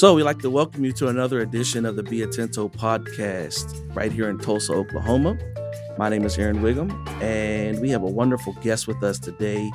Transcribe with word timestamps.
So, 0.00 0.14
we'd 0.14 0.22
like 0.22 0.38
to 0.38 0.48
welcome 0.48 0.82
you 0.82 0.92
to 0.92 1.08
another 1.08 1.40
edition 1.40 1.84
of 1.84 1.94
the 1.94 2.02
Be 2.02 2.20
Atento 2.20 2.72
podcast 2.72 3.94
right 3.94 4.10
here 4.10 4.30
in 4.30 4.38
Tulsa, 4.38 4.72
Oklahoma. 4.72 5.36
My 5.98 6.08
name 6.08 6.24
is 6.24 6.38
Aaron 6.38 6.62
Wiggum, 6.62 6.90
and 7.20 7.78
we 7.82 7.90
have 7.90 8.02
a 8.02 8.06
wonderful 8.06 8.54
guest 8.62 8.88
with 8.88 9.02
us 9.02 9.18
today 9.18 9.70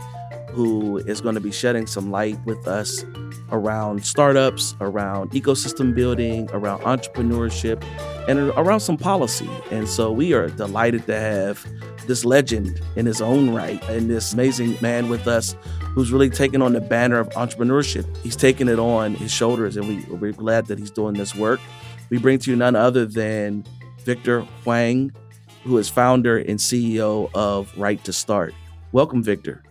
who 0.50 0.98
is 0.98 1.21
going 1.21 1.36
to 1.36 1.42
be 1.42 1.52
shedding 1.52 1.86
some 1.86 2.10
light 2.10 2.43
with 2.43 2.68
us 2.68 3.06
around 3.52 4.05
startups, 4.05 4.75
around 4.82 5.32
ecosystem 5.32 5.93
building, 5.93 6.50
around 6.52 6.80
entrepreneurship, 6.82 7.83
and 8.28 8.39
around 8.57 8.79
some 8.79 8.97
policy. 8.97 9.50
And 9.71 9.87
so 9.87 10.11
we 10.11 10.33
are 10.33 10.47
delighted 10.50 11.06
to 11.07 11.15
have 11.15 11.65
this 12.07 12.25
legend 12.25 12.79
in 12.96 13.06
his 13.06 13.21
own 13.21 13.54
right 13.54 13.82
and 13.89 14.10
this 14.10 14.34
amazing 14.34 14.78
man 14.82 15.10
with 15.10 15.28
us 15.28 15.56
who's 15.93 16.11
really 16.11 16.29
taken 16.29 16.61
on 16.61 16.73
the 16.73 16.82
banner 16.82 17.20
of 17.20 17.29
entrepreneurship. 17.29 18.06
He's 18.18 18.36
taken 18.36 18.68
it 18.68 18.79
on 18.79 19.15
his 19.15 19.32
shoulders, 19.32 19.78
and 19.78 19.87
we, 19.87 20.04
we're 20.15 20.34
glad 20.34 20.68
that 20.68 20.78
he's 20.78 20.92
doing 20.92 21.14
this 21.14 21.36
work. 21.36 21.59
We 22.09 22.18
bring 22.18 22.39
to 22.39 22.51
you 22.51 22.57
none 22.57 22.75
other 22.75 23.06
than 23.06 23.65
Victor 24.04 24.42
Hwang, 24.64 25.12
who 25.64 25.78
is 25.78 25.89
founder 25.89 26.37
and 26.37 26.59
CEO 26.59 27.29
of 27.34 27.75
Right 27.78 28.04
to 28.04 28.14
Start. 28.14 28.54
Welcome, 28.92 29.23
Victor. 29.23 29.64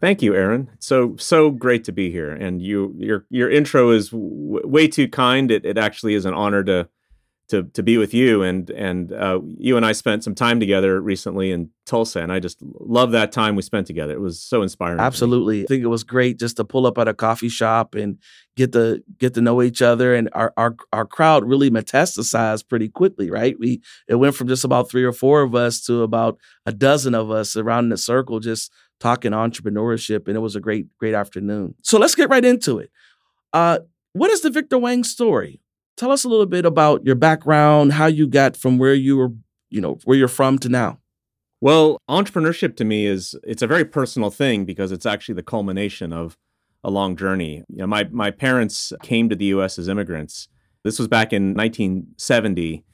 Thank 0.00 0.22
you, 0.22 0.34
Aaron. 0.34 0.70
So 0.78 1.16
so 1.18 1.50
great 1.50 1.84
to 1.84 1.92
be 1.92 2.10
here, 2.10 2.30
and 2.30 2.62
you 2.62 2.94
your 2.98 3.26
your 3.30 3.50
intro 3.50 3.90
is 3.90 4.10
w- 4.10 4.66
way 4.66 4.86
too 4.88 5.08
kind. 5.08 5.50
It 5.50 5.64
it 5.64 5.76
actually 5.76 6.14
is 6.14 6.24
an 6.24 6.34
honor 6.34 6.62
to 6.64 6.88
to 7.48 7.62
to 7.62 7.82
be 7.82 7.96
with 7.96 8.12
you 8.12 8.42
and 8.42 8.68
and 8.70 9.12
uh, 9.12 9.40
you 9.56 9.76
and 9.76 9.84
I 9.84 9.92
spent 9.92 10.22
some 10.22 10.34
time 10.34 10.60
together 10.60 11.00
recently 11.00 11.50
in 11.50 11.70
Tulsa 11.86 12.20
and 12.20 12.30
I 12.30 12.40
just 12.40 12.58
love 12.62 13.12
that 13.12 13.32
time 13.32 13.56
we 13.56 13.62
spent 13.62 13.86
together. 13.86 14.12
It 14.12 14.20
was 14.20 14.40
so 14.40 14.60
inspiring. 14.60 15.00
Absolutely. 15.00 15.62
I 15.62 15.66
think 15.66 15.82
it 15.82 15.88
was 15.88 16.04
great 16.04 16.38
just 16.38 16.58
to 16.58 16.64
pull 16.64 16.86
up 16.86 16.98
at 16.98 17.08
a 17.08 17.14
coffee 17.14 17.48
shop 17.48 17.94
and 17.94 18.18
get 18.56 18.72
to 18.72 19.02
get 19.18 19.32
to 19.34 19.40
know 19.40 19.62
each 19.62 19.80
other 19.80 20.14
and 20.14 20.28
our 20.34 20.52
our 20.58 20.76
our 20.92 21.06
crowd 21.06 21.44
really 21.44 21.70
metastasized 21.70 22.68
pretty 22.68 22.88
quickly, 22.88 23.30
right? 23.30 23.56
We 23.58 23.80
it 24.08 24.16
went 24.16 24.34
from 24.34 24.48
just 24.48 24.64
about 24.64 24.90
3 24.90 25.04
or 25.04 25.12
4 25.12 25.42
of 25.42 25.54
us 25.54 25.80
to 25.86 26.02
about 26.02 26.38
a 26.66 26.72
dozen 26.72 27.14
of 27.14 27.30
us 27.30 27.56
around 27.56 27.88
the 27.88 27.96
circle 27.96 28.40
just 28.40 28.70
talking 29.00 29.32
entrepreneurship 29.32 30.26
and 30.26 30.36
it 30.36 30.40
was 30.40 30.56
a 30.56 30.60
great 30.60 30.86
great 30.98 31.14
afternoon. 31.14 31.74
So 31.82 31.98
let's 31.98 32.14
get 32.14 32.28
right 32.28 32.44
into 32.44 32.78
it. 32.78 32.90
Uh 33.52 33.80
what 34.12 34.30
is 34.30 34.40
the 34.40 34.50
Victor 34.50 34.76
Hwang 34.78 35.04
story? 35.04 35.60
Tell 35.96 36.10
us 36.10 36.24
a 36.24 36.28
little 36.28 36.46
bit 36.46 36.64
about 36.64 37.04
your 37.04 37.14
background, 37.14 37.92
how 37.92 38.06
you 38.06 38.26
got 38.26 38.56
from 38.56 38.78
where 38.78 38.94
you 38.94 39.16
were, 39.16 39.32
you 39.70 39.80
know, 39.80 39.98
where 40.04 40.16
you're 40.16 40.28
from 40.28 40.58
to 40.60 40.68
now. 40.68 40.98
Well, 41.60 41.98
entrepreneurship 42.08 42.76
to 42.76 42.84
me 42.84 43.06
is 43.06 43.34
it's 43.42 43.62
a 43.62 43.66
very 43.66 43.84
personal 43.84 44.30
thing 44.30 44.64
because 44.64 44.92
it's 44.92 45.06
actually 45.06 45.34
the 45.34 45.42
culmination 45.42 46.12
of 46.12 46.36
a 46.84 46.90
long 46.90 47.16
journey. 47.16 47.64
You 47.68 47.78
know, 47.78 47.86
my 47.86 48.04
my 48.10 48.30
parents 48.30 48.92
came 49.02 49.28
to 49.28 49.36
the 49.36 49.46
US 49.46 49.78
as 49.78 49.88
immigrants. 49.88 50.48
This 50.84 50.98
was 50.98 51.08
back 51.08 51.32
in 51.32 51.54
1970 51.54 52.84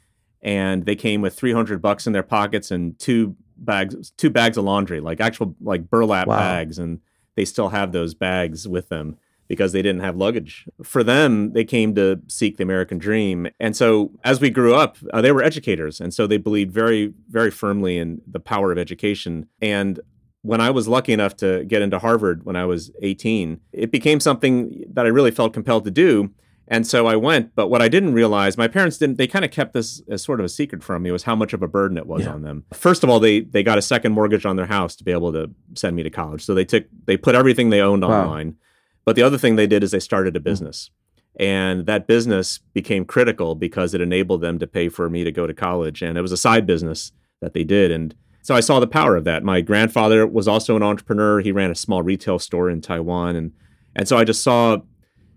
and 0.43 0.85
they 0.85 0.97
came 0.97 1.21
with 1.21 1.35
300 1.35 1.81
bucks 1.81 2.07
in 2.07 2.13
their 2.13 2.23
pockets 2.23 2.71
and 2.71 2.99
two 2.99 3.37
bags 3.65 4.13
two 4.17 4.31
bags 4.31 4.57
of 4.57 4.65
laundry, 4.65 5.01
like 5.01 5.21
actual 5.21 5.55
like 5.61 5.89
burlap 5.91 6.27
wow. 6.27 6.39
bags 6.39 6.79
and 6.79 7.01
they 7.37 7.45
still 7.45 7.71
have 7.71 7.93
those 7.93 8.15
bags 8.15 8.69
with 8.69 8.89
them 8.89 9.17
because 9.49 9.73
they 9.73 9.83
didn't 9.83 10.01
have 10.01 10.17
luggage. 10.17 10.67
For 10.83 11.05
them, 11.05 11.53
they 11.53 11.65
came 11.65 11.95
to 11.97 12.21
seek 12.29 12.57
the 12.57 12.63
American 12.63 12.99
dream. 12.99 13.49
And 13.61 13.77
so 13.77 14.11
as 14.25 14.41
we 14.41 14.51
grew 14.51 14.75
up, 14.75 14.97
uh, 15.13 15.21
they 15.21 15.33
were 15.33 15.43
educators. 15.43 16.01
And 16.01 16.15
so 16.15 16.27
they 16.27 16.39
believed 16.39 16.73
very, 16.73 17.13
very 17.29 17.51
firmly 17.51 17.99
in 17.99 18.23
the 18.27 18.41
power 18.41 18.73
of 18.73 18.79
education. 18.79 19.47
And 19.61 20.01
when 20.43 20.61
I 20.61 20.71
was 20.71 20.89
lucky 20.89 21.13
enough 21.13 21.37
to 21.37 21.65
get 21.65 21.83
into 21.83 21.99
Harvard 21.99 22.45
when 22.45 22.57
I 22.57 22.65
was 22.65 22.91
18, 23.03 23.61
it 23.73 23.91
became 23.91 24.21
something 24.21 24.85
that 24.93 25.07
I 25.07 25.09
really 25.09 25.31
felt 25.31 25.53
compelled 25.53 25.85
to 25.85 25.91
do. 25.91 26.31
And 26.67 26.87
so 26.87 27.07
I 27.07 27.17
went, 27.17 27.55
but 27.55 27.69
what 27.69 27.83
I 27.83 27.89
didn't 27.89 28.15
realize, 28.15 28.57
my 28.57 28.69
parents 28.69 28.97
didn't, 28.97 29.19
they 29.19 29.27
kind 29.27 29.45
of 29.45 29.51
kept 29.51 29.75
this 29.75 30.01
as 30.09 30.23
sort 30.23 30.41
of 30.41 30.47
a 30.47 30.49
secret 30.49 30.83
from 30.83 31.03
me, 31.03 31.11
was 31.11 31.25
how 31.25 31.37
much 31.37 31.53
of 31.53 31.63
a 31.63 31.69
burden 31.69 31.99
it 31.99 32.07
was 32.07 32.23
yeah. 32.23 32.33
on 32.33 32.43
them. 32.43 32.65
First 32.73 33.05
of 33.05 33.11
all, 33.11 33.21
they 33.21 33.41
they 33.41 33.63
got 33.63 33.77
a 33.77 33.83
second 33.83 34.13
mortgage 34.13 34.47
on 34.47 34.57
their 34.57 34.67
house 34.67 34.97
to 34.97 35.05
be 35.05 35.13
able 35.13 35.33
to 35.33 35.51
send 35.75 35.95
me 35.95 36.03
to 36.03 36.11
college. 36.11 36.43
So 36.43 36.55
they 36.55 36.65
took, 36.65 36.87
they 37.05 37.19
put 37.19 37.35
everything 37.35 37.69
they 37.69 37.83
owned 37.83 38.03
wow. 38.03 38.23
online. 38.23 38.57
But 39.05 39.17
the 39.17 39.23
other 39.23 39.37
thing 39.37 39.57
they 39.57 39.67
did 39.67 39.83
is 39.83 39.91
they 39.91 40.01
started 40.01 40.37
a 40.37 40.41
mm. 40.41 40.45
business. 40.45 40.91
And 41.39 41.87
that 41.87 42.07
business 42.07 42.59
became 42.73 43.05
critical 43.05 43.55
because 43.55 43.93
it 43.93 44.01
enabled 44.01 44.41
them 44.41 44.59
to 44.61 44.67
pay 44.67 44.89
for 44.89 45.11
me 45.11 45.25
to 45.25 45.33
go 45.33 45.47
to 45.47 45.53
college. 45.53 46.01
And 46.01 46.17
it 46.17 46.23
was 46.23 46.33
a 46.33 46.37
side 46.37 46.65
business 46.65 47.13
that 47.41 47.53
they 47.55 47.65
did. 47.65 47.91
And 47.91 48.15
so 48.41 48.55
I 48.55 48.61
saw 48.61 48.79
the 48.79 48.87
power 48.87 49.17
of 49.17 49.25
that. 49.25 49.43
My 49.43 49.61
grandfather 49.61 50.27
was 50.27 50.47
also 50.47 50.77
an 50.77 50.83
entrepreneur. 50.83 51.41
He 51.41 51.51
ran 51.51 51.71
a 51.71 51.75
small 51.75 52.03
retail 52.03 52.39
store 52.39 52.71
in 52.71 52.81
Taiwan. 52.81 53.37
And, 53.37 53.53
and 53.97 54.07
so 54.07 54.17
I 54.17 54.25
just 54.25 54.43
saw 54.43 54.79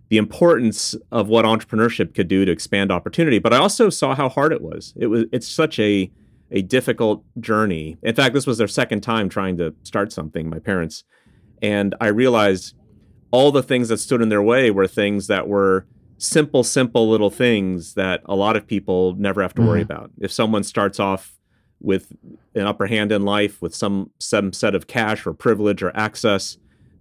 the 0.09 0.17
importance 0.17 0.95
of 1.11 1.27
what 1.27 1.45
entrepreneurship 1.45 2.15
could 2.15 2.27
do 2.27 2.45
to 2.45 2.51
expand 2.51 2.91
opportunity. 2.91 3.39
But 3.39 3.53
I 3.53 3.57
also 3.57 3.89
saw 3.89 4.15
how 4.15 4.29
hard 4.29 4.53
it 4.53 4.61
was. 4.61 4.93
It 4.95 5.07
was 5.07 5.25
it's 5.31 5.47
such 5.47 5.79
a 5.79 6.11
a 6.51 6.61
difficult 6.61 7.23
journey. 7.39 7.97
In 8.03 8.15
fact, 8.15 8.33
this 8.33 8.47
was 8.47 8.57
their 8.57 8.69
second 8.69 9.01
time 9.01 9.27
trying 9.27 9.57
to 9.57 9.75
start 9.83 10.13
something, 10.13 10.49
my 10.49 10.59
parents. 10.59 11.03
And 11.61 11.93
I 11.99 12.07
realized 12.07 12.73
all 13.31 13.51
the 13.51 13.63
things 13.63 13.89
that 13.89 13.97
stood 13.97 14.21
in 14.21 14.29
their 14.29 14.41
way 14.41 14.71
were 14.71 14.87
things 14.87 15.27
that 15.27 15.47
were 15.47 15.85
simple, 16.17 16.63
simple 16.63 17.09
little 17.09 17.29
things 17.29 17.95
that 17.95 18.21
a 18.25 18.35
lot 18.35 18.55
of 18.55 18.65
people 18.65 19.13
never 19.15 19.41
have 19.41 19.53
to 19.55 19.61
worry 19.61 19.83
mm-hmm. 19.83 19.91
about. 19.91 20.11
If 20.19 20.31
someone 20.31 20.63
starts 20.63 20.99
off 20.99 21.37
with 21.79 22.11
an 22.55 22.61
upper 22.61 22.87
hand 22.87 23.11
in 23.11 23.23
life, 23.23 23.61
with 23.61 23.75
some 23.75 24.11
some 24.19 24.53
set 24.53 24.73
of 24.73 24.87
cash 24.87 25.27
or 25.27 25.33
privilege 25.33 25.83
or 25.83 25.95
access, 25.95 26.57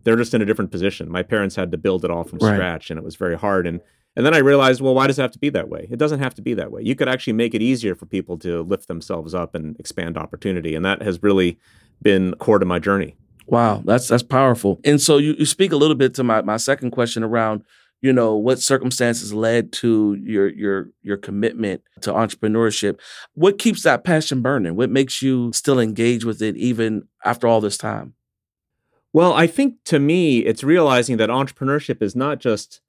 they're 0.07 0.17
just 0.17 0.35
in 0.35 0.41
a 0.41 0.45
different 0.45 0.71
position. 0.71 1.11
My 1.11 1.25
parents 1.25 1.57
had 1.57 1.73
to 1.73 1.77
build 1.77 2.05
it 2.05 2.13
all 2.13 2.23
from 2.23 2.39
right. 2.39 2.55
scratch, 2.55 2.91
and 2.91 2.99
it 2.99 3.03
was 3.03 3.17
very 3.17 3.37
hard. 3.37 3.67
And 3.67 3.81
and 4.15 4.25
then 4.25 4.35
I 4.35 4.39
realized, 4.39 4.81
well, 4.81 4.95
why 4.95 5.09
does 5.09 5.19
it 5.19 5.23
have 5.23 5.33
to 5.33 5.39
be 5.39 5.51
that 5.51 5.69
way? 5.69 5.89
It 5.91 5.99
doesn't 5.99 6.21
have 6.21 6.33
to 6.37 6.43
be 6.43 6.55
that 6.55 6.71
way. 6.71 6.81
You 6.81 6.95
could 6.95 7.09
actually 7.09 7.33
make 7.33 7.55
it 7.55 7.61
easier 7.61 7.97
for 7.97 8.07
people 8.07 8.39
to 8.39 8.63
lift 8.63 8.87
themselves 8.87 9.35
up 9.35 9.57
and 9.57 9.79
expand 9.81 10.17
opportunity, 10.17 10.77
and 10.77 10.85
that 10.85 11.03
has 11.03 11.25
really 11.25 11.59
been 12.01 12.35
core 12.37 12.61
to 12.61 12.65
my 12.65 12.79
journey. 12.79 13.17
Wow, 13.47 13.83
that's 13.85 14.07
that's 14.07 14.23
powerful. 14.23 14.81
And 14.85 15.03
so 15.03 15.19
you, 15.19 15.35
you 15.41 15.45
speak 15.45 15.73
a 15.73 15.77
little 15.77 15.97
bit 15.97 16.15
to 16.15 16.25
my, 16.25 16.41
my 16.41 16.57
second 16.57 16.93
question 16.93 17.25
around, 17.25 17.65
you 18.01 18.13
know, 18.13 18.37
what 18.37 18.61
circumstances 18.61 19.35
led 19.35 19.73
to 19.73 20.17
your 20.23 20.49
your 20.51 20.91
your 21.03 21.17
commitment 21.17 21.83
to 22.03 22.13
entrepreneurship. 22.13 23.01
What 23.35 23.59
keeps 23.59 23.83
that 23.83 24.05
passion 24.05 24.41
burning? 24.41 24.77
What 24.77 24.91
makes 24.91 25.21
you 25.21 25.53
still 25.53 25.81
engage 25.81 26.25
with 26.25 26.43
it 26.43 26.57
even 26.57 27.09
after 27.25 27.49
all 27.49 27.61
this 27.61 27.77
time? 27.77 28.15
Well, 29.17 29.33
I 29.33 29.47
think 29.47 29.83
to 29.85 29.99
me, 29.99 30.41
it's 30.41 30.63
realizing 30.63 31.17
that 31.17 31.31
entrepreneurship 31.31 32.03
is 32.03 32.15
not 32.15 32.39
just 32.39 32.83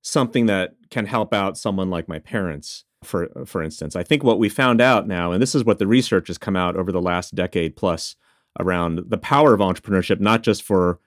something 0.00 0.46
that 0.46 0.76
can 0.90 1.06
help 1.06 1.34
out 1.34 1.58
someone 1.58 1.90
like 1.90 2.06
my 2.06 2.20
parents 2.20 2.84
for 3.02 3.28
for 3.44 3.64
instance. 3.64 3.96
I 3.96 4.04
think 4.04 4.22
what 4.22 4.38
we 4.38 4.48
found 4.48 4.80
out 4.80 5.08
now 5.08 5.32
and 5.32 5.42
this 5.42 5.56
is 5.56 5.64
what 5.64 5.80
the 5.80 5.88
research 5.88 6.28
has 6.28 6.38
come 6.38 6.54
out 6.54 6.76
over 6.76 6.92
the 6.92 7.02
last 7.02 7.34
decade 7.34 7.74
plus 7.74 8.14
around 8.60 9.00
the 9.08 9.18
power 9.18 9.54
of 9.54 9.58
entrepreneurship, 9.58 10.20
not 10.20 10.44
just 10.44 10.62
for, 10.62 11.00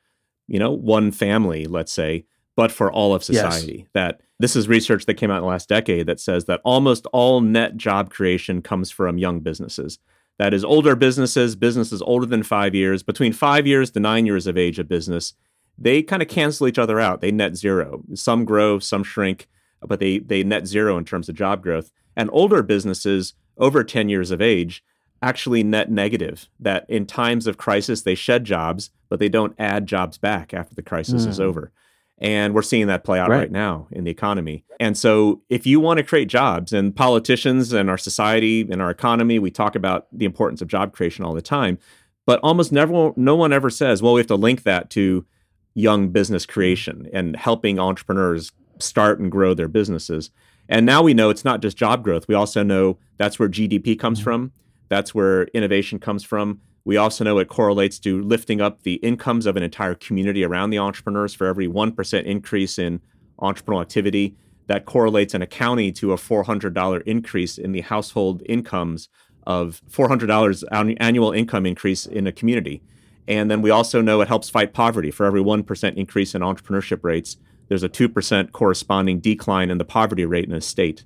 you 0.46 0.60
know, 0.60 0.72
one 0.72 1.10
family, 1.10 1.68
let's 1.68 1.94
say, 1.94 2.26
but 2.58 2.70
for 2.70 2.92
all 2.92 3.16
of 3.16 3.24
society. 3.24 3.78
Yes. 3.78 3.88
That 3.94 4.22
this 4.40 4.58
is 4.58 4.68
research 4.68 5.06
that 5.06 5.14
came 5.14 5.32
out 5.32 5.38
in 5.38 5.44
the 5.44 5.48
last 5.48 5.70
decade 5.70 6.06
that 6.08 6.20
says 6.20 6.46
that 6.46 6.60
almost 6.66 7.08
all 7.14 7.40
net 7.40 7.78
job 7.78 8.10
creation 8.10 8.62
comes 8.62 8.92
from 8.92 9.20
young 9.20 9.40
businesses. 9.40 10.00
That 10.38 10.54
is 10.54 10.66
older 10.66 10.96
businesses, 10.96 11.56
businesses 11.56 12.02
older 12.02 12.26
than 12.26 12.44
five 12.44 12.76
years, 12.76 13.04
between 13.04 13.34
five 13.34 13.66
years 13.66 13.92
to 13.92 14.00
nine 14.00 14.26
years 14.26 14.48
of 14.48 14.58
age 14.58 14.80
of 14.80 14.88
business, 14.88 15.34
they 15.78 16.02
kind 16.04 16.22
of 16.22 16.28
cancel 16.28 16.68
each 16.68 16.80
other 16.80 17.00
out. 17.00 17.22
They 17.22 17.32
net 17.32 17.56
zero. 17.56 18.04
Some 18.14 18.46
grow, 18.46 18.80
some 18.80 19.04
shrink, 19.04 19.48
but 19.82 20.00
they 20.00 20.20
they 20.20 20.44
net 20.44 20.68
zero 20.68 20.98
in 20.98 21.06
terms 21.06 21.30
of 21.30 21.36
job 21.36 21.64
growth. 21.64 21.92
And 22.16 22.30
older 22.34 22.64
businesses 22.64 23.34
over 23.58 23.84
10 23.84 24.10
years 24.10 24.32
of 24.32 24.42
age, 24.42 24.84
actually 25.22 25.64
net 25.64 25.90
negative 25.90 26.50
that 26.60 26.86
in 26.90 27.06
times 27.06 27.48
of 27.48 27.58
crisis 27.58 28.02
they 28.02 28.16
shed 28.16 28.44
jobs 28.44 28.92
but 29.10 29.20
they 29.20 29.30
don't 29.30 29.56
add 29.58 29.88
jobs 29.88 30.18
back 30.18 30.54
after 30.54 30.76
the 30.76 30.84
crisis 30.84 31.26
mm. 31.26 31.30
is 31.30 31.38
hmm. 31.38 31.44
over 31.44 31.72
and 32.20 32.54
we're 32.54 32.62
seeing 32.62 32.88
that 32.88 33.04
play 33.04 33.20
out 33.20 33.30
right. 33.30 33.38
right. 33.40 33.52
now 33.52 33.88
in 33.92 34.04
the 34.04 34.12
economy 34.12 34.64
and 34.80 34.98
so 34.98 35.42
if 35.50 35.66
you 35.66 35.80
want 35.80 35.98
to 35.98 36.04
create 36.04 36.28
jobs 36.28 36.72
and 36.72 36.96
politicians 36.96 37.74
and 37.74 37.90
our 37.90 37.98
society 37.98 38.62
and 38.70 38.82
our 38.82 38.90
economy 38.90 39.40
we 39.40 39.52
talk 39.52 39.76
about 39.76 40.08
the 40.12 40.26
importance 40.26 40.62
of 40.62 40.68
job 40.68 40.94
creation 40.94 41.26
all 41.26 41.34
the 41.34 41.42
time 41.42 41.78
but 42.26 42.40
almost 42.42 42.72
never 42.72 43.12
no 43.16 43.36
one 43.36 43.52
ever 43.52 43.70
says 43.70 44.02
well 44.02 44.14
we 44.14 44.20
have 44.20 44.28
to 44.28 44.36
link 44.36 44.64
that 44.64 44.90
to 44.90 45.26
young 45.74 46.10
business 46.10 46.46
creation 46.46 47.10
and 47.12 47.36
helping 47.36 47.80
entrepreneurs 47.80 48.52
start 48.80 49.20
and 49.20 49.32
grow 49.32 49.54
their 49.54 49.68
businesses 49.68 50.32
and 50.68 50.86
now 50.86 51.02
we 51.02 51.14
know 51.14 51.30
it's 51.30 51.46
not 51.46 51.62
just 51.62 51.78
job 51.78 52.04
growth 52.04 52.28
we 52.28 52.36
also 52.36 52.64
know 52.64 52.98
that's 53.18 53.38
where 53.38 53.50
gdp 53.50 54.00
comes 54.00 54.20
mm-hmm. 54.20 54.24
from 54.24 54.52
that's 54.90 55.16
where 55.16 55.44
innovation 55.46 56.00
comes 56.00 56.24
from. 56.24 56.62
We 56.86 56.98
also 56.98 57.24
know 57.24 57.40
it 57.40 57.48
correlates 57.48 57.98
to 58.00 58.22
lifting 58.22 58.62
up 58.62 58.84
the 58.84 58.96
incomes 58.96 59.48
of 59.48 59.58
an 59.58 59.64
entire 59.64 59.96
community 59.96 60.44
around 60.44 60.70
the 60.70 60.78
entrepreneurs. 60.78 61.34
For 61.34 61.48
every 61.48 61.68
1% 61.68 62.24
increase 62.24 62.78
in 62.78 63.02
entrepreneurial 63.40 63.82
activity, 63.82 64.36
that 64.68 64.86
correlates 64.86 65.34
in 65.34 65.42
a 65.42 65.48
county 65.48 65.92
to 65.92 66.14
a 66.14 66.16
$400 66.16 67.04
increase 67.04 67.58
in 67.58 67.72
the 67.72 67.82
household 67.82 68.42
incomes 68.46 69.10
of 69.46 69.82
$400 69.92 70.64
annual 71.00 71.32
income 71.32 71.66
increase 71.66 72.06
in 72.06 72.28
a 72.28 72.32
community. 72.32 72.82
And 73.28 73.50
then 73.50 73.62
we 73.62 73.72
also 73.72 74.02
know 74.02 74.22
it 74.22 74.28
helps 74.28 74.50
fight 74.50 74.74
poverty. 74.74 75.12
For 75.12 75.26
every 75.26 75.42
1% 75.42 75.96
increase 75.96 76.36
in 76.36 76.42
entrepreneurship 76.42 77.04
rates, 77.04 77.38
there's 77.68 77.84
a 77.84 77.90
2% 77.90 78.52
corresponding 78.52 79.20
decline 79.20 79.72
in 79.72 79.80
the 79.80 79.86
poverty 79.86 80.26
rate 80.26 80.46
in 80.46 80.54
a 80.54 80.62
state. 80.62 81.04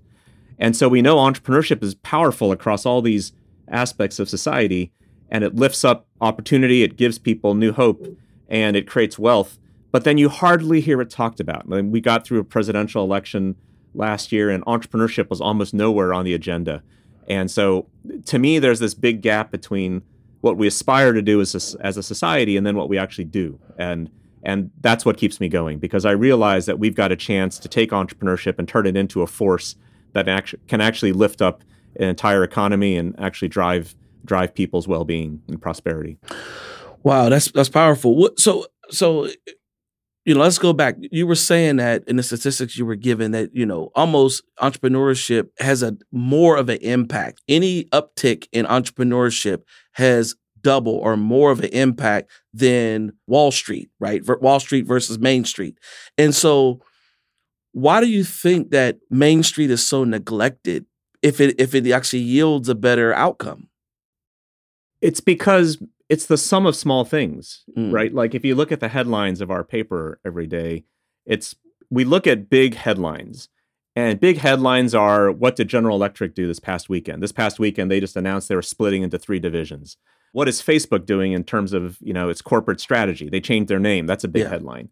And 0.58 0.76
so 0.76 0.90
we 0.90 1.02
know 1.02 1.18
entrepreneurship 1.18 1.82
is 1.82 1.96
powerful 1.96 2.52
across 2.52 2.86
all 2.86 3.02
these 3.02 3.32
aspects 3.70 4.20
of 4.20 4.28
society 4.28 4.92
and 5.30 5.44
it 5.44 5.56
lifts 5.56 5.84
up 5.84 6.08
opportunity, 6.22 6.84
it 6.84 6.98
gives 6.98 7.18
people 7.18 7.54
new 7.54 7.72
hope, 7.72 8.06
and 8.48 8.76
it 8.76 8.88
creates 8.88 9.18
wealth. 9.20 9.60
But 9.92 10.04
then 10.04 10.18
you 10.18 10.30
hardly 10.30 10.82
hear 10.82 11.02
it 11.02 11.10
talked 11.10 11.40
about. 11.40 11.66
I 11.66 11.76
mean, 11.76 11.92
we 11.92 12.02
got 12.02 12.26
through 12.26 12.40
a 12.40 12.44
presidential 12.44 13.04
election 13.04 13.56
last 13.94 14.32
year 14.32 14.50
and 14.50 14.64
entrepreneurship 14.66 15.30
was 15.30 15.42
almost 15.42 15.74
nowhere 15.74 16.14
on 16.14 16.26
the 16.26 16.34
agenda. 16.34 16.84
And 17.28 17.50
so 17.50 17.88
to 18.26 18.40
me, 18.40 18.60
there's 18.60 18.80
this 18.80 18.94
big 18.94 19.22
gap 19.22 19.52
between 19.52 20.04
what 20.42 20.58
we 20.58 20.68
aspire 20.68 21.14
to 21.14 21.22
do 21.22 21.42
as 21.42 21.76
a, 21.76 21.86
as 21.86 21.98
a 21.98 22.04
society 22.04 22.56
and 22.56 22.66
then 22.66 22.76
what 22.76 22.90
we 22.90 22.98
actually 22.98 23.26
do. 23.26 23.60
And 23.78 24.10
and 24.42 24.72
that's 24.80 25.06
what 25.06 25.18
keeps 25.18 25.42
me 25.42 25.50
going 25.50 25.80
because 25.80 26.06
I 26.06 26.12
realize 26.12 26.66
that 26.66 26.80
we've 26.80 26.96
got 26.96 27.12
a 27.12 27.18
chance 27.18 27.60
to 27.60 27.68
take 27.68 27.92
entrepreneurship 27.92 28.58
and 28.58 28.70
turn 28.70 28.88
it 28.88 28.96
into 28.96 29.22
a 29.22 29.28
force 29.28 29.76
that 30.14 30.28
can 30.70 30.80
actually 30.80 31.12
lift 31.12 31.42
up 31.42 31.62
an 31.98 32.08
entire 32.08 32.42
economy 32.42 32.96
and 32.96 33.20
actually 33.20 33.50
drive 33.50 33.96
drive 34.30 34.54
people's 34.54 34.88
well-being 34.88 35.42
and 35.48 35.62
prosperity. 35.62 36.18
Wow, 37.04 37.30
that's 37.30 37.52
that's 37.52 37.68
powerful. 37.68 38.30
So 38.38 38.68
so 38.90 39.28
you 40.26 40.36
know, 40.36 40.42
let's 40.42 40.60
go 40.60 40.74
back. 40.74 40.96
You 41.00 41.26
were 41.26 41.34
saying 41.34 41.78
that 41.78 42.04
in 42.08 42.18
the 42.18 42.24
statistics 42.24 42.78
you 42.78 42.86
were 42.86 42.96
given 42.96 43.32
that, 43.32 43.50
you 43.56 43.66
know, 43.66 43.90
almost 43.96 44.44
entrepreneurship 44.62 45.48
has 45.58 45.82
a 45.82 45.98
more 46.12 46.56
of 46.56 46.70
an 46.70 46.78
impact. 46.82 47.42
Any 47.48 47.86
uptick 47.86 48.48
in 48.52 48.68
entrepreneurship 48.68 49.64
has 49.94 50.36
double 50.62 50.94
or 50.94 51.18
more 51.18 51.52
of 51.52 51.62
an 51.62 51.70
impact 51.72 52.30
than 52.54 53.14
Wall 53.26 53.50
Street, 53.50 53.90
right? 54.00 54.22
Wall 54.42 54.60
Street 54.60 54.86
versus 54.86 55.18
Main 55.18 55.46
Street. 55.46 55.80
And 56.18 56.36
so 56.36 56.82
why 57.72 58.00
do 58.00 58.08
you 58.08 58.24
think 58.24 58.70
that 58.72 59.00
Main 59.10 59.42
Street 59.42 59.72
is 59.72 59.88
so 59.88 60.04
neglected 60.04 60.86
if 61.24 61.42
it 61.42 61.60
if 61.60 61.74
it 61.74 61.90
actually 61.92 62.20
yields 62.20 62.70
a 62.70 62.76
better 62.76 63.14
outcome? 63.14 63.70
It's 65.02 65.22
because 65.22 65.82
it's 66.10 66.26
the 66.26 66.38
sum 66.38 66.66
of 66.66 66.76
small 66.76 67.06
things, 67.06 67.64
mm. 67.78 67.94
right? 67.94 68.14
Like 68.14 68.34
if 68.34 68.44
you 68.44 68.56
look 68.56 68.72
at 68.72 68.80
the 68.80 68.90
headlines 68.90 69.42
of 69.42 69.52
our 69.52 69.64
paper 69.64 70.20
every 70.26 70.48
day, 70.48 70.86
it's 71.26 71.56
we 71.90 72.04
look 72.04 72.28
at 72.28 72.50
big 72.50 72.76
headlines. 72.76 73.50
And 73.96 74.20
big 74.20 74.38
headlines 74.38 74.96
are 74.96 75.32
what 75.32 75.56
did 75.56 75.68
General 75.68 75.98
Electric 75.98 76.34
do 76.34 76.48
this 76.48 76.60
past 76.60 76.90
weekend? 76.90 77.22
This 77.22 77.32
past 77.32 77.60
weekend 77.60 77.92
they 77.92 78.00
just 78.00 78.16
announced 78.16 78.48
they 78.48 78.56
were 78.56 78.62
splitting 78.62 79.04
into 79.04 79.20
three 79.20 79.40
divisions. 79.40 79.98
What 80.32 80.48
is 80.48 80.62
Facebook 80.62 81.06
doing 81.06 81.34
in 81.34 81.44
terms 81.44 81.74
of, 81.74 81.98
you 82.02 82.14
know, 82.14 82.30
its 82.30 82.42
corporate 82.42 82.80
strategy? 82.80 83.30
They 83.30 83.42
changed 83.42 83.68
their 83.68 83.80
name. 83.80 84.06
That's 84.06 84.24
a 84.24 84.28
big 84.30 84.44
yeah. 84.44 84.50
headline. 84.50 84.90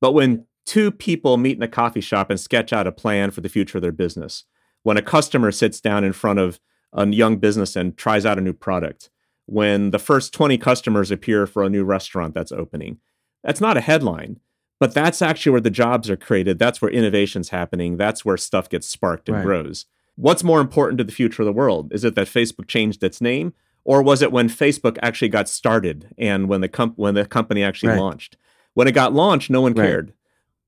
But 0.00 0.12
when 0.12 0.46
two 0.64 0.90
people 0.90 1.36
meet 1.36 1.56
in 1.56 1.62
a 1.62 1.68
coffee 1.68 2.00
shop 2.00 2.30
and 2.30 2.40
sketch 2.40 2.72
out 2.72 2.86
a 2.86 2.92
plan 2.92 3.30
for 3.30 3.42
the 3.42 3.48
future 3.48 3.78
of 3.78 3.82
their 3.82 3.92
business, 3.92 4.44
when 4.82 4.96
a 4.96 5.02
customer 5.02 5.52
sits 5.52 5.80
down 5.80 6.02
in 6.02 6.12
front 6.12 6.38
of 6.38 6.58
a 6.92 7.06
young 7.06 7.36
business 7.36 7.76
and 7.76 7.96
tries 7.96 8.24
out 8.24 8.38
a 8.38 8.42
new 8.42 8.54
product, 8.54 9.10
when 9.50 9.90
the 9.90 9.98
first 9.98 10.32
20 10.32 10.56
customers 10.58 11.10
appear 11.10 11.44
for 11.44 11.64
a 11.64 11.68
new 11.68 11.82
restaurant 11.82 12.34
that's 12.34 12.52
opening. 12.52 12.98
That's 13.42 13.60
not 13.60 13.76
a 13.76 13.80
headline, 13.80 14.38
but 14.78 14.94
that's 14.94 15.20
actually 15.20 15.52
where 15.52 15.60
the 15.60 15.70
jobs 15.70 16.08
are 16.08 16.16
created. 16.16 16.58
That's 16.58 16.80
where 16.80 16.90
innovation's 16.90 17.48
happening. 17.48 17.96
That's 17.96 18.24
where 18.24 18.36
stuff 18.36 18.68
gets 18.68 18.86
sparked 18.86 19.28
and 19.28 19.38
right. 19.38 19.44
grows. 19.44 19.86
What's 20.14 20.44
more 20.44 20.60
important 20.60 20.98
to 20.98 21.04
the 21.04 21.12
future 21.12 21.42
of 21.42 21.46
the 21.46 21.52
world? 21.52 21.92
Is 21.92 22.04
it 22.04 22.14
that 22.14 22.28
Facebook 22.28 22.68
changed 22.68 23.02
its 23.02 23.20
name? 23.20 23.52
Or 23.84 24.02
was 24.02 24.22
it 24.22 24.30
when 24.30 24.48
Facebook 24.48 24.98
actually 25.02 25.30
got 25.30 25.48
started 25.48 26.14
and 26.16 26.48
when 26.48 26.60
the 26.60 26.68
com- 26.68 26.92
when 26.96 27.14
the 27.14 27.26
company 27.26 27.64
actually 27.64 27.88
right. 27.88 27.98
launched? 27.98 28.36
When 28.74 28.86
it 28.86 28.92
got 28.92 29.12
launched, 29.12 29.50
no 29.50 29.62
one 29.62 29.74
right. 29.74 29.86
cared. 29.86 30.12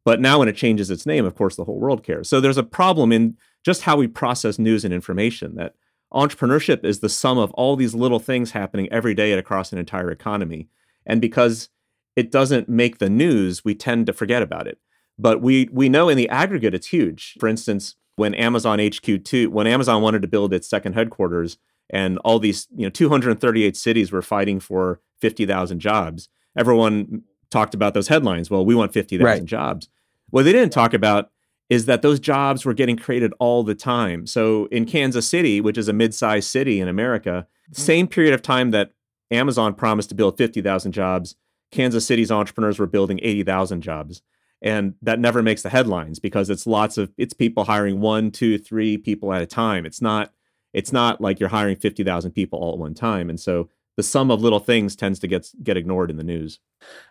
But 0.05 0.21
now 0.21 0.41
when 0.41 0.49
it 0.49 0.57
changes 0.57 0.91
its 0.91 1.07
name, 1.07 1.25
of 1.25 1.37
course 1.37 1.55
the 1.55 1.65
whole 1.65 1.79
world 1.79 2.03
cares. 2.03 2.29
So 2.29 2.41
there's 2.41 2.59
a 2.59 2.65
problem 2.65 3.13
in 3.13 3.37
just 3.65 3.83
how 3.83 3.97
we 3.97 4.09
process 4.09 4.59
news 4.59 4.85
and 4.85 4.93
information 4.93 5.55
that 5.55 5.77
entrepreneurship 6.13 6.85
is 6.85 7.01
the 7.01 7.09
sum 7.09 7.39
of 7.39 7.51
all 7.53 7.77
these 7.77 7.95
little 7.95 8.19
things 8.19 8.53
happening 8.53 8.89
every 8.93 9.15
day 9.15 9.33
across 9.33 9.73
an 9.73 9.79
entire 9.79 10.11
economy. 10.11 10.69
And 11.07 11.21
because 11.21 11.69
it 12.17 12.31
doesn't 12.31 12.69
make 12.69 12.99
the 12.99 13.11
news, 13.11 13.65
we 13.65 13.75
tend 13.75 14.07
to 14.07 14.13
forget 14.13 14.43
about 14.43 14.67
it. 14.67 14.79
But 15.19 15.41
we 15.41 15.69
we 15.73 15.89
know 15.89 16.09
in 16.09 16.17
the 16.17 16.29
aggregate 16.29 16.75
it's 16.75 16.89
huge. 16.89 17.37
For 17.39 17.49
instance, 17.49 17.97
when 18.17 18.35
Amazon 18.35 18.79
HQ2, 18.79 19.49
when 19.49 19.67
Amazon 19.67 20.03
wanted 20.03 20.23
to 20.23 20.29
build 20.29 20.53
its 20.53 20.69
second 20.69 20.95
headquarters 20.95 21.59
and 21.91 22.19
all 22.19 22.39
these, 22.39 22.69
you 22.75 22.85
know, 22.85 22.91
238 22.91 23.77
cities 23.77 24.13
were 24.13 24.23
fighting 24.23 24.61
for 24.61 25.01
50,000 25.21 25.81
jobs, 25.81 26.29
everyone 26.57 27.23
talked 27.51 27.75
about 27.75 27.95
those 27.95 28.09
headlines. 28.09 28.51
Well, 28.51 28.65
we 28.65 28.75
want 28.75 28.93
50,000 28.93 29.25
right. 29.25 29.45
jobs. 29.45 29.89
Well, 30.31 30.45
they 30.45 30.53
didn't 30.53 30.73
talk 30.73 30.95
about 30.95 31.31
is 31.69 31.87
that 31.87 32.03
those 32.03 32.21
jobs 32.21 32.65
were 32.65 32.75
getting 32.75 32.97
created 32.97 33.33
all 33.39 33.63
the 33.63 33.75
time. 33.75 34.27
So 34.27 34.67
in 34.67 34.85
Kansas 34.85 35.27
City, 35.27 35.61
which 35.61 35.79
is 35.79 35.89
a 35.89 35.93
mid-sized 35.93 36.49
city 36.49 36.81
in 36.81 36.89
America, 36.89 37.47
mm-hmm. 37.65 37.81
same 37.81 38.07
period 38.07 38.35
of 38.35 38.43
time 38.43 38.71
that 38.73 38.93
Amazon 39.31 39.75
promised 39.75 40.11
to 40.11 40.15
build 40.15 40.37
50,000 40.37 40.93
jobs, 40.93 41.37
Kansas 41.71 42.07
City's 42.07 42.31
entrepreneurs 42.31 42.79
were 42.79 42.87
building 42.87 43.19
80,000 43.23 43.81
jobs. 43.81 44.23
And 44.61 44.95
that 45.03 45.19
never 45.19 45.43
makes 45.43 45.63
the 45.63 45.71
headlines 45.71 46.21
because 46.21 46.49
it's 46.49 46.67
lots 46.67 46.97
of 46.97 47.13
it's 47.19 47.35
people 47.35 47.65
hiring 47.65 48.01
one, 48.01 48.31
two, 48.31 48.59
three 48.59 48.97
people 48.97 49.33
at 49.33 49.43
a 49.43 49.47
time. 49.47 49.85
It's 49.85 50.01
not 50.01 50.33
it's 50.73 50.93
not 50.93 51.21
like 51.21 51.39
you're 51.39 51.49
hiring 51.49 51.77
50,000 51.77 52.31
people 52.33 52.59
all 52.59 52.73
at 52.73 52.79
one 52.79 52.95
time. 52.95 53.29
And 53.29 53.39
so 53.39 53.69
the 53.97 54.03
sum 54.03 54.31
of 54.31 54.41
little 54.41 54.59
things 54.59 54.97
tends 54.97 55.19
to 55.21 55.29
get 55.29 55.49
get 55.63 55.77
ignored 55.77 56.11
in 56.11 56.17
the 56.17 56.25
news. 56.25 56.61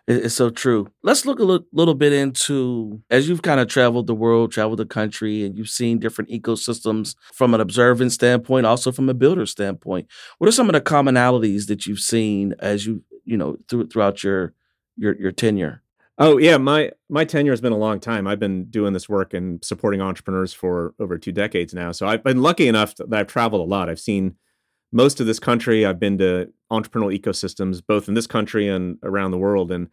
It's 0.06 0.34
so 0.34 0.50
true. 0.50 0.88
Let's 1.02 1.24
look 1.24 1.38
a 1.38 1.44
little, 1.44 1.66
little 1.72 1.94
bit 1.94 2.12
into 2.12 3.00
as 3.10 3.28
you've 3.28 3.42
kind 3.42 3.60
of 3.60 3.68
traveled 3.68 4.06
the 4.06 4.14
world, 4.14 4.52
traveled 4.52 4.78
the 4.78 4.86
country, 4.86 5.44
and 5.44 5.56
you've 5.56 5.68
seen 5.68 5.98
different 5.98 6.30
ecosystems 6.30 7.14
from 7.32 7.54
an 7.54 7.60
observant 7.60 8.12
standpoint, 8.12 8.66
also 8.66 8.92
from 8.92 9.08
a 9.08 9.14
builder 9.14 9.46
standpoint. 9.46 10.08
What 10.38 10.48
are 10.48 10.52
some 10.52 10.68
of 10.68 10.74
the 10.74 10.80
commonalities 10.80 11.68
that 11.68 11.86
you've 11.86 12.00
seen 12.00 12.54
as 12.58 12.86
you 12.86 13.02
you 13.24 13.36
know 13.36 13.56
through, 13.68 13.88
throughout 13.88 14.24
your 14.24 14.54
your 14.96 15.16
your 15.16 15.32
tenure? 15.32 15.82
Oh 16.18 16.36
yeah, 16.36 16.58
my 16.58 16.90
my 17.08 17.24
tenure 17.24 17.52
has 17.52 17.60
been 17.60 17.72
a 17.72 17.78
long 17.78 17.98
time. 18.00 18.26
I've 18.26 18.38
been 18.38 18.66
doing 18.66 18.92
this 18.92 19.08
work 19.08 19.32
and 19.32 19.64
supporting 19.64 20.00
entrepreneurs 20.00 20.52
for 20.52 20.94
over 20.98 21.16
two 21.16 21.32
decades 21.32 21.72
now. 21.72 21.92
So 21.92 22.06
I've 22.06 22.22
been 22.22 22.42
lucky 22.42 22.68
enough 22.68 22.96
that 22.96 23.12
I've 23.12 23.28
traveled 23.28 23.62
a 23.62 23.70
lot. 23.70 23.88
I've 23.88 24.00
seen 24.00 24.36
most 24.92 25.20
of 25.20 25.26
this 25.26 25.38
country. 25.38 25.86
I've 25.86 25.98
been 25.98 26.18
to 26.18 26.52
entrepreneurial 26.72 27.18
ecosystems, 27.18 27.82
both 27.86 28.08
in 28.08 28.14
this 28.14 28.26
country 28.26 28.68
and 28.68 28.98
around 29.02 29.30
the 29.30 29.38
world. 29.38 29.70
And 29.70 29.88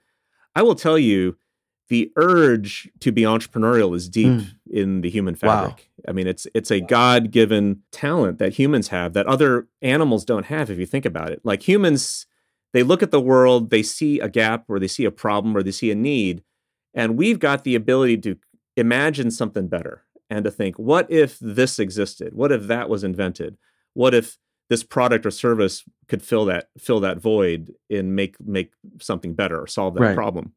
I 0.55 0.61
will 0.61 0.75
tell 0.75 0.97
you, 0.97 1.37
the 1.89 2.11
urge 2.15 2.89
to 2.99 3.11
be 3.11 3.23
entrepreneurial 3.23 3.95
is 3.95 4.07
deep 4.07 4.27
mm. 4.27 4.47
in 4.69 5.01
the 5.01 5.09
human 5.09 5.35
fabric. 5.35 5.89
Wow. 5.97 6.09
I 6.09 6.11
mean, 6.11 6.27
it's 6.27 6.47
it's 6.53 6.71
a 6.71 6.79
God 6.79 7.31
given 7.31 7.81
talent 7.91 8.37
that 8.37 8.53
humans 8.53 8.89
have 8.89 9.13
that 9.13 9.25
other 9.25 9.67
animals 9.81 10.23
don't 10.23 10.45
have. 10.45 10.69
If 10.69 10.77
you 10.77 10.85
think 10.85 11.05
about 11.05 11.31
it, 11.31 11.41
like 11.43 11.67
humans, 11.67 12.27
they 12.73 12.83
look 12.83 13.01
at 13.01 13.09
the 13.09 13.19
world, 13.19 13.71
they 13.71 13.81
see 13.81 14.19
a 14.19 14.29
gap, 14.29 14.65
or 14.69 14.79
they 14.79 14.87
see 14.87 15.05
a 15.05 15.11
problem, 15.11 15.57
or 15.57 15.63
they 15.63 15.71
see 15.71 15.89
a 15.89 15.95
need, 15.95 16.43
and 16.93 17.17
we've 17.17 17.39
got 17.39 17.63
the 17.63 17.73
ability 17.73 18.17
to 18.19 18.37
imagine 18.77 19.31
something 19.31 19.67
better 19.67 20.03
and 20.29 20.45
to 20.45 20.51
think, 20.51 20.77
what 20.77 21.09
if 21.11 21.39
this 21.39 21.79
existed? 21.79 22.35
What 22.35 22.51
if 22.51 22.67
that 22.67 22.87
was 22.87 23.03
invented? 23.03 23.57
What 23.93 24.13
if 24.13 24.37
this 24.69 24.83
product 24.83 25.25
or 25.25 25.31
service 25.31 25.83
could 26.07 26.21
fill 26.21 26.45
that 26.45 26.69
fill 26.77 26.99
that 26.99 27.17
void 27.17 27.73
and 27.89 28.15
make 28.15 28.35
make 28.39 28.71
something 29.01 29.33
better 29.33 29.59
or 29.59 29.67
solve 29.67 29.95
that 29.95 30.01
right. 30.01 30.15
problem. 30.15 30.53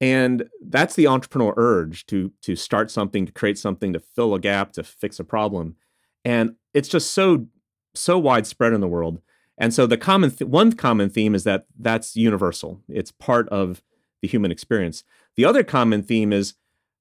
And 0.00 0.48
that's 0.66 0.94
the 0.94 1.04
entrepreneurial 1.04 1.54
urge 1.56 2.06
to 2.06 2.32
to 2.42 2.56
start 2.56 2.90
something 2.90 3.26
to 3.26 3.32
create 3.32 3.58
something 3.58 3.92
to 3.92 4.00
fill 4.00 4.34
a 4.34 4.40
gap 4.40 4.72
to 4.72 4.82
fix 4.82 5.20
a 5.20 5.24
problem. 5.24 5.76
And 6.24 6.56
it's 6.74 6.88
just 6.88 7.12
so 7.12 7.46
so 7.94 8.18
widespread 8.18 8.72
in 8.72 8.80
the 8.80 8.88
world. 8.88 9.20
And 9.58 9.72
so 9.72 9.86
the 9.86 9.96
common 9.96 10.30
th- 10.30 10.48
one 10.48 10.72
common 10.72 11.08
theme 11.08 11.34
is 11.34 11.44
that 11.44 11.66
that's 11.78 12.16
universal. 12.16 12.82
It's 12.88 13.10
part 13.10 13.48
of 13.48 13.82
the 14.22 14.28
human 14.28 14.50
experience. 14.50 15.04
The 15.36 15.44
other 15.44 15.62
common 15.62 16.02
theme 16.02 16.32
is 16.32 16.54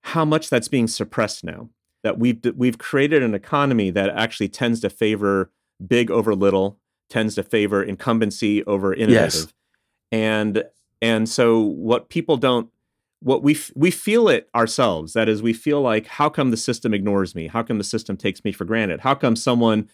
how 0.04 0.24
much 0.24 0.50
that's 0.50 0.68
being 0.68 0.88
suppressed 0.88 1.44
now 1.44 1.70
that 2.04 2.20
we've 2.20 2.40
we've 2.56 2.78
created 2.78 3.24
an 3.24 3.34
economy 3.34 3.90
that 3.90 4.12
actually 4.12 4.50
tends 4.50 4.80
to 4.82 4.90
favor 4.90 5.52
big 5.86 6.12
over 6.12 6.36
little 6.36 6.80
tends 7.10 7.36
to 7.36 7.44
favor 7.44 7.84
incumbency 7.84 8.64
over 8.66 8.94
innovative. 8.94 9.34
Yes. 9.34 9.54
And 10.12 10.64
and 11.02 11.30
so 11.30 11.60
what 11.60 12.10
people 12.10 12.38
don't 12.38 12.70
what 13.20 13.44
we 13.44 13.54
f- 13.56 13.72
we 13.76 13.92
feel 13.92 14.30
it 14.30 14.50
ourselves 14.56 15.14
that 15.14 15.30
is 15.30 15.42
we 15.42 15.54
feel 15.54 15.82
like 15.82 16.08
how 16.08 16.30
come 16.30 16.52
the 16.52 16.58
system 16.58 16.94
ignores 16.94 17.36
me? 17.36 17.48
How 17.48 17.64
come 17.64 17.78
the 17.78 17.84
system 17.84 18.18
takes 18.18 18.44
me 18.44 18.52
for 18.52 18.66
granted? 18.66 19.02
How 19.02 19.16
come 19.16 19.36
someone 19.36 19.90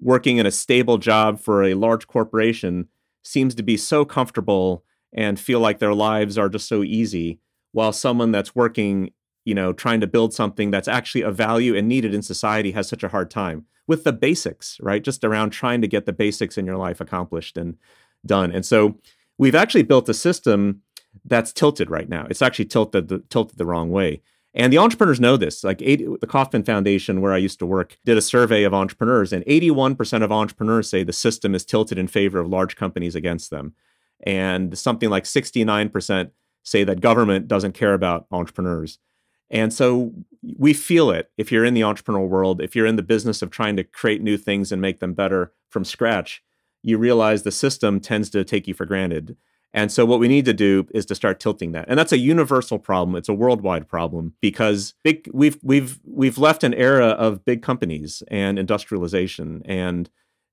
working 0.00 0.36
in 0.36 0.46
a 0.46 0.50
stable 0.50 0.98
job 0.98 1.40
for 1.40 1.64
a 1.64 1.74
large 1.74 2.06
corporation 2.06 2.88
seems 3.24 3.54
to 3.54 3.62
be 3.62 3.76
so 3.76 4.04
comfortable 4.04 4.84
and 5.12 5.40
feel 5.40 5.60
like 5.60 5.78
their 5.78 5.94
lives 5.94 6.36
are 6.38 6.48
just 6.48 6.68
so 6.68 6.82
easy 6.82 7.40
while 7.72 7.92
someone 7.92 8.30
that's 8.30 8.54
working 8.54 9.10
you 9.44 9.54
know 9.54 9.72
trying 9.72 10.00
to 10.00 10.06
build 10.06 10.32
something 10.32 10.70
that's 10.70 10.88
actually 10.88 11.22
of 11.22 11.36
value 11.36 11.76
and 11.76 11.88
needed 11.88 12.14
in 12.14 12.22
society 12.22 12.72
has 12.72 12.88
such 12.88 13.02
a 13.02 13.08
hard 13.08 13.30
time 13.30 13.64
with 13.86 14.04
the 14.04 14.12
basics, 14.12 14.78
right? 14.80 15.02
Just 15.02 15.24
around 15.24 15.50
trying 15.50 15.80
to 15.80 15.88
get 15.88 16.06
the 16.06 16.12
basics 16.12 16.58
in 16.58 16.66
your 16.66 16.76
life 16.76 17.00
accomplished 17.00 17.56
and 17.56 17.76
done. 18.24 18.50
And 18.50 18.64
so 18.64 18.96
we've 19.38 19.54
actually 19.54 19.84
built 19.84 20.08
a 20.08 20.14
system 20.14 20.82
that's 21.24 21.52
tilted 21.52 21.90
right 21.90 22.08
now. 22.08 22.26
It's 22.28 22.42
actually 22.42 22.66
tilted 22.66 23.08
the, 23.08 23.18
tilted 23.30 23.58
the 23.58 23.66
wrong 23.66 23.90
way. 23.90 24.22
And 24.54 24.72
the 24.72 24.78
entrepreneurs 24.78 25.20
know 25.20 25.36
this. 25.36 25.62
Like 25.62 25.82
80, 25.82 26.16
the 26.20 26.26
Kauffman 26.26 26.64
Foundation, 26.64 27.20
where 27.20 27.32
I 27.32 27.36
used 27.36 27.58
to 27.58 27.66
work, 27.66 27.98
did 28.06 28.16
a 28.16 28.22
survey 28.22 28.64
of 28.64 28.72
entrepreneurs, 28.72 29.32
and 29.32 29.44
81% 29.44 30.22
of 30.22 30.32
entrepreneurs 30.32 30.88
say 30.88 31.04
the 31.04 31.12
system 31.12 31.54
is 31.54 31.64
tilted 31.64 31.98
in 31.98 32.08
favor 32.08 32.38
of 32.38 32.48
large 32.48 32.74
companies 32.74 33.14
against 33.14 33.50
them. 33.50 33.74
And 34.22 34.76
something 34.78 35.10
like 35.10 35.24
69% 35.24 36.30
say 36.62 36.84
that 36.84 37.02
government 37.02 37.48
doesn't 37.48 37.72
care 37.72 37.92
about 37.92 38.26
entrepreneurs. 38.30 38.98
And 39.50 39.72
so 39.72 40.12
we 40.56 40.72
feel 40.72 41.10
it 41.10 41.30
if 41.36 41.50
you're 41.50 41.64
in 41.64 41.74
the 41.74 41.80
entrepreneurial 41.82 42.28
world, 42.28 42.60
if 42.60 42.74
you're 42.74 42.86
in 42.86 42.96
the 42.96 43.02
business 43.02 43.42
of 43.42 43.50
trying 43.50 43.76
to 43.76 43.84
create 43.84 44.22
new 44.22 44.36
things 44.36 44.72
and 44.72 44.82
make 44.82 45.00
them 45.00 45.14
better 45.14 45.52
from 45.70 45.84
scratch, 45.84 46.42
you 46.82 46.98
realize 46.98 47.42
the 47.42 47.52
system 47.52 48.00
tends 48.00 48.30
to 48.30 48.44
take 48.44 48.66
you 48.66 48.74
for 48.74 48.86
granted. 48.86 49.36
And 49.72 49.92
so 49.92 50.06
what 50.06 50.20
we 50.20 50.28
need 50.28 50.46
to 50.46 50.54
do 50.54 50.86
is 50.94 51.04
to 51.06 51.14
start 51.14 51.38
tilting 51.38 51.72
that. 51.72 51.84
And 51.88 51.98
that's 51.98 52.12
a 52.12 52.18
universal 52.18 52.78
problem. 52.78 53.14
It's 53.14 53.28
a 53.28 53.34
worldwide 53.34 53.88
problem 53.88 54.34
because 54.40 54.94
big 55.04 55.28
we've 55.32 55.58
we've 55.62 56.00
we've 56.04 56.38
left 56.38 56.64
an 56.64 56.72
era 56.74 57.08
of 57.08 57.44
big 57.44 57.62
companies 57.62 58.22
and 58.28 58.58
industrialization 58.58 59.62
and 59.66 60.08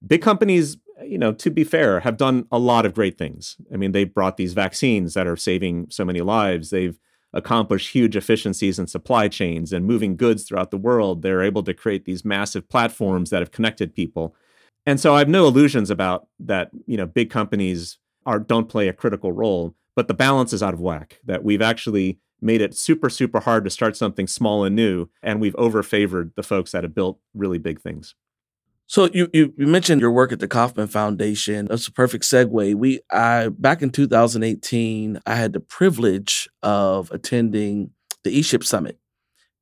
big 0.06 0.22
companies, 0.22 0.78
you 1.06 1.18
know, 1.18 1.32
to 1.32 1.50
be 1.50 1.64
fair, 1.64 2.02
have 2.02 2.18
done 2.18 2.46
a 2.52 2.60
lot 2.60 2.86
of 2.86 2.94
great 2.94 3.18
things. 3.18 3.56
I 3.74 3.78
mean, 3.78 3.94
they 3.94 4.04
brought 4.04 4.36
these 4.38 4.54
vaccines 4.54 5.14
that 5.14 5.28
are 5.28 5.38
saving 5.38 5.88
so 5.90 6.04
many 6.04 6.20
lives. 6.20 6.70
They've 6.70 7.00
accomplished 7.34 7.94
huge 7.94 8.16
efficiencies 8.16 8.78
in 8.80 8.88
supply 8.88 9.28
chains 9.28 9.74
and 9.74 9.86
moving 9.86 10.16
goods 10.16 10.44
throughout 10.44 10.72
the 10.72 10.78
world. 10.78 11.22
They're 11.22 11.42
able 11.42 11.64
to 11.64 11.74
create 11.74 12.06
these 12.06 12.24
massive 12.24 12.70
platforms 12.70 13.30
that 13.30 13.42
have 13.42 13.52
connected 13.52 13.94
people. 13.94 14.36
And 14.86 15.00
so 15.00 15.16
I 15.16 15.20
have 15.20 15.30
no 15.30 15.48
illusions 15.48 15.90
about 15.90 16.28
that, 16.40 16.72
you 16.86 16.98
know, 16.98 17.06
big 17.06 17.30
companies 17.30 17.98
are 18.26 18.40
don't 18.40 18.70
play 18.70 18.88
a 18.88 18.94
critical 18.94 19.32
role, 19.32 19.76
but 19.96 20.08
the 20.08 20.14
balance 20.14 20.54
is 20.54 20.64
out 20.64 20.74
of 20.74 20.80
whack. 20.80 21.20
That 21.26 21.44
we've 21.44 21.62
actually 21.62 22.20
made 22.42 22.62
it 22.62 22.76
super 22.76 23.10
super 23.10 23.40
hard 23.40 23.64
to 23.64 23.70
start 23.70 23.96
something 23.96 24.28
small 24.28 24.64
and 24.64 24.76
new, 24.76 25.10
and 25.22 25.40
we've 25.40 25.56
overfavored 25.56 26.36
the 26.36 26.44
folks 26.44 26.72
that 26.72 26.84
have 26.84 26.94
built 26.94 27.20
really 27.34 27.58
big 27.58 27.82
things. 27.82 28.16
So 28.94 29.10
you, 29.12 29.28
you, 29.34 29.52
you 29.58 29.66
mentioned 29.66 30.02
your 30.02 30.12
work 30.12 30.32
at 30.32 30.40
the 30.40 30.48
Kauffman 30.48 30.86
Foundation. 30.86 31.66
That's 31.66 31.88
a 31.88 31.92
perfect 31.92 32.26
segue. 32.26 32.76
We 32.76 33.00
I 33.12 33.48
back 33.50 33.82
in 33.82 33.90
2018, 33.90 35.20
I 35.26 35.34
had 35.34 35.54
the 35.54 35.60
privilege 35.60 36.48
of 36.62 37.10
attending 37.10 37.90
the 38.24 38.40
eShip 38.40 38.64
Summit. 38.64 39.00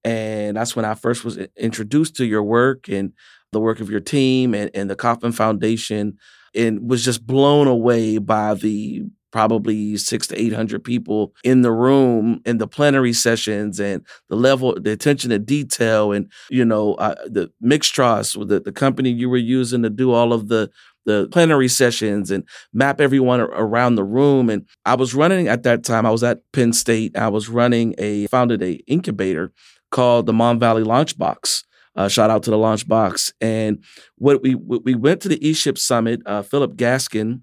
And 0.04 0.58
that's 0.58 0.76
when 0.76 0.84
I 0.84 0.96
first 0.96 1.24
was 1.24 1.38
introduced 1.56 2.18
to 2.18 2.26
your 2.26 2.44
work 2.44 2.90
and 2.90 3.14
the 3.54 3.62
work 3.62 3.80
of 3.80 3.90
your 3.90 4.02
team 4.02 4.54
and, 4.54 4.70
and 4.74 4.90
the 4.90 4.98
Kauffman 4.98 5.32
Foundation 5.32 6.18
and 6.54 6.90
was 6.90 7.06
just 7.06 7.26
blown 7.26 7.68
away 7.68 8.18
by 8.18 8.56
the 8.56 9.06
probably 9.32 9.98
six 9.98 10.28
to 10.28 10.40
800 10.40 10.84
people 10.84 11.34
in 11.44 11.62
the 11.62 11.72
room 11.72 12.42
in 12.46 12.58
the 12.58 12.68
plenary 12.68 13.14
sessions 13.14 13.80
and 13.80 14.06
the 14.30 14.36
level, 14.36 14.78
the 14.80 14.92
attention 14.92 15.30
to 15.30 15.40
detail 15.40 16.12
and, 16.12 16.32
you 16.50 16.66
know, 16.66 16.96
uh, 16.96 17.16
the 17.26 17.52
Mixtroz, 17.64 18.48
the, 18.48 18.60
the 18.60 18.72
company 18.72 19.10
you 19.10 19.30
were 19.30 19.38
using 19.38 19.84
to 19.84 19.90
do 19.90 20.12
all 20.12 20.34
of 20.34 20.48
the, 20.48 20.70
the 21.06 21.28
plenary 21.32 21.68
sessions 21.68 22.30
and 22.30 22.44
map 22.74 23.02
everyone 23.02 23.42
around 23.42 23.96
the 23.96 24.04
room. 24.04 24.50
And 24.50 24.68
I 24.86 24.96
was 24.96 25.16
running 25.16 25.48
at 25.48 25.64
that 25.64 25.84
time, 25.84 26.06
I 26.06 26.12
was 26.12 26.24
at 26.24 26.40
Penn 26.54 26.74
State. 26.74 27.18
I 27.18 27.30
was 27.30 27.50
running 27.50 27.96
a, 27.98 28.28
founded 28.28 28.62
a 28.62 28.74
incubator 28.88 29.52
called 29.92 30.26
the 30.26 30.34
Mon 30.34 30.60
Valley 30.60 30.84
Launchbox. 30.84 31.64
Uh, 31.96 32.08
shout 32.08 32.30
out 32.30 32.44
to 32.44 32.52
the 32.52 32.58
Launchbox. 32.58 33.34
And 33.42 33.84
what 34.18 34.42
we 34.42 34.56
we 34.56 34.96
went 34.96 35.22
to 35.22 35.28
the 35.28 35.40
eShip 35.40 35.78
Summit. 35.78 36.22
Uh, 36.26 36.42
Philip 36.42 36.76
Gaskin, 36.76 37.42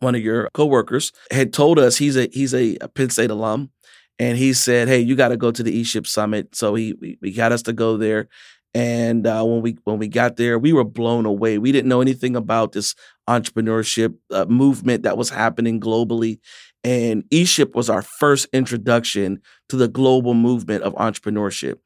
one 0.00 0.14
of 0.14 0.20
your 0.22 0.50
coworkers, 0.54 1.12
had 1.30 1.52
told 1.52 1.78
us 1.78 1.96
he's 1.96 2.16
a 2.16 2.28
he's 2.32 2.54
a, 2.54 2.76
a 2.80 2.88
Penn 2.88 3.10
State 3.10 3.30
alum, 3.30 3.70
and 4.18 4.38
he 4.38 4.52
said, 4.52 4.88
"Hey, 4.88 5.00
you 5.00 5.16
got 5.16 5.28
to 5.28 5.36
go 5.36 5.50
to 5.50 5.62
the 5.62 5.80
eShip 5.82 6.06
Summit." 6.06 6.54
So 6.54 6.74
he 6.74 6.94
we, 6.94 7.18
we 7.20 7.32
got 7.32 7.52
us 7.52 7.62
to 7.62 7.72
go 7.72 7.96
there. 7.96 8.28
And 8.74 9.26
uh, 9.26 9.42
when 9.42 9.62
we 9.62 9.78
when 9.84 9.98
we 9.98 10.08
got 10.08 10.36
there, 10.36 10.58
we 10.58 10.72
were 10.72 10.84
blown 10.84 11.24
away. 11.24 11.56
We 11.56 11.72
didn't 11.72 11.88
know 11.88 12.02
anything 12.02 12.36
about 12.36 12.72
this 12.72 12.94
entrepreneurship 13.28 14.14
uh, 14.30 14.44
movement 14.46 15.02
that 15.04 15.16
was 15.16 15.30
happening 15.30 15.80
globally, 15.80 16.40
and 16.84 17.24
eShip 17.30 17.74
was 17.74 17.88
our 17.88 18.02
first 18.02 18.46
introduction 18.52 19.40
to 19.70 19.76
the 19.76 19.88
global 19.88 20.34
movement 20.34 20.82
of 20.84 20.94
entrepreneurship. 20.94 21.76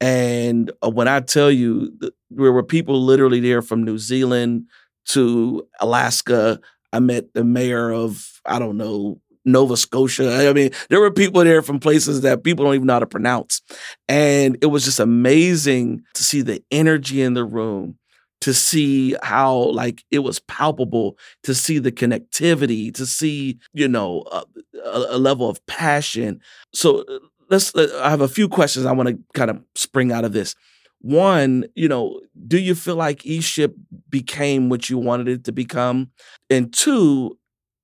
And 0.00 0.70
uh, 0.84 0.90
when 0.90 1.08
I 1.08 1.20
tell 1.20 1.50
you, 1.50 1.96
there 2.30 2.52
were 2.52 2.62
people 2.62 3.02
literally 3.02 3.40
there 3.40 3.62
from 3.62 3.82
New 3.82 3.96
Zealand 3.96 4.66
to 5.06 5.66
Alaska. 5.80 6.60
I 6.94 7.00
met 7.00 7.34
the 7.34 7.44
mayor 7.44 7.90
of, 7.90 8.40
I 8.46 8.58
don't 8.58 8.76
know, 8.76 9.20
Nova 9.44 9.76
Scotia. 9.76 10.48
I 10.48 10.52
mean, 10.52 10.70
there 10.88 11.00
were 11.00 11.10
people 11.10 11.44
there 11.44 11.60
from 11.60 11.80
places 11.80 12.22
that 12.22 12.44
people 12.44 12.64
don't 12.64 12.74
even 12.74 12.86
know 12.86 12.94
how 12.94 13.00
to 13.00 13.06
pronounce. 13.06 13.60
And 14.08 14.56
it 14.62 14.66
was 14.66 14.84
just 14.84 15.00
amazing 15.00 16.02
to 16.14 16.22
see 16.22 16.40
the 16.40 16.62
energy 16.70 17.20
in 17.20 17.34
the 17.34 17.44
room, 17.44 17.98
to 18.40 18.54
see 18.54 19.16
how 19.22 19.56
like 19.56 20.04
it 20.10 20.20
was 20.20 20.40
palpable, 20.40 21.18
to 21.42 21.54
see 21.54 21.78
the 21.78 21.92
connectivity, 21.92 22.94
to 22.94 23.04
see, 23.04 23.58
you 23.72 23.88
know, 23.88 24.24
a, 24.32 24.44
a 24.84 25.18
level 25.18 25.48
of 25.50 25.64
passion. 25.66 26.40
So 26.72 27.00
uh, 27.00 27.18
let's 27.50 27.74
I 27.74 28.10
have 28.10 28.22
a 28.22 28.28
few 28.28 28.48
questions 28.48 28.86
I 28.86 28.92
want 28.92 29.08
to 29.08 29.18
kind 29.34 29.50
of 29.50 29.62
spring 29.74 30.12
out 30.12 30.24
of 30.24 30.32
this. 30.32 30.54
One, 31.04 31.66
you 31.74 31.86
know, 31.86 32.18
do 32.48 32.58
you 32.58 32.74
feel 32.74 32.96
like 32.96 33.24
eShip 33.24 33.74
became 34.08 34.70
what 34.70 34.88
you 34.88 34.96
wanted 34.96 35.28
it 35.28 35.44
to 35.44 35.52
become? 35.52 36.10
And 36.48 36.72
two, 36.72 37.38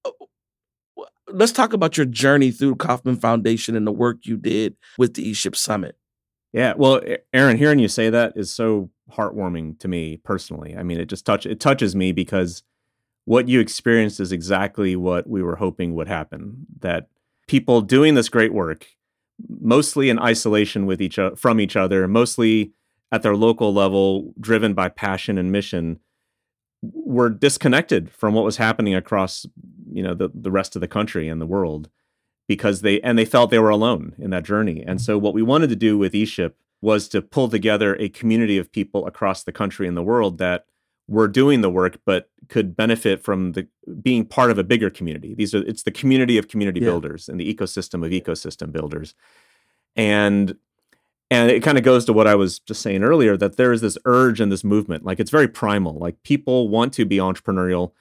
uh, 0.06 0.10
let's 1.28 1.52
talk 1.52 1.74
about 1.74 1.98
your 1.98 2.06
journey 2.06 2.50
through 2.50 2.76
Kauffman 2.76 3.16
Foundation 3.16 3.76
and 3.76 3.86
the 3.86 3.92
work 3.92 4.20
you 4.22 4.38
did 4.38 4.74
with 4.96 5.12
the 5.14 5.32
eShip 5.32 5.54
Summit. 5.54 5.96
Yeah, 6.54 6.72
well, 6.78 7.02
Aaron, 7.34 7.58
hearing 7.58 7.78
you 7.78 7.88
say 7.88 8.08
that 8.08 8.32
is 8.36 8.50
so 8.50 8.88
heartwarming 9.12 9.78
to 9.80 9.88
me 9.88 10.16
personally. 10.16 10.74
I 10.74 10.82
mean, 10.82 10.98
it 10.98 11.10
just 11.10 11.26
touch 11.26 11.44
it 11.44 11.60
touches 11.60 11.94
me 11.94 12.12
because 12.12 12.62
what 13.26 13.48
you 13.48 13.60
experienced 13.60 14.18
is 14.18 14.32
exactly 14.32 14.96
what 14.96 15.28
we 15.28 15.42
were 15.42 15.56
hoping 15.56 15.94
would 15.94 16.08
happen. 16.08 16.64
That 16.78 17.08
people 17.48 17.82
doing 17.82 18.14
this 18.14 18.30
great 18.30 18.54
work 18.54 18.86
mostly 19.60 20.08
in 20.08 20.18
isolation 20.18 20.86
with 20.86 21.02
each 21.02 21.18
o- 21.18 21.34
from 21.36 21.60
each 21.60 21.76
other, 21.76 22.08
mostly 22.08 22.72
at 23.12 23.22
their 23.22 23.36
local 23.36 23.72
level, 23.72 24.32
driven 24.40 24.74
by 24.74 24.88
passion 24.88 25.38
and 25.38 25.50
mission, 25.50 25.98
were 26.82 27.28
disconnected 27.28 28.10
from 28.10 28.34
what 28.34 28.44
was 28.44 28.56
happening 28.56 28.94
across 28.94 29.44
you 29.92 30.02
know 30.02 30.14
the, 30.14 30.30
the 30.32 30.50
rest 30.50 30.76
of 30.76 30.80
the 30.80 30.88
country 30.88 31.28
and 31.28 31.40
the 31.40 31.46
world 31.46 31.90
because 32.48 32.80
they 32.80 33.00
and 33.02 33.18
they 33.18 33.24
felt 33.24 33.50
they 33.50 33.58
were 33.58 33.70
alone 33.70 34.14
in 34.18 34.30
that 34.30 34.44
journey. 34.44 34.82
And 34.86 35.00
so 35.00 35.18
what 35.18 35.34
we 35.34 35.42
wanted 35.42 35.70
to 35.70 35.76
do 35.76 35.98
with 35.98 36.12
eShip 36.12 36.52
was 36.82 37.08
to 37.08 37.22
pull 37.22 37.48
together 37.48 37.94
a 37.96 38.08
community 38.08 38.58
of 38.58 38.72
people 38.72 39.06
across 39.06 39.42
the 39.44 39.52
country 39.52 39.86
and 39.86 39.96
the 39.96 40.02
world 40.02 40.38
that 40.38 40.64
were 41.06 41.28
doing 41.28 41.60
the 41.60 41.70
work 41.70 41.98
but 42.06 42.30
could 42.48 42.76
benefit 42.76 43.22
from 43.22 43.52
the 43.52 43.66
being 44.00 44.24
part 44.24 44.50
of 44.50 44.58
a 44.58 44.64
bigger 44.64 44.88
community 44.88 45.34
these 45.34 45.52
are 45.52 45.62
it's 45.66 45.82
the 45.82 45.90
community 45.90 46.38
of 46.38 46.46
community 46.46 46.78
yeah. 46.80 46.86
builders 46.86 47.28
and 47.28 47.40
the 47.40 47.52
ecosystem 47.52 48.04
of 48.04 48.12
ecosystem 48.12 48.70
builders 48.70 49.14
and 49.96 50.56
and 51.30 51.50
it 51.50 51.62
kind 51.62 51.78
of 51.78 51.84
goes 51.84 52.04
to 52.04 52.12
what 52.12 52.26
i 52.26 52.34
was 52.34 52.58
just 52.60 52.82
saying 52.82 53.02
earlier 53.02 53.36
that 53.36 53.56
there 53.56 53.72
is 53.72 53.80
this 53.80 53.98
urge 54.04 54.40
and 54.40 54.50
this 54.50 54.64
movement 54.64 55.04
like 55.04 55.20
it's 55.20 55.30
very 55.30 55.48
primal 55.48 55.98
like 55.98 56.22
people 56.22 56.68
want 56.68 56.92
to 56.92 57.04
be 57.04 57.16
entrepreneurial 57.16 57.92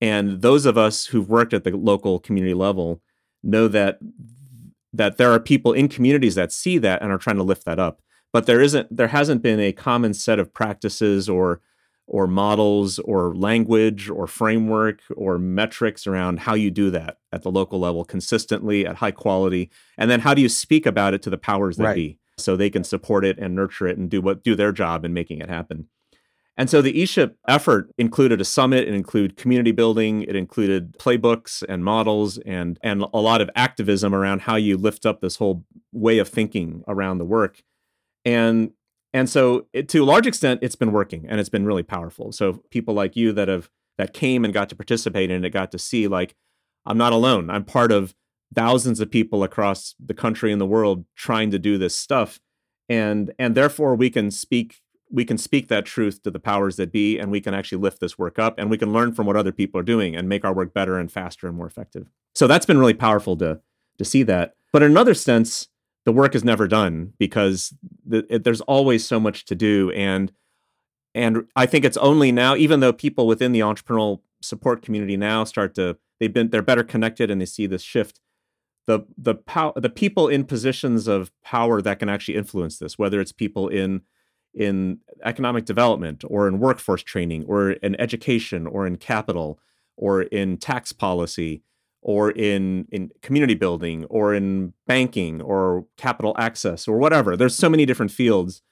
and 0.00 0.42
those 0.42 0.66
of 0.66 0.76
us 0.76 1.06
who've 1.06 1.28
worked 1.28 1.54
at 1.54 1.64
the 1.64 1.70
local 1.76 2.18
community 2.18 2.54
level 2.54 3.00
know 3.42 3.68
that 3.68 3.98
that 4.92 5.16
there 5.16 5.32
are 5.32 5.40
people 5.40 5.72
in 5.72 5.88
communities 5.88 6.36
that 6.36 6.52
see 6.52 6.78
that 6.78 7.02
and 7.02 7.10
are 7.10 7.18
trying 7.18 7.36
to 7.36 7.42
lift 7.42 7.64
that 7.64 7.78
up. 7.78 8.00
But 8.32 8.46
there 8.46 8.60
isn't 8.60 8.96
there 8.96 9.08
hasn't 9.08 9.42
been 9.42 9.60
a 9.60 9.72
common 9.72 10.14
set 10.14 10.38
of 10.38 10.52
practices 10.52 11.28
or 11.28 11.60
or 12.06 12.26
models 12.26 12.98
or 12.98 13.34
language 13.34 14.10
or 14.10 14.26
framework 14.26 15.00
or 15.16 15.38
metrics 15.38 16.06
around 16.06 16.40
how 16.40 16.52
you 16.52 16.70
do 16.70 16.90
that 16.90 17.16
at 17.32 17.42
the 17.42 17.50
local 17.50 17.80
level 17.80 18.04
consistently 18.04 18.86
at 18.86 18.96
high 18.96 19.10
quality. 19.10 19.70
And 19.96 20.10
then 20.10 20.20
how 20.20 20.34
do 20.34 20.42
you 20.42 20.48
speak 20.48 20.84
about 20.84 21.14
it 21.14 21.22
to 21.22 21.30
the 21.30 21.38
powers 21.38 21.78
that 21.78 21.84
right. 21.84 21.94
be 21.94 22.18
so 22.38 22.56
they 22.56 22.70
can 22.70 22.84
support 22.84 23.24
it 23.24 23.38
and 23.38 23.54
nurture 23.54 23.86
it 23.86 23.98
and 23.98 24.10
do 24.10 24.20
what 24.20 24.42
do 24.42 24.54
their 24.54 24.72
job 24.72 25.04
in 25.04 25.12
making 25.12 25.40
it 25.40 25.48
happen 25.48 25.88
and 26.56 26.70
so 26.70 26.80
the 26.80 26.92
eShip 26.92 27.34
effort 27.48 27.90
included 27.98 28.40
a 28.40 28.44
summit, 28.44 28.86
it 28.86 28.94
included 28.94 29.36
community 29.36 29.72
building, 29.72 30.22
it 30.22 30.36
included 30.36 30.96
playbooks 30.98 31.64
and 31.68 31.84
models 31.84 32.38
and 32.38 32.78
and 32.82 33.04
a 33.12 33.18
lot 33.18 33.40
of 33.40 33.50
activism 33.56 34.14
around 34.14 34.42
how 34.42 34.56
you 34.56 34.76
lift 34.76 35.04
up 35.04 35.20
this 35.20 35.36
whole 35.36 35.64
way 35.92 36.18
of 36.18 36.28
thinking 36.28 36.84
around 36.86 37.18
the 37.18 37.24
work. 37.24 37.62
And 38.24 38.70
and 39.12 39.28
so, 39.28 39.66
it, 39.72 39.88
to 39.90 40.02
a 40.02 40.04
large 40.04 40.26
extent, 40.26 40.60
it's 40.62 40.74
been 40.76 40.92
working 40.92 41.26
and 41.28 41.38
it's 41.40 41.48
been 41.48 41.66
really 41.66 41.84
powerful. 41.84 42.32
So, 42.32 42.62
people 42.70 42.94
like 42.94 43.16
you 43.16 43.32
that 43.32 43.48
have 43.48 43.68
that 43.98 44.12
came 44.12 44.44
and 44.44 44.54
got 44.54 44.68
to 44.68 44.76
participate 44.76 45.30
in 45.30 45.44
it 45.44 45.50
got 45.50 45.72
to 45.72 45.78
see 45.78 46.06
like 46.06 46.36
I'm 46.86 46.98
not 46.98 47.12
alone. 47.12 47.50
I'm 47.50 47.64
part 47.64 47.90
of 47.90 48.14
thousands 48.54 49.00
of 49.00 49.10
people 49.10 49.42
across 49.42 49.94
the 50.04 50.14
country 50.14 50.52
and 50.52 50.60
the 50.60 50.66
world 50.66 51.04
trying 51.16 51.50
to 51.50 51.58
do 51.58 51.78
this 51.78 51.96
stuff, 51.96 52.40
and 52.88 53.32
and 53.38 53.54
therefore 53.54 53.94
we 53.94 54.10
can 54.10 54.30
speak 54.30 54.80
we 55.10 55.24
can 55.24 55.38
speak 55.38 55.68
that 55.68 55.84
truth 55.84 56.22
to 56.22 56.30
the 56.30 56.40
powers 56.40 56.76
that 56.76 56.90
be, 56.90 57.18
and 57.18 57.30
we 57.30 57.40
can 57.40 57.54
actually 57.54 57.80
lift 57.80 58.00
this 58.00 58.18
work 58.18 58.38
up, 58.38 58.58
and 58.58 58.68
we 58.68 58.78
can 58.78 58.92
learn 58.92 59.12
from 59.12 59.26
what 59.26 59.36
other 59.36 59.52
people 59.52 59.80
are 59.80 59.84
doing 59.84 60.16
and 60.16 60.28
make 60.28 60.44
our 60.44 60.52
work 60.52 60.74
better 60.74 60.98
and 60.98 61.12
faster 61.12 61.46
and 61.46 61.56
more 61.56 61.66
effective. 61.66 62.08
So 62.34 62.46
that's 62.46 62.66
been 62.66 62.78
really 62.78 62.94
powerful 62.94 63.36
to 63.38 63.60
to 63.98 64.04
see 64.04 64.22
that. 64.24 64.54
But 64.72 64.82
in 64.82 64.90
another 64.90 65.14
sense, 65.14 65.68
the 66.04 66.12
work 66.12 66.34
is 66.34 66.44
never 66.44 66.68
done 66.68 67.12
because 67.18 67.72
the, 68.04 68.26
it, 68.28 68.44
there's 68.44 68.60
always 68.62 69.06
so 69.06 69.18
much 69.18 69.44
to 69.46 69.54
do 69.54 69.90
and 69.92 70.32
and 71.16 71.46
I 71.54 71.66
think 71.66 71.84
it's 71.84 71.96
only 71.98 72.32
now 72.32 72.56
even 72.56 72.80
though 72.80 72.92
people 72.92 73.26
within 73.26 73.52
the 73.52 73.60
entrepreneurial 73.60 74.20
support 74.42 74.82
community 74.82 75.16
now 75.16 75.44
start 75.44 75.74
to 75.76 75.96
they've 76.20 76.32
been 76.32 76.50
they're 76.50 76.62
better 76.62 76.84
connected 76.84 77.30
and 77.30 77.40
they 77.40 77.46
see 77.46 77.66
this 77.66 77.82
shift 77.82 78.20
the 78.86 79.00
the 79.16 79.34
pow- 79.34 79.72
the 79.76 79.88
people 79.88 80.28
in 80.28 80.44
positions 80.44 81.08
of 81.08 81.32
power 81.42 81.80
that 81.80 81.98
can 81.98 82.08
actually 82.08 82.36
influence 82.36 82.78
this 82.78 82.98
whether 82.98 83.20
it's 83.20 83.32
people 83.32 83.68
in 83.68 84.02
in 84.52 84.98
economic 85.24 85.64
development 85.64 86.22
or 86.28 86.46
in 86.46 86.60
workforce 86.60 87.02
training 87.02 87.44
or 87.46 87.72
in 87.72 87.98
education 88.00 88.66
or 88.66 88.86
in 88.86 88.96
capital 88.96 89.58
or 89.96 90.22
in 90.22 90.56
tax 90.56 90.92
policy 90.92 91.62
or 92.02 92.30
in 92.30 92.86
in 92.92 93.10
community 93.22 93.54
building 93.54 94.04
or 94.06 94.34
in 94.34 94.72
banking 94.86 95.40
or 95.42 95.86
capital 95.96 96.34
access 96.38 96.86
or 96.86 96.98
whatever. 96.98 97.36
There's 97.36 97.56
so 97.56 97.70
many 97.70 97.86
different 97.86 98.12
fields 98.12 98.62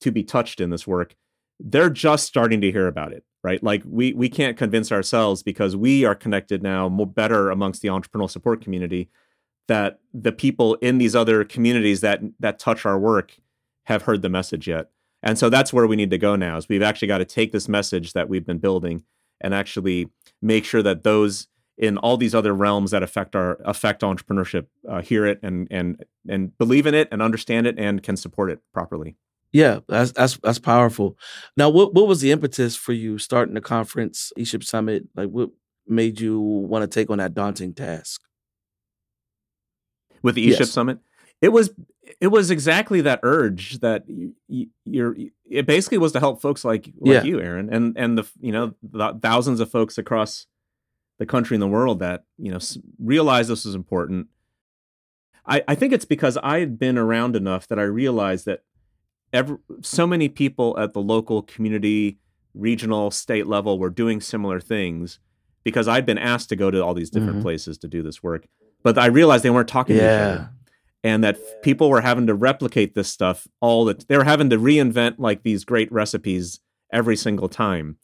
to 0.00 0.10
be 0.10 0.22
touched 0.22 0.60
in 0.60 0.70
this 0.70 0.86
work. 0.86 1.14
They're 1.58 1.90
just 1.90 2.26
starting 2.26 2.60
to 2.62 2.72
hear 2.72 2.86
about 2.86 3.12
it 3.12 3.24
right? 3.42 3.62
Like 3.62 3.82
we 3.86 4.12
we 4.12 4.28
can't 4.28 4.56
convince 4.56 4.92
ourselves 4.92 5.42
because 5.42 5.76
we 5.76 6.04
are 6.04 6.14
connected 6.14 6.62
now 6.62 6.88
more 6.88 7.06
better 7.06 7.50
amongst 7.50 7.82
the 7.82 7.88
entrepreneurial 7.88 8.30
support 8.30 8.60
community 8.60 9.08
that 9.68 10.00
the 10.12 10.32
people 10.32 10.74
in 10.76 10.98
these 10.98 11.14
other 11.14 11.44
communities 11.44 12.00
that 12.00 12.20
that 12.38 12.58
touch 12.58 12.84
our 12.84 12.98
work 12.98 13.36
have 13.84 14.02
heard 14.02 14.22
the 14.22 14.28
message 14.28 14.68
yet 14.68 14.90
and 15.22 15.38
so 15.38 15.50
that's 15.50 15.72
where 15.72 15.86
we 15.86 15.96
need 15.96 16.10
to 16.10 16.18
go 16.18 16.36
now 16.36 16.56
is 16.56 16.68
we've 16.68 16.82
actually 16.82 17.08
got 17.08 17.18
to 17.18 17.24
take 17.24 17.52
this 17.52 17.68
message 17.68 18.12
that 18.14 18.28
we've 18.28 18.46
been 18.46 18.58
building 18.58 19.04
and 19.40 19.54
actually 19.54 20.08
make 20.42 20.64
sure 20.64 20.82
that 20.82 21.02
those 21.02 21.48
in 21.80 21.96
all 21.96 22.18
these 22.18 22.34
other 22.34 22.52
realms 22.52 22.90
that 22.90 23.02
affect 23.02 23.34
our 23.34 23.58
affect 23.64 24.02
entrepreneurship 24.02 24.66
uh, 24.88 25.00
hear 25.00 25.26
it 25.26 25.40
and 25.42 25.66
and 25.70 26.04
and 26.28 26.56
believe 26.58 26.86
in 26.86 26.94
it 26.94 27.08
and 27.10 27.22
understand 27.22 27.66
it 27.66 27.78
and 27.78 28.02
can 28.02 28.16
support 28.16 28.50
it 28.50 28.60
properly. 28.72 29.16
Yeah, 29.52 29.80
that's 29.88 30.12
that's 30.12 30.38
that's 30.42 30.58
powerful. 30.58 31.16
Now, 31.56 31.70
what 31.70 31.94
what 31.94 32.06
was 32.06 32.20
the 32.20 32.32
impetus 32.32 32.76
for 32.76 32.92
you 32.92 33.18
starting 33.18 33.54
the 33.54 33.60
conference, 33.60 34.32
eShip 34.38 34.62
Summit? 34.62 35.08
Like, 35.16 35.30
what 35.30 35.50
made 35.86 36.20
you 36.20 36.38
want 36.38 36.82
to 36.82 36.86
take 36.86 37.10
on 37.10 37.18
that 37.18 37.34
daunting 37.34 37.72
task? 37.72 38.20
With 40.22 40.34
the 40.34 40.48
eShip 40.48 40.60
yes. 40.60 40.70
Summit, 40.70 40.98
it 41.40 41.48
was 41.48 41.70
it 42.20 42.28
was 42.28 42.50
exactly 42.50 43.00
that 43.02 43.20
urge 43.22 43.80
that 43.80 44.04
you, 44.08 44.68
you're. 44.84 45.16
It 45.48 45.66
basically 45.66 45.98
was 45.98 46.12
to 46.12 46.20
help 46.20 46.40
folks 46.40 46.64
like 46.64 46.90
like 46.98 47.14
yeah. 47.14 47.22
you, 47.22 47.40
Aaron, 47.40 47.72
and 47.72 47.96
and 47.96 48.18
the 48.18 48.28
you 48.40 48.52
know 48.52 48.74
the 48.82 49.18
thousands 49.22 49.60
of 49.60 49.70
folks 49.70 49.98
across 49.98 50.46
the 51.18 51.26
country 51.26 51.54
and 51.54 51.62
the 51.62 51.68
world 51.68 52.00
that 52.00 52.24
you 52.38 52.50
know 52.50 52.58
realized 52.98 53.50
this 53.50 53.64
was 53.64 53.74
important. 53.74 54.28
I, 55.46 55.62
I 55.66 55.74
think 55.74 55.92
it's 55.92 56.04
because 56.04 56.36
I 56.42 56.60
had 56.60 56.78
been 56.78 56.98
around 56.98 57.36
enough 57.36 57.66
that 57.68 57.78
I 57.78 57.82
realized 57.82 58.44
that 58.46 58.62
every, 59.32 59.56
so 59.82 60.06
many 60.06 60.28
people 60.28 60.78
at 60.78 60.92
the 60.92 61.00
local 61.00 61.42
community, 61.42 62.18
regional, 62.54 63.10
state 63.10 63.46
level 63.46 63.78
were 63.78 63.90
doing 63.90 64.20
similar 64.20 64.60
things 64.60 65.18
because 65.64 65.88
I'd 65.88 66.06
been 66.06 66.18
asked 66.18 66.48
to 66.50 66.56
go 66.56 66.70
to 66.70 66.84
all 66.84 66.94
these 66.94 67.10
different 67.10 67.36
mm-hmm. 67.36 67.42
places 67.42 67.78
to 67.78 67.88
do 67.88 68.02
this 68.02 68.22
work. 68.22 68.46
But 68.82 68.98
I 68.98 69.06
realized 69.06 69.44
they 69.44 69.50
weren't 69.50 69.68
talking 69.68 69.96
yeah. 69.96 70.02
to 70.02 70.06
each 70.06 70.38
other. 70.38 70.50
And 71.02 71.24
that 71.24 71.62
people 71.62 71.88
were 71.88 72.02
having 72.02 72.26
to 72.26 72.34
replicate 72.34 72.94
this 72.94 73.08
stuff 73.08 73.48
all 73.60 73.86
that 73.86 74.06
they 74.08 74.18
were 74.18 74.24
having 74.24 74.50
to 74.50 74.58
reinvent 74.58 75.14
like 75.16 75.42
these 75.42 75.64
great 75.64 75.90
recipes 75.90 76.60
every 76.92 77.16
single 77.16 77.48
time. 77.48 77.96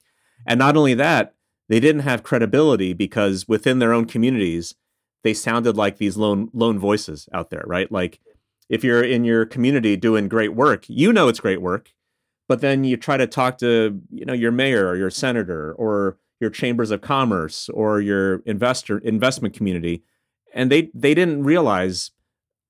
And 0.46 0.58
not 0.58 0.78
only 0.78 0.94
that, 0.94 1.34
they 1.68 1.78
didn't 1.78 2.02
have 2.02 2.22
credibility 2.22 2.94
because 2.94 3.46
within 3.46 3.80
their 3.80 3.92
own 3.92 4.06
communities, 4.06 4.76
they 5.24 5.34
sounded 5.34 5.76
like 5.76 5.98
these 5.98 6.16
lone 6.16 6.48
lone 6.54 6.78
voices 6.78 7.28
out 7.34 7.50
there, 7.50 7.64
right? 7.66 7.90
Like 7.90 8.20
if 8.68 8.84
you're 8.84 9.02
in 9.02 9.24
your 9.24 9.44
community 9.44 9.96
doing 9.96 10.28
great 10.28 10.54
work, 10.54 10.84
you 10.88 11.12
know 11.12 11.28
it's 11.28 11.40
great 11.40 11.60
work, 11.60 11.92
but 12.48 12.60
then 12.60 12.84
you 12.84 12.96
try 12.96 13.16
to 13.16 13.26
talk 13.26 13.58
to, 13.58 14.00
you 14.10 14.24
know, 14.24 14.32
your 14.32 14.52
mayor 14.52 14.86
or 14.86 14.96
your 14.96 15.10
senator 15.10 15.72
or 15.74 16.18
your 16.40 16.50
chambers 16.50 16.90
of 16.90 17.00
commerce 17.00 17.68
or 17.70 18.00
your 18.00 18.36
investor 18.46 18.98
investment 18.98 19.54
community, 19.54 20.02
and 20.56 20.72
they 20.72 20.90
they 20.94 21.14
didn't 21.14 21.44
realize 21.44 22.10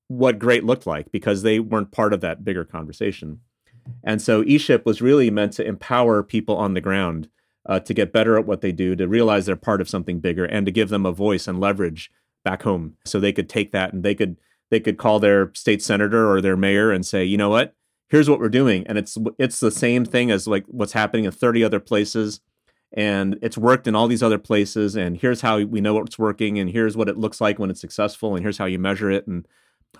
what 0.09 0.37
great 0.37 0.63
looked 0.63 0.85
like 0.85 1.11
because 1.11 1.41
they 1.41 1.59
weren't 1.59 1.91
part 1.91 2.13
of 2.13 2.21
that 2.21 2.45
bigger 2.45 2.63
conversation. 2.63 3.39
And 4.03 4.21
so 4.21 4.43
eShip 4.43 4.85
was 4.85 5.01
really 5.01 5.31
meant 5.31 5.53
to 5.53 5.65
empower 5.65 6.21
people 6.21 6.55
on 6.55 6.73
the 6.73 6.81
ground 6.81 7.29
uh, 7.65 7.79
to 7.79 7.93
get 7.93 8.13
better 8.13 8.37
at 8.37 8.45
what 8.45 8.61
they 8.61 8.71
do, 8.71 8.95
to 8.95 9.07
realize 9.07 9.45
they're 9.45 9.55
part 9.55 9.81
of 9.81 9.89
something 9.89 10.19
bigger, 10.19 10.45
and 10.45 10.65
to 10.65 10.71
give 10.71 10.89
them 10.89 11.05
a 11.05 11.11
voice 11.11 11.47
and 11.47 11.59
leverage 11.59 12.11
back 12.43 12.63
home, 12.63 12.95
so 13.05 13.19
they 13.19 13.33
could 13.33 13.49
take 13.49 13.71
that 13.71 13.91
and 13.91 14.03
they 14.03 14.15
could 14.15 14.37
they 14.69 14.79
could 14.79 14.97
call 14.97 15.19
their 15.19 15.51
state 15.53 15.81
senator 15.81 16.29
or 16.29 16.41
their 16.41 16.57
mayor 16.57 16.91
and 16.91 17.05
say, 17.05 17.23
you 17.23 17.37
know 17.37 17.49
what, 17.49 17.73
here's 18.09 18.29
what 18.29 18.39
we're 18.39 18.49
doing, 18.49 18.85
and 18.87 18.97
it's 18.97 19.17
it's 19.37 19.59
the 19.59 19.71
same 19.71 20.05
thing 20.05 20.31
as 20.31 20.47
like 20.47 20.65
what's 20.67 20.93
happening 20.93 21.25
in 21.25 21.31
30 21.31 21.63
other 21.63 21.79
places, 21.79 22.41
and 22.93 23.37
it's 23.41 23.57
worked 23.57 23.87
in 23.87 23.95
all 23.95 24.07
these 24.07 24.23
other 24.23 24.37
places, 24.37 24.95
and 24.95 25.17
here's 25.17 25.41
how 25.41 25.59
we 25.59 25.81
know 25.81 25.95
what's 25.95 26.19
working, 26.19 26.59
and 26.59 26.69
here's 26.69 26.97
what 26.97 27.09
it 27.09 27.17
looks 27.17 27.41
like 27.41 27.59
when 27.59 27.69
it's 27.69 27.81
successful, 27.81 28.35
and 28.35 28.43
here's 28.43 28.57
how 28.57 28.65
you 28.65 28.79
measure 28.79 29.11
it, 29.11 29.27
and 29.27 29.47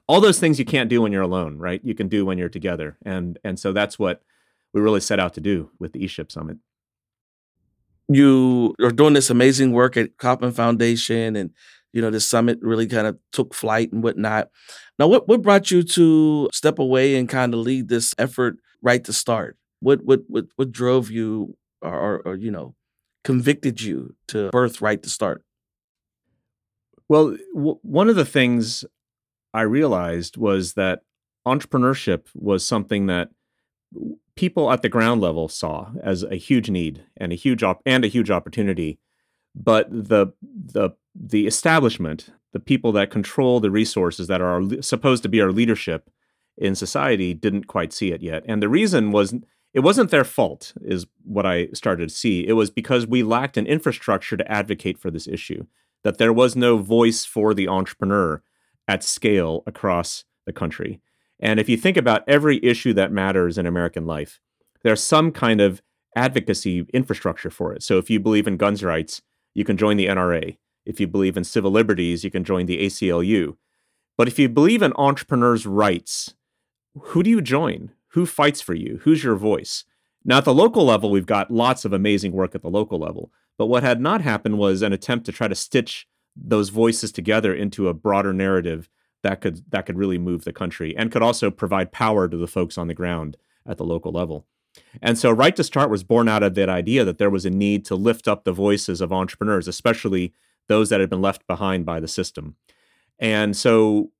all 0.08 0.22
those 0.22 0.40
things 0.40 0.60
you 0.60 0.66
can't 0.66 0.90
do 0.90 1.02
when 1.02 1.12
you're 1.12 1.22
alone, 1.22 1.58
right? 1.58 1.82
You 1.84 1.96
can 1.96 2.08
do 2.08 2.26
when 2.26 2.38
you're 2.38 2.50
together, 2.50 2.98
and 3.04 3.38
and 3.44 3.60
so 3.60 3.74
that's 3.74 4.00
what 4.00 4.22
we 4.74 4.82
really 4.82 5.02
set 5.02 5.20
out 5.20 5.34
to 5.36 5.42
do 5.42 5.72
with 5.80 5.94
the 5.94 6.04
eShip 6.04 6.32
Summit 6.32 6.58
you 8.10 8.74
are 8.82 8.92
doing 8.92 9.12
this 9.12 9.30
amazing 9.30 9.74
work 9.74 9.98
at 9.98 10.18
Kauffman 10.18 10.54
Foundation 10.54 11.36
and 11.36 11.52
you 11.94 12.02
know, 12.02 12.12
the 12.12 12.20
summit 12.20 12.60
really 12.62 12.86
kind 12.86 13.08
of 13.08 13.18
took 13.32 13.54
flight 13.54 13.92
and 13.92 14.04
whatnot. 14.04 14.50
Now, 15.00 15.08
what 15.08 15.28
what 15.28 15.42
brought 15.42 15.72
you 15.72 15.82
to 15.82 16.50
step 16.54 16.80
away 16.80 17.16
and 17.16 17.28
kind 17.28 17.54
of 17.54 17.62
lead 17.62 17.88
this 17.88 18.14
effort 18.18 18.58
right 18.82 19.04
to 19.04 19.14
start? 19.14 19.58
What 19.80 20.04
what 20.04 20.22
what 20.28 20.46
what 20.58 20.72
drove 20.72 21.10
you, 21.10 21.58
or, 21.82 22.20
or 22.20 22.36
you 22.36 22.52
know, 22.52 22.76
convicted 23.28 23.82
you 23.82 24.16
to 24.30 24.50
birth 24.52 24.82
right 24.82 25.04
to 25.04 25.10
start? 25.10 25.44
Well, 27.10 27.36
w- 27.54 27.80
one 27.82 28.08
of 28.08 28.16
the 28.16 28.24
things 28.24 28.86
I 29.54 29.64
realized 29.64 30.38
was 30.38 30.76
that 30.76 31.02
entrepreneurship 31.46 32.28
was 32.34 32.66
something 32.66 33.08
that 33.08 33.32
people 34.38 34.72
at 34.72 34.82
the 34.82 34.88
ground 34.88 35.20
level 35.20 35.50
saw 35.50 35.92
as 36.02 36.24
a 36.24 36.38
huge 36.38 36.70
need 36.70 37.04
and 37.18 37.34
a 37.34 37.36
huge 37.36 37.64
op- 37.64 37.82
and 37.86 38.06
a 38.06 38.10
huge 38.16 38.32
opportunity 38.32 39.00
but 39.56 39.90
the 39.90 40.28
the 40.44 40.92
the 41.16 41.48
establishment 41.48 42.30
the 42.54 42.60
people 42.60 42.92
that 42.92 43.10
control 43.10 43.60
the 43.60 43.72
resources 43.72 44.28
that 44.28 44.42
are 44.42 44.62
supposed 44.82 45.24
to 45.24 45.30
be 45.30 45.42
our 45.42 45.52
leadership 45.52 46.10
in 46.58 46.76
society 46.76 47.34
didn't 47.34 47.66
quite 47.66 47.94
see 47.94 48.12
it 48.12 48.22
yet 48.22 48.44
and 48.46 48.62
the 48.62 48.70
reason 48.70 49.12
was 49.12 49.34
it 49.78 49.84
wasn't 49.84 50.12
their 50.12 50.26
fault 50.26 50.74
is 50.82 51.06
what 51.24 51.46
i 51.46 51.68
started 51.74 52.10
to 52.10 52.16
see 52.16 52.46
it 52.48 52.54
was 52.54 52.70
because 52.70 53.08
we 53.08 53.24
lacked 53.24 53.58
an 53.58 53.68
infrastructure 53.68 54.36
to 54.36 54.52
advocate 54.52 54.98
for 54.98 55.12
this 55.12 55.28
issue 55.28 55.66
that 56.04 56.18
there 56.18 56.34
was 56.34 56.56
no 56.56 56.78
voice 56.78 57.26
for 57.26 57.54
the 57.54 57.68
entrepreneur 57.68 58.42
at 58.88 59.04
scale 59.04 59.64
across 59.66 60.26
the 60.46 60.54
country 60.54 61.00
and 61.40 61.60
if 61.60 61.70
you 61.70 61.78
think 61.78 61.98
about 61.98 62.24
every 62.28 62.64
issue 62.64 62.94
that 62.94 63.12
matters 63.12 63.58
in 63.58 63.66
American 63.66 64.06
life, 64.06 64.40
there's 64.84 65.04
some 65.04 65.32
kind 65.32 65.62
of 65.62 65.82
advocacy 66.16 66.86
infrastructure 66.94 67.50
for 67.50 67.74
it. 67.74 67.84
So 67.84 67.98
if 67.98 68.10
you 68.10 68.20
believe 68.20 68.48
in 68.48 68.58
guns 68.58 68.84
rights, 68.84 69.22
you 69.54 69.64
can 69.64 69.78
join 69.78 69.98
the 69.98 70.08
NRA. 70.08 70.58
If 70.86 71.00
you 71.00 71.08
believe 71.08 71.38
in 71.38 71.44
civil 71.44 71.72
liberties, 71.72 72.24
you 72.24 72.32
can 72.32 72.44
join 72.44 72.66
the 72.66 72.84
ACLU. 72.86 73.58
But 74.18 74.28
if 74.28 74.40
you 74.40 74.50
believe 74.50 74.82
in 74.82 74.94
entrepreneurs' 74.96 75.68
rights, 75.68 76.34
who 77.00 77.22
do 77.22 77.30
you 77.30 77.42
join? 77.42 77.92
Who 78.10 78.26
fights 78.26 78.62
for 78.62 78.74
you? 78.74 79.00
Who's 79.04 79.24
your 79.24 79.36
voice? 79.36 79.84
Now, 80.24 80.40
at 80.40 80.46
the 80.46 80.54
local 80.54 80.86
level, 80.86 81.10
we've 81.10 81.26
got 81.26 81.52
lots 81.52 81.86
of 81.86 81.94
amazing 81.94 82.34
work 82.34 82.54
at 82.54 82.62
the 82.62 82.70
local 82.70 83.00
level. 83.00 83.32
But 83.58 83.68
what 83.68 83.84
had 83.84 84.02
not 84.02 84.22
happened 84.22 84.58
was 84.58 84.82
an 84.82 84.94
attempt 84.94 85.26
to 85.26 85.32
try 85.32 85.48
to 85.48 85.56
stitch 85.56 86.08
those 86.36 86.70
voices 86.70 87.12
together 87.12 87.54
into 87.54 87.88
a 87.88 87.94
broader 87.94 88.34
narrative 88.34 88.90
that 89.24 89.42
could 89.42 89.70
that 89.72 89.86
could 89.86 89.98
really 89.98 90.18
move 90.18 90.44
the 90.44 90.54
country 90.54 90.96
and 90.96 91.12
could 91.12 91.24
also 91.24 91.50
provide 91.50 91.92
power 91.92 92.28
to 92.28 92.38
the 92.38 92.48
folks 92.48 92.78
on 92.78 92.88
the 92.88 92.94
ground 92.94 93.36
at 93.66 93.78
the 93.78 93.84
local 93.84 94.12
level. 94.12 94.46
And 95.02 95.18
so 95.18 95.32
Right 95.32 95.56
to 95.56 95.64
Start 95.64 95.90
was 95.90 96.04
born 96.04 96.28
out 96.28 96.44
of 96.44 96.54
that 96.54 96.70
idea 96.70 97.04
that 97.04 97.18
there 97.18 97.32
was 97.32 97.46
a 97.46 97.50
need 97.50 97.84
to 97.86 97.96
lift 97.96 98.28
up 98.28 98.44
the 98.44 98.52
voices 98.52 99.02
of 99.02 99.12
entrepreneurs, 99.12 99.68
especially 99.68 100.34
those 100.68 100.90
that 100.90 101.00
had 101.00 101.10
been 101.10 101.22
left 101.22 101.48
behind 101.48 101.86
by 101.86 102.00
the 102.00 102.08
system. 102.08 102.56
And 103.18 103.58
so 103.58 104.12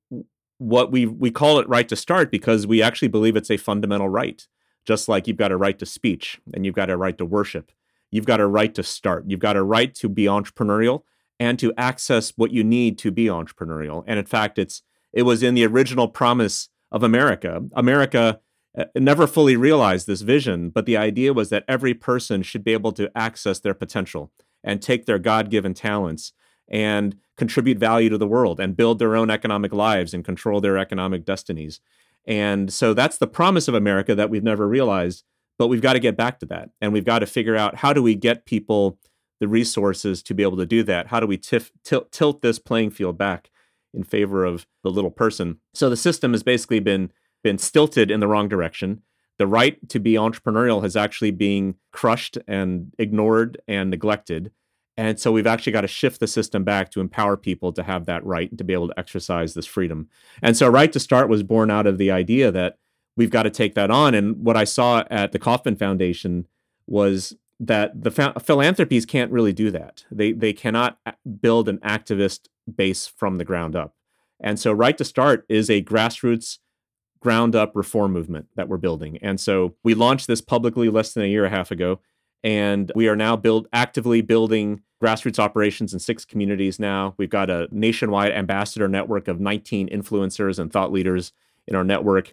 what 0.58 0.90
we 0.92 1.06
we 1.06 1.30
call 1.30 1.58
it 1.58 1.68
right 1.68 1.88
to 1.88 1.96
start 1.96 2.30
because 2.30 2.66
we 2.66 2.82
actually 2.82 3.08
believe 3.08 3.36
it's 3.36 3.50
a 3.50 3.56
fundamental 3.56 4.08
right. 4.08 4.46
Just 4.84 5.08
like 5.08 5.26
you've 5.26 5.36
got 5.36 5.52
a 5.52 5.56
right 5.56 5.78
to 5.78 5.86
speech 5.86 6.40
and 6.54 6.64
you've 6.64 6.74
got 6.74 6.90
a 6.90 6.96
right 6.96 7.16
to 7.18 7.24
worship. 7.24 7.72
You've 8.10 8.26
got 8.26 8.40
a 8.40 8.46
right 8.46 8.74
to 8.74 8.82
start. 8.82 9.24
You've 9.26 9.40
got 9.40 9.56
a 9.56 9.62
right 9.62 9.94
to 9.96 10.08
be 10.08 10.24
entrepreneurial 10.24 11.02
and 11.38 11.58
to 11.58 11.72
access 11.76 12.32
what 12.36 12.52
you 12.52 12.64
need 12.64 12.98
to 12.98 13.10
be 13.10 13.26
entrepreneurial. 13.26 14.02
And 14.06 14.18
in 14.18 14.24
fact, 14.24 14.58
it's 14.58 14.82
it 15.12 15.22
was 15.22 15.42
in 15.42 15.54
the 15.54 15.66
original 15.66 16.08
promise 16.08 16.68
of 16.90 17.02
America. 17.02 17.62
America 17.74 18.40
uh, 18.76 18.84
never 18.96 19.26
fully 19.26 19.56
realized 19.56 20.06
this 20.06 20.22
vision, 20.22 20.70
but 20.70 20.86
the 20.86 20.96
idea 20.96 21.32
was 21.32 21.48
that 21.50 21.64
every 21.68 21.94
person 21.94 22.42
should 22.42 22.64
be 22.64 22.72
able 22.72 22.92
to 22.92 23.10
access 23.16 23.60
their 23.60 23.74
potential 23.74 24.32
and 24.64 24.82
take 24.82 25.06
their 25.06 25.18
God 25.18 25.50
given 25.50 25.74
talents 25.74 26.32
and 26.68 27.16
contribute 27.36 27.78
value 27.78 28.08
to 28.08 28.18
the 28.18 28.26
world 28.26 28.60
and 28.60 28.76
build 28.76 28.98
their 28.98 29.16
own 29.16 29.30
economic 29.30 29.72
lives 29.72 30.12
and 30.12 30.24
control 30.24 30.60
their 30.60 30.78
economic 30.78 31.24
destinies. 31.24 31.80
And 32.26 32.72
so 32.72 32.92
that's 32.92 33.18
the 33.18 33.26
promise 33.26 33.68
of 33.68 33.74
America 33.74 34.14
that 34.14 34.28
we've 34.28 34.42
never 34.42 34.68
realized, 34.68 35.24
but 35.58 35.68
we've 35.68 35.80
got 35.80 35.94
to 35.94 36.00
get 36.00 36.16
back 36.16 36.38
to 36.40 36.46
that. 36.46 36.70
And 36.80 36.92
we've 36.92 37.04
got 37.04 37.20
to 37.20 37.26
figure 37.26 37.56
out 37.56 37.76
how 37.76 37.92
do 37.92 38.02
we 38.02 38.14
get 38.14 38.44
people 38.44 38.98
the 39.40 39.48
resources 39.48 40.22
to 40.24 40.34
be 40.34 40.42
able 40.42 40.56
to 40.56 40.66
do 40.66 40.82
that? 40.82 41.08
How 41.08 41.20
do 41.20 41.26
we 41.26 41.38
tif- 41.38 41.70
tilt, 41.84 42.10
tilt 42.12 42.42
this 42.42 42.58
playing 42.58 42.90
field 42.90 43.16
back 43.16 43.50
in 43.94 44.02
favor 44.02 44.44
of 44.44 44.66
the 44.82 44.90
little 44.90 45.10
person? 45.10 45.58
So 45.74 45.88
the 45.88 45.96
system 45.96 46.32
has 46.32 46.42
basically 46.42 46.80
been 46.80 47.12
been 47.44 47.58
stilted 47.58 48.10
in 48.10 48.18
the 48.18 48.26
wrong 48.26 48.48
direction. 48.48 49.00
The 49.38 49.46
right 49.46 49.88
to 49.90 50.00
be 50.00 50.14
entrepreneurial 50.14 50.82
has 50.82 50.96
actually 50.96 51.30
been 51.30 51.76
crushed 51.92 52.36
and 52.48 52.92
ignored 52.98 53.60
and 53.68 53.90
neglected. 53.90 54.50
And 54.98 55.20
so 55.20 55.30
we've 55.30 55.46
actually 55.46 55.72
got 55.72 55.82
to 55.82 55.88
shift 55.88 56.18
the 56.18 56.26
system 56.26 56.64
back 56.64 56.90
to 56.90 57.00
empower 57.00 57.36
people 57.36 57.72
to 57.72 57.84
have 57.84 58.06
that 58.06 58.26
right 58.26 58.50
and 58.50 58.58
to 58.58 58.64
be 58.64 58.72
able 58.72 58.88
to 58.88 58.98
exercise 58.98 59.54
this 59.54 59.64
freedom. 59.64 60.08
And 60.42 60.56
so 60.56 60.66
Right 60.66 60.92
to 60.92 60.98
Start 60.98 61.28
was 61.28 61.44
born 61.44 61.70
out 61.70 61.86
of 61.86 61.98
the 61.98 62.10
idea 62.10 62.50
that 62.50 62.78
we've 63.16 63.30
got 63.30 63.44
to 63.44 63.50
take 63.50 63.76
that 63.76 63.92
on. 63.92 64.12
And 64.12 64.44
what 64.44 64.56
I 64.56 64.64
saw 64.64 65.04
at 65.08 65.30
the 65.30 65.38
Kauffman 65.38 65.76
Foundation 65.76 66.48
was 66.88 67.36
that 67.60 68.02
the 68.02 68.10
philanthropies 68.10 69.06
can't 69.06 69.30
really 69.30 69.52
do 69.52 69.70
that. 69.70 70.04
They 70.10 70.32
they 70.32 70.52
cannot 70.52 70.98
build 71.40 71.68
an 71.68 71.78
activist 71.78 72.48
base 72.72 73.06
from 73.06 73.38
the 73.38 73.44
ground 73.44 73.76
up. 73.76 73.94
And 74.40 74.58
so 74.58 74.72
Right 74.72 74.98
to 74.98 75.04
Start 75.04 75.46
is 75.48 75.70
a 75.70 75.82
grassroots 75.82 76.58
ground 77.20 77.54
up 77.54 77.76
reform 77.76 78.12
movement 78.12 78.48
that 78.56 78.68
we're 78.68 78.78
building. 78.78 79.18
And 79.22 79.38
so 79.38 79.76
we 79.84 79.94
launched 79.94 80.26
this 80.26 80.40
publicly 80.40 80.88
less 80.88 81.12
than 81.12 81.22
a 81.22 81.28
year 81.28 81.44
and 81.44 81.54
a 81.54 81.56
half 81.56 81.70
ago 81.70 82.00
and 82.42 82.92
we 82.94 83.08
are 83.08 83.16
now 83.16 83.36
build 83.36 83.66
actively 83.72 84.20
building 84.20 84.82
grassroots 85.02 85.38
operations 85.38 85.92
in 85.92 85.98
six 85.98 86.24
communities 86.24 86.78
now. 86.78 87.14
We've 87.16 87.30
got 87.30 87.50
a 87.50 87.68
nationwide 87.70 88.32
ambassador 88.32 88.88
network 88.88 89.28
of 89.28 89.40
19 89.40 89.88
influencers 89.88 90.58
and 90.58 90.72
thought 90.72 90.92
leaders 90.92 91.32
in 91.66 91.76
our 91.76 91.84
network. 91.84 92.32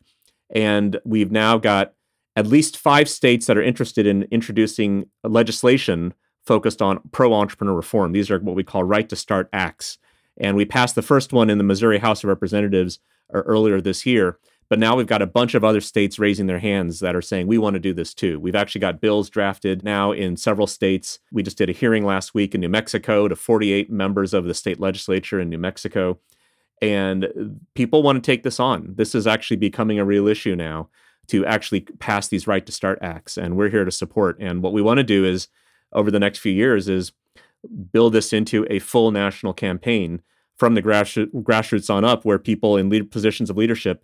And 0.49 0.99
we've 1.05 1.31
now 1.31 1.57
got 1.57 1.93
at 2.35 2.47
least 2.47 2.77
five 2.77 3.07
states 3.07 3.45
that 3.45 3.57
are 3.57 3.63
interested 3.63 4.05
in 4.05 4.23
introducing 4.31 5.05
legislation 5.23 6.13
focused 6.45 6.81
on 6.81 6.99
pro 7.11 7.33
entrepreneur 7.33 7.73
reform. 7.73 8.11
These 8.11 8.29
are 8.29 8.39
what 8.39 8.55
we 8.55 8.63
call 8.63 8.83
right 8.83 9.07
to 9.09 9.15
start 9.15 9.49
acts. 9.53 9.97
And 10.37 10.55
we 10.57 10.65
passed 10.65 10.95
the 10.95 11.01
first 11.01 11.33
one 11.33 11.49
in 11.49 11.57
the 11.57 11.63
Missouri 11.63 11.99
House 11.99 12.23
of 12.23 12.27
Representatives 12.27 12.99
uh, 13.33 13.39
earlier 13.39 13.79
this 13.79 14.05
year. 14.05 14.37
But 14.67 14.79
now 14.79 14.95
we've 14.95 15.05
got 15.05 15.21
a 15.21 15.27
bunch 15.27 15.53
of 15.53 15.63
other 15.63 15.79
states 15.79 16.17
raising 16.17 16.47
their 16.47 16.59
hands 16.59 16.99
that 16.99 17.15
are 17.15 17.21
saying, 17.21 17.45
we 17.45 17.59
want 17.59 17.75
to 17.75 17.79
do 17.79 17.93
this 17.93 18.15
too. 18.15 18.39
We've 18.39 18.55
actually 18.55 18.81
got 18.81 18.99
bills 18.99 19.29
drafted 19.29 19.83
now 19.83 20.11
in 20.11 20.37
several 20.37 20.65
states. 20.65 21.19
We 21.31 21.43
just 21.43 21.57
did 21.57 21.69
a 21.69 21.73
hearing 21.73 22.03
last 22.03 22.33
week 22.33 22.55
in 22.55 22.61
New 22.61 22.69
Mexico 22.69 23.27
to 23.27 23.35
48 23.35 23.91
members 23.91 24.33
of 24.33 24.45
the 24.45 24.55
state 24.55 24.79
legislature 24.79 25.39
in 25.39 25.49
New 25.49 25.59
Mexico. 25.59 26.19
And 26.81 27.59
people 27.75 28.01
want 28.01 28.15
to 28.15 28.25
take 28.25 28.41
this 28.41 28.59
on. 28.59 28.95
This 28.95 29.13
is 29.13 29.27
actually 29.27 29.57
becoming 29.57 29.99
a 29.99 30.05
real 30.05 30.27
issue 30.27 30.55
now 30.55 30.89
to 31.27 31.45
actually 31.45 31.81
pass 31.81 32.27
these 32.27 32.47
right 32.47 32.65
to 32.65 32.71
start 32.71 32.97
acts. 33.01 33.37
And 33.37 33.55
we're 33.55 33.69
here 33.69 33.85
to 33.85 33.91
support. 33.91 34.37
And 34.39 34.63
what 34.63 34.73
we 34.73 34.81
want 34.81 34.97
to 34.97 35.03
do 35.03 35.25
is, 35.25 35.47
over 35.93 36.09
the 36.09 36.19
next 36.19 36.39
few 36.39 36.51
years, 36.51 36.89
is 36.89 37.11
build 37.91 38.13
this 38.13 38.33
into 38.33 38.65
a 38.69 38.79
full 38.79 39.11
national 39.11 39.53
campaign 39.53 40.21
from 40.57 40.73
the 40.73 40.81
grassroots 40.81 41.93
on 41.93 42.03
up, 42.03 42.25
where 42.25 42.39
people 42.39 42.77
in 42.77 42.89
lead 42.89 43.11
positions 43.11 43.49
of 43.49 43.57
leadership 43.57 44.03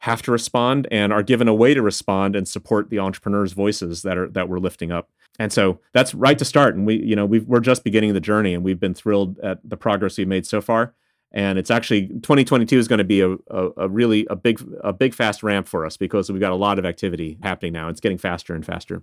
have 0.00 0.22
to 0.22 0.30
respond 0.30 0.86
and 0.90 1.12
are 1.12 1.22
given 1.22 1.48
a 1.48 1.54
way 1.54 1.74
to 1.74 1.82
respond 1.82 2.36
and 2.36 2.46
support 2.46 2.90
the 2.90 2.98
entrepreneurs' 2.98 3.52
voices 3.52 4.02
that 4.02 4.16
are 4.16 4.28
that 4.28 4.48
we're 4.48 4.58
lifting 4.58 4.92
up. 4.92 5.10
And 5.38 5.52
so 5.52 5.80
that's 5.92 6.14
right 6.14 6.38
to 6.38 6.44
start. 6.44 6.74
And 6.74 6.86
we, 6.86 6.96
you 6.96 7.14
know, 7.14 7.26
we 7.26 7.44
are 7.50 7.60
just 7.60 7.84
beginning 7.84 8.14
the 8.14 8.20
journey, 8.20 8.54
and 8.54 8.64
we've 8.64 8.80
been 8.80 8.94
thrilled 8.94 9.38
at 9.40 9.58
the 9.68 9.76
progress 9.76 10.18
we've 10.18 10.28
made 10.28 10.46
so 10.46 10.60
far. 10.60 10.94
And 11.30 11.58
it's 11.58 11.70
actually 11.70 12.08
2022 12.08 12.78
is 12.78 12.88
going 12.88 12.98
to 12.98 13.04
be 13.04 13.20
a, 13.20 13.32
a, 13.50 13.68
a 13.76 13.88
really 13.88 14.26
a 14.30 14.36
big 14.36 14.62
a 14.82 14.92
big 14.92 15.14
fast 15.14 15.42
ramp 15.42 15.68
for 15.68 15.84
us 15.84 15.96
because 15.96 16.30
we've 16.30 16.40
got 16.40 16.52
a 16.52 16.56
lot 16.56 16.78
of 16.78 16.86
activity 16.86 17.38
happening 17.42 17.72
now. 17.72 17.88
It's 17.88 18.00
getting 18.00 18.18
faster 18.18 18.54
and 18.54 18.64
faster. 18.64 19.02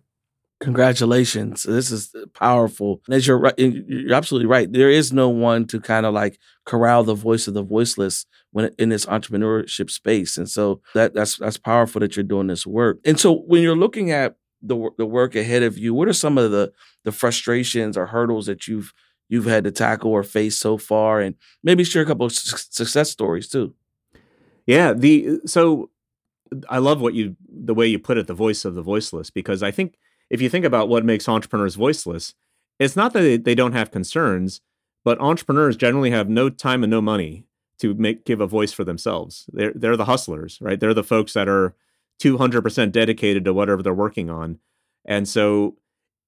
Congratulations. 0.61 1.63
This 1.63 1.91
is 1.91 2.15
powerful. 2.33 3.01
As 3.09 3.27
you're 3.27 3.37
right, 3.37 3.53
you're 3.59 4.13
absolutely 4.13 4.47
right. 4.47 4.71
There 4.71 4.89
is 4.89 5.11
no 5.11 5.27
one 5.27 5.65
to 5.67 5.81
kind 5.81 6.05
of 6.05 6.13
like 6.13 6.39
corral 6.65 7.03
the 7.03 7.13
voice 7.13 7.47
of 7.47 7.53
the 7.53 7.61
voiceless 7.61 8.25
when 8.51 8.71
in 8.79 8.87
this 8.87 9.05
entrepreneurship 9.05 9.89
space. 9.89 10.37
And 10.37 10.49
so 10.49 10.81
that 10.93 11.13
that's 11.13 11.37
that's 11.37 11.57
powerful 11.57 11.99
that 11.99 12.15
you're 12.15 12.23
doing 12.23 12.47
this 12.47 12.65
work. 12.65 12.99
And 13.03 13.19
so 13.19 13.39
when 13.47 13.61
you're 13.63 13.75
looking 13.75 14.11
at 14.11 14.35
the 14.61 14.89
the 14.97 15.05
work 15.05 15.35
ahead 15.35 15.61
of 15.61 15.77
you, 15.77 15.93
what 15.93 16.07
are 16.07 16.13
some 16.13 16.37
of 16.37 16.51
the 16.51 16.71
the 17.03 17.11
frustrations 17.11 17.97
or 17.97 18.05
hurdles 18.05 18.45
that 18.45 18.65
you've 18.65 18.93
you've 19.27 19.45
had 19.45 19.65
to 19.65 19.71
tackle 19.71 20.11
or 20.11 20.23
face 20.23 20.57
so 20.57 20.77
far 20.77 21.19
and 21.19 21.35
maybe 21.63 21.83
share 21.83 22.03
a 22.03 22.05
couple 22.05 22.25
of 22.27 22.31
success 22.31 23.09
stories 23.11 23.49
too. 23.49 23.73
Yeah, 24.67 24.93
the 24.93 25.39
so 25.45 25.89
I 26.69 26.77
love 26.77 27.01
what 27.01 27.13
you 27.13 27.35
the 27.49 27.73
way 27.73 27.87
you 27.87 27.99
put 27.99 28.17
it 28.17 28.27
the 28.27 28.33
voice 28.33 28.65
of 28.65 28.75
the 28.75 28.81
voiceless 28.81 29.29
because 29.29 29.63
I 29.63 29.71
think 29.71 29.95
if 30.29 30.41
you 30.41 30.49
think 30.49 30.65
about 30.65 30.89
what 30.89 31.05
makes 31.05 31.29
entrepreneurs 31.29 31.75
voiceless, 31.75 32.33
it's 32.79 32.95
not 32.95 33.13
that 33.13 33.43
they, 33.45 33.55
don't 33.55 33.73
have 33.73 33.91
concerns, 33.91 34.61
but 35.03 35.19
entrepreneurs 35.21 35.77
generally 35.77 36.11
have 36.11 36.29
no 36.29 36.49
time 36.49 36.83
and 36.83 36.91
no 36.91 37.01
money 37.01 37.45
to 37.79 37.93
make 37.93 38.25
give 38.25 38.41
a 38.41 38.47
voice 38.47 38.71
for 38.71 38.83
themselves. 38.83 39.49
They're 39.51 39.73
they're 39.73 39.97
the 39.97 40.05
hustlers, 40.05 40.59
right? 40.61 40.79
They're 40.79 40.93
the 40.93 41.03
folks 41.03 41.33
that 41.33 41.49
are 41.49 41.75
200% 42.21 42.91
dedicated 42.91 43.43
to 43.45 43.53
whatever 43.53 43.83
they're 43.83 43.93
working 43.93 44.29
on. 44.29 44.59
And 45.03 45.27
so 45.27 45.75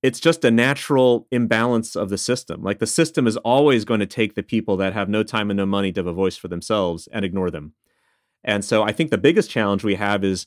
it's 0.04 0.20
just 0.20 0.46
a 0.46 0.52
natural 0.52 1.28
imbalance 1.32 1.96
of 1.96 2.10
the 2.10 2.18
system. 2.18 2.62
Like 2.62 2.80
the 2.80 2.88
system 2.88 3.26
is 3.26 3.38
always 3.38 3.86
going 3.86 4.00
to 4.02 4.06
take 4.06 4.36
the 4.36 4.44
people 4.44 4.78
that 4.78 4.94
have 4.94 5.10
no 5.10 5.24
time 5.24 5.50
and 5.50 5.58
no 5.58 5.66
money 5.66 5.92
to 5.94 6.00
have 6.02 6.08
a 6.08 6.14
voice 6.14 6.38
for 6.38 6.48
themselves 6.48 7.08
and 7.12 7.26
ignore 7.26 7.50
them. 7.50 7.74
And 8.44 8.64
so 8.64 8.84
I 8.84 8.92
think 8.92 9.10
the 9.10 9.18
biggest 9.18 9.50
challenge 9.50 9.84
we 9.84 9.96
have 9.96 10.24
is 10.24 10.46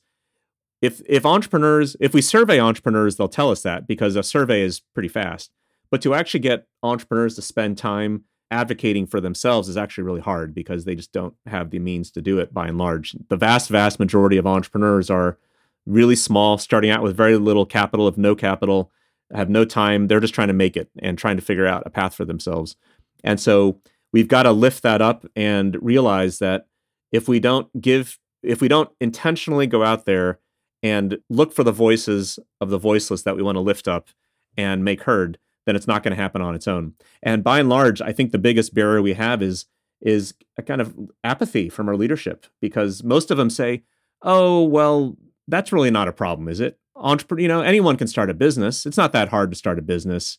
if 0.83 1.03
if 1.07 1.27
entrepreneurs 1.27 1.97
if 2.01 2.15
we 2.15 2.23
survey 2.23 2.61
entrepreneurs 2.61 3.17
they'll 3.17 3.29
tell 3.29 3.51
us 3.51 3.63
that 3.63 3.87
because 3.87 4.17
a 4.17 4.23
survey 4.23 4.63
is 4.63 4.81
pretty 4.95 5.09
fast. 5.09 5.51
But 5.91 6.03
to 6.03 6.15
actually 6.15 6.41
get 6.41 6.67
entrepreneurs 6.83 7.35
to 7.35 7.43
spend 7.43 7.77
time 7.77 8.25
advocating 8.51 9.07
for 9.07 9.21
themselves 9.21 9.69
is 9.69 9.77
actually 9.77 10.05
really 10.05 10.21
hard 10.21 10.55
because 10.55 10.85
they 10.85 10.95
just 10.95 11.13
don't 11.13 11.35
have 11.47 11.71
the 11.71 11.79
means 11.79 12.11
to 12.13 12.23
do 12.23 12.39
it 12.39 12.53
by 12.53 12.67
and 12.69 12.79
large. 12.79 13.15
The 13.29 13.37
vast 13.37 13.69
vast 13.71 13.99
majority 13.99 14.37
of 14.37 14.47
entrepreneurs 14.47 15.11
are 15.11 15.39
really 15.87 16.17
small 16.17 16.59
starting 16.59 16.91
out 16.91 17.03
with 17.03 17.17
very 17.17 17.37
little 17.37 17.67
capital 17.67 18.09
if 18.09 18.17
no 18.17 18.35
capital 18.35 18.91
have 19.33 19.49
no 19.49 19.65
time. 19.65 20.09
They're 20.09 20.21
just 20.21 20.35
trying 20.35 20.49
to 20.49 20.55
make 20.55 20.77
it 20.77 20.91
and 21.01 21.17
trying 21.17 21.37
to 21.37 21.43
figure 21.43 21.67
out 21.67 21.85
a 21.87 21.91
path 21.91 22.15
for 22.15 22.25
themselves. 22.25 22.77
And 23.23 23.39
so 23.39 23.81
we've 24.13 24.29
got 24.29 24.45
to 24.45 24.53
lift 24.53 24.83
that 24.83 25.01
up 25.01 25.27
and 25.37 25.77
realize 25.81 26.39
that 26.39 26.67
if 27.13 27.29
we 27.29 27.41
don't 27.41 27.69
give 27.81 28.19
if 28.43 28.61
we 28.61 28.69
don't 28.69 28.91
intentionally 29.01 29.67
go 29.67 29.85
out 29.85 30.07
there 30.07 30.39
and 30.83 31.19
look 31.29 31.53
for 31.53 31.65
the 31.65 31.73
voices 31.73 32.39
of 32.61 32.71
the 32.71 32.79
voiceless 32.79 33.23
that 33.23 33.37
we 33.37 33.43
want 33.43 33.57
to 33.57 33.61
lift 33.61 33.87
up 33.87 34.09
and 34.57 34.85
make 34.85 35.03
heard, 35.03 35.39
then 35.67 35.77
it's 35.77 35.87
not 35.87 36.03
going 36.03 36.15
to 36.15 36.23
happen 36.23 36.43
on 36.43 36.55
its 36.55 36.67
own. 36.67 36.95
And 37.23 37.45
by 37.45 37.61
and 37.61 37.69
large, 37.69 38.01
I 38.01 38.13
think 38.13 38.33
the 38.33 38.39
biggest 38.39 38.75
barrier 38.75 39.03
we 39.03 39.15
have 39.15 39.43
is 39.43 39.67
is 40.03 40.33
a 40.57 40.63
kind 40.63 40.81
of 40.81 40.97
apathy 41.23 41.69
from 41.69 41.87
our 41.87 41.97
leadership 41.97 42.47
because 42.63 43.05
most 43.05 43.31
of 43.31 43.37
them 43.37 43.51
say, 43.51 43.83
"Oh, 44.23 44.65
well, 44.65 45.17
that's 45.47 45.73
really 45.73 45.91
not 45.91 46.09
a 46.09 46.13
problem, 46.13 46.49
is 46.49 46.61
it? 46.61 46.79
Entrepreneur, 46.97 47.43
you 47.43 47.49
know, 47.49 47.61
anyone 47.61 47.97
can 47.97 48.07
start 48.07 48.31
a 48.31 48.35
business. 48.35 48.87
It's 48.87 48.97
not 48.97 49.13
that 49.13 49.29
hard 49.29 49.51
to 49.51 49.59
start 49.59 49.79
a 49.79 49.83
business. 49.83 50.39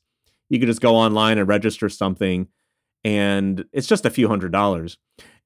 You 0.49 0.59
could 0.59 0.67
just 0.67 0.81
go 0.81 0.95
online 0.95 1.37
and 1.37 1.47
register 1.47 1.89
something 1.89 2.47
and 3.03 3.65
it's 3.71 3.87
just 3.87 4.05
a 4.05 4.09
few 4.09 4.27
hundred 4.27 4.51
dollars." 4.51 4.97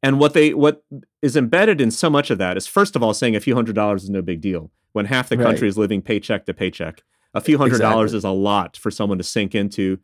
And 0.01 0.19
what 0.19 0.34
they 0.34 0.53
what 0.53 0.84
is 1.21 1.36
embedded 1.36 1.81
in 1.81 1.91
so 1.91 2.10
much 2.10 2.29
of 2.29 2.38
that 2.38 2.58
is 2.58 2.67
first 2.67 2.95
of 2.95 3.03
all 3.03 3.13
saying 3.13 3.36
a 3.36 3.39
few 3.39 3.55
hundred 3.55 3.75
dollars 3.75 4.03
is 4.03 4.10
no 4.10 4.21
big 4.21 4.39
deal 4.39 4.71
when 4.95 5.05
half 5.05 5.27
the 5.27 5.36
country 5.36 5.67
right. 5.67 5.69
is 5.69 5.77
living 5.77 6.01
paycheck 6.01 6.45
to 6.45 6.53
paycheck. 6.53 7.03
A 7.34 7.41
few 7.41 7.58
hundred 7.58 7.75
exactly. 7.75 7.93
dollars 7.93 8.13
is 8.13 8.23
a 8.23 8.29
lot 8.29 8.77
for 8.77 8.89
someone 8.89 9.17
to 9.17 9.23
sink 9.23 9.53
into. 9.53 9.99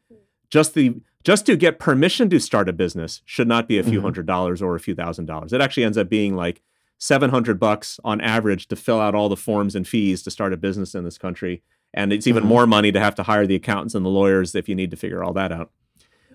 Just 0.50 0.74
the 0.74 0.96
just 1.24 1.46
to 1.46 1.56
get 1.56 1.80
permission 1.80 2.30
to 2.30 2.40
start 2.40 2.68
a 2.68 2.74
business 2.74 3.22
should 3.26 3.48
not 3.48 3.70
be 3.70 3.78
a 3.78 3.84
few 3.84 3.94
mm-hmm. 3.94 4.04
hundred 4.04 4.26
dollars 4.26 4.62
or 4.62 4.76
a 4.76 4.82
few 4.82 4.94
thousand 4.94 5.28
dollars. 5.28 5.54
It 5.54 5.62
actually 5.62 5.86
ends 5.86 5.98
up 5.98 6.10
being 6.10 6.36
like 6.36 6.62
700 6.98 7.58
bucks 7.58 8.02
on 8.04 8.20
average 8.20 8.68
to 8.68 8.76
fill 8.76 9.00
out 9.00 9.16
all 9.16 9.30
the 9.30 9.38
forms 9.38 9.76
and 9.76 9.88
fees 9.88 10.22
to 10.24 10.32
start 10.32 10.52
a 10.52 10.58
business 10.58 10.94
in 10.94 11.06
this 11.06 11.18
country. 11.18 11.64
And 11.94 12.12
it's 12.12 12.28
even 12.28 12.44
mm-hmm. 12.44 12.50
more 12.50 12.68
money 12.68 12.92
to 12.92 13.00
have 13.00 13.16
to 13.16 13.24
hire 13.24 13.48
the 13.48 13.56
accountants 13.56 13.96
and 13.96 14.06
the 14.06 14.10
lawyers 14.10 14.56
if 14.56 14.68
you 14.68 14.76
need 14.76 14.92
to 14.92 14.98
figure 14.98 15.24
all 15.24 15.34
that 15.34 15.54
out. 15.54 15.72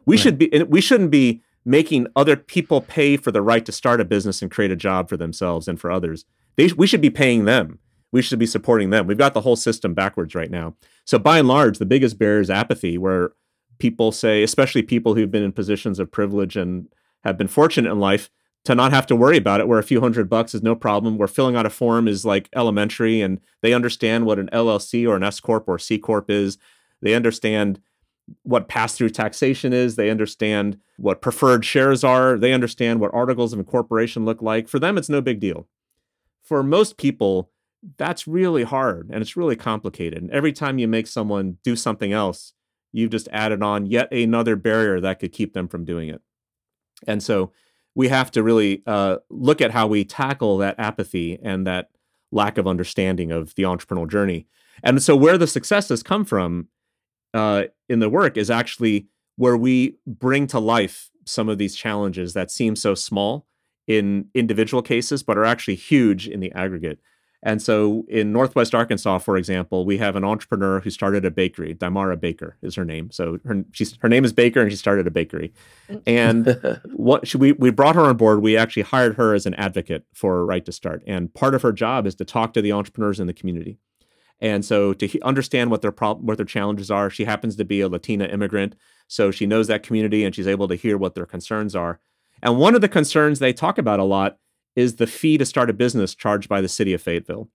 We 0.07 0.17
right. 0.17 0.23
should 0.23 0.39
be 0.39 0.65
we 0.67 0.81
shouldn't 0.81 1.11
be 1.11 1.43
making 1.67 2.07
other 2.17 2.37
people 2.37 2.81
pay 2.81 3.19
for 3.19 3.31
the 3.31 3.43
right 3.43 3.67
to 3.67 3.73
start 3.73 4.01
a 4.01 4.05
business 4.05 4.41
and 4.41 4.51
create 4.51 4.71
a 4.71 4.77
job 4.77 5.11
for 5.11 5.19
themselves 5.19 5.69
and 5.69 5.79
for 5.79 5.91
others. 5.91 6.25
They, 6.57 6.69
we 6.69 6.87
should 6.87 7.03
be 7.03 7.11
paying 7.11 7.45
them 7.45 7.81
we 8.17 8.23
should 8.23 8.39
be 8.39 8.47
supporting 8.47 8.89
them. 8.89 9.07
We've 9.07 9.19
got 9.19 9.35
the 9.35 9.43
whole 9.43 9.57
system 9.57 9.93
backwards 9.93 10.35
right 10.35 10.51
now. 10.51 10.75
So 11.05 11.19
by 11.19 11.39
and 11.39 11.47
large, 11.47 11.77
the 11.77 11.85
biggest 11.85 12.19
barrier 12.19 12.41
is 12.41 12.49
apathy, 12.49 12.97
where 12.97 13.33
people 13.79 14.11
say, 14.11 14.43
especially 14.43 14.83
people 14.83 15.15
who've 15.15 15.31
been 15.31 15.43
in 15.43 15.53
positions 15.53 15.99
of 15.99 16.11
privilege 16.11 16.57
and 16.57 16.89
have 17.25 17.37
been 17.37 17.47
fortunate 17.47 17.93
in 17.93 18.01
life, 18.01 18.31
to 18.65 18.75
not 18.75 18.91
have 18.91 19.07
to 19.07 19.15
worry 19.15 19.37
about 19.37 19.61
it, 19.61 19.69
where 19.69 19.79
a 19.79 19.85
few 19.85 20.01
hundred 20.01 20.31
bucks 20.31 20.55
is 20.55 20.63
no 20.63 20.75
problem, 20.75 21.19
where 21.19 21.29
filling 21.29 21.57
out 21.57 21.67
a 21.67 21.71
form 21.71 22.09
is 22.09 22.25
like 22.25 22.49
elementary 22.57 23.21
and 23.21 23.39
they 23.61 23.75
understand 23.75 24.25
what 24.25 24.39
an 24.39 24.49
LLC 24.51 25.07
or 25.07 25.15
an 25.15 25.23
S 25.23 25.39
Corp 25.39 25.69
or 25.69 25.79
C 25.79 25.99
Corp 25.99 26.31
is. 26.31 26.57
They 27.03 27.15
understand 27.15 27.81
what 28.45 28.67
pass 28.67 28.95
through 28.95 29.11
taxation 29.11 29.75
is. 29.75 29.97
They 29.97 30.09
understand 30.09 30.79
what 30.97 31.21
preferred 31.21 31.67
shares 31.67 32.03
are. 32.03 32.39
They 32.39 32.55
understand 32.55 32.99
what 32.99 33.13
articles 33.13 33.53
of 33.53 33.59
incorporation 33.59 34.25
look 34.25 34.41
like. 34.41 34.69
For 34.69 34.79
them, 34.79 34.97
it's 34.97 35.11
no 35.11 35.21
big 35.21 35.39
deal. 35.39 35.69
For 36.43 36.63
most 36.63 36.97
people, 36.97 37.51
that's 37.99 38.27
really 38.27 38.65
hard 38.65 39.11
and 39.11 39.23
it's 39.23 39.37
really 39.37 39.57
complicated. 39.57 40.23
And 40.23 40.31
every 40.31 40.53
time 40.53 40.79
you 40.79 40.89
make 40.89 41.07
someone 41.07 41.59
do 41.63 41.77
something 41.77 42.13
else, 42.13 42.53
you've 42.93 43.11
just 43.11 43.29
added 43.33 43.63
on 43.63 43.87
yet 43.87 44.13
another 44.13 44.57
barrier 44.57 45.01
that 45.01 45.21
could 45.21 45.33
keep 45.33 45.53
them 45.53 45.69
from 45.69 45.85
doing 45.85 46.09
it. 46.09 46.21
And 47.07 47.23
so 47.23 47.53
we 47.95 48.09
have 48.09 48.31
to 48.33 48.43
really 48.43 48.83
uh, 48.87 49.17
look 49.31 49.61
at 49.61 49.71
how 49.71 49.87
we 49.87 50.05
tackle 50.05 50.59
that 50.59 50.79
apathy 50.79 51.39
and 51.43 51.67
that 51.67 51.91
lack 52.33 52.59
of 52.59 52.67
understanding 52.67 53.33
of 53.33 53.55
the 53.55 53.63
entrepreneurial 53.65 54.11
journey. 54.11 54.47
And 54.83 55.03
so, 55.03 55.17
where 55.17 55.39
the 55.39 55.47
successes 55.47 56.03
come 56.03 56.25
from 56.25 56.69
uh, 57.33 57.65
in 57.89 58.01
the 58.01 58.11
work 58.11 58.37
is 58.37 58.51
actually 58.51 59.07
where 59.37 59.57
we 59.57 59.97
bring 60.07 60.47
to 60.49 60.59
life 60.59 61.11
some 61.25 61.49
of 61.49 61.59
these 61.59 61.75
challenges 61.75 62.35
that 62.35 62.51
seem 62.51 62.77
so 62.77 62.95
small 62.95 63.47
in 63.87 64.27
individual 64.35 64.83
cases, 64.83 65.23
but 65.23 65.39
are 65.39 65.45
actually 65.45 65.75
huge 65.75 66.29
in 66.29 66.41
the 66.41 66.53
aggregate. 66.53 66.99
And 67.47 67.63
so 67.63 68.05
in 68.09 68.33
Northwest 68.33 68.75
Arkansas, 68.75 69.19
for 69.19 69.37
example, 69.37 69.85
we 69.85 69.99
have 69.99 70.17
an 70.17 70.25
entrepreneur 70.25 70.81
who 70.81 70.91
started 70.91 71.25
a 71.25 71.31
bakery. 71.31 71.77
Damara 71.77 72.19
Baker 72.19 72.57
is 72.61 72.75
her 72.75 72.85
name. 72.85 73.13
So 73.13 73.39
her 73.45 73.65
she's 73.71 73.97
her 74.01 74.09
name 74.09 74.25
is 74.25 74.33
Baker, 74.33 74.63
and 74.63 74.69
she 74.69 74.77
started 74.77 75.07
a 75.07 75.13
bakery. 75.13 75.55
And 76.09 76.81
what 76.93 77.33
we 77.37 77.53
we 77.53 77.71
brought 77.71 77.95
her 77.95 78.03
on 78.03 78.17
board. 78.17 78.43
We 78.43 78.57
actually 78.57 78.83
hired 78.83 79.15
her 79.15 79.33
as 79.33 79.47
an 79.47 79.55
advocate 79.55 80.05
for 80.13 80.45
Right 80.45 80.65
to 80.65 80.73
Start. 80.73 81.05
And 81.07 81.33
part 81.35 81.55
of 81.55 81.63
her 81.63 81.71
job 81.71 82.05
is 82.05 82.17
to 82.17 82.25
talk 82.25 82.53
to 82.55 82.61
the 82.61 82.73
entrepreneurs 82.73 83.21
in 83.21 83.29
the 83.29 83.33
community. 83.33 83.79
And 84.41 84.65
so 84.65 84.93
to 84.95 85.07
he- 85.07 85.23
understand 85.23 85.71
what 85.71 85.83
their 85.83 85.93
problem, 85.93 86.27
what 86.27 86.39
their 86.39 86.47
challenges 86.47 86.91
are, 86.91 87.11
she 87.11 87.27
happens 87.27 87.55
to 87.55 87.65
be 87.65 87.81
a 87.81 87.89
Latina 87.89 88.25
immigrant, 88.25 88.75
so 89.07 89.31
she 89.31 89.47
knows 89.47 89.69
that 89.69 89.85
community 89.85 90.25
and 90.25 90.35
she's 90.35 90.49
able 90.49 90.67
to 90.67 90.75
hear 90.75 90.99
what 90.99 91.15
their 91.15 91.27
concerns 91.27 91.77
are. 91.77 92.01
And 92.43 92.59
one 92.59 92.75
of 92.75 92.81
the 92.81 92.89
concerns 92.89 93.39
they 93.39 93.53
talk 93.53 93.79
about 93.79 94.01
a 94.01 94.05
lot 94.05 94.39
is 94.77 94.97
the 94.97 95.07
fee 95.07 95.39
to 95.39 95.45
start 95.45 95.71
a 95.71 95.73
business 95.73 96.15
charged 96.15 96.49
by 96.49 96.61
the 96.61 96.69
city 96.69 96.93
of 96.93 97.03
Fayetteville. 97.03 97.49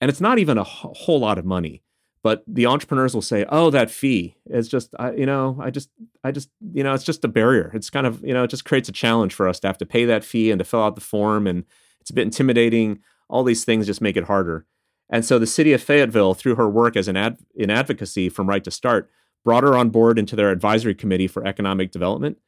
And 0.00 0.08
it's 0.08 0.20
not 0.20 0.38
even 0.38 0.56
a 0.56 0.64
whole 0.64 1.20
lot 1.20 1.38
of 1.38 1.44
money, 1.44 1.82
but 2.22 2.42
the 2.46 2.66
entrepreneurs 2.66 3.14
will 3.14 3.22
say, 3.22 3.44
"Oh, 3.48 3.68
that 3.70 3.90
fee 3.90 4.36
is 4.46 4.68
just, 4.68 4.94
I, 4.98 5.12
you 5.12 5.26
know, 5.26 5.58
I 5.60 5.70
just, 5.70 5.90
I 6.24 6.30
just, 6.30 6.48
you 6.72 6.82
know, 6.82 6.94
it's 6.94 7.04
just 7.04 7.24
a 7.24 7.28
barrier. 7.28 7.70
It's 7.74 7.90
kind 7.90 8.06
of, 8.06 8.24
you 8.24 8.32
know, 8.32 8.44
it 8.44 8.50
just 8.50 8.64
creates 8.64 8.88
a 8.88 8.92
challenge 8.92 9.34
for 9.34 9.48
us 9.48 9.60
to 9.60 9.66
have 9.66 9.78
to 9.78 9.86
pay 9.86 10.04
that 10.06 10.24
fee 10.24 10.50
and 10.50 10.58
to 10.60 10.64
fill 10.64 10.82
out 10.82 10.94
the 10.94 11.00
form, 11.00 11.46
and 11.46 11.64
it's 12.00 12.10
a 12.10 12.14
bit 12.14 12.22
intimidating. 12.22 13.00
All 13.28 13.44
these 13.44 13.64
things 13.64 13.86
just 13.86 14.00
make 14.00 14.16
it 14.16 14.24
harder." 14.24 14.66
And 15.10 15.24
so 15.24 15.38
the 15.38 15.46
city 15.46 15.72
of 15.72 15.82
Fayetteville, 15.82 16.34
through 16.34 16.54
her 16.54 16.70
work 16.70 16.96
as 16.96 17.06
an 17.06 17.16
ad, 17.16 17.36
in 17.54 17.70
advocacy 17.70 18.28
from 18.28 18.48
Right 18.48 18.64
to 18.64 18.70
Start, 18.70 19.10
brought 19.44 19.62
her 19.62 19.76
on 19.76 19.90
board 19.90 20.18
into 20.18 20.36
their 20.36 20.50
advisory 20.50 20.94
committee 20.94 21.26
for 21.26 21.46
economic 21.46 21.90
development 21.90 22.38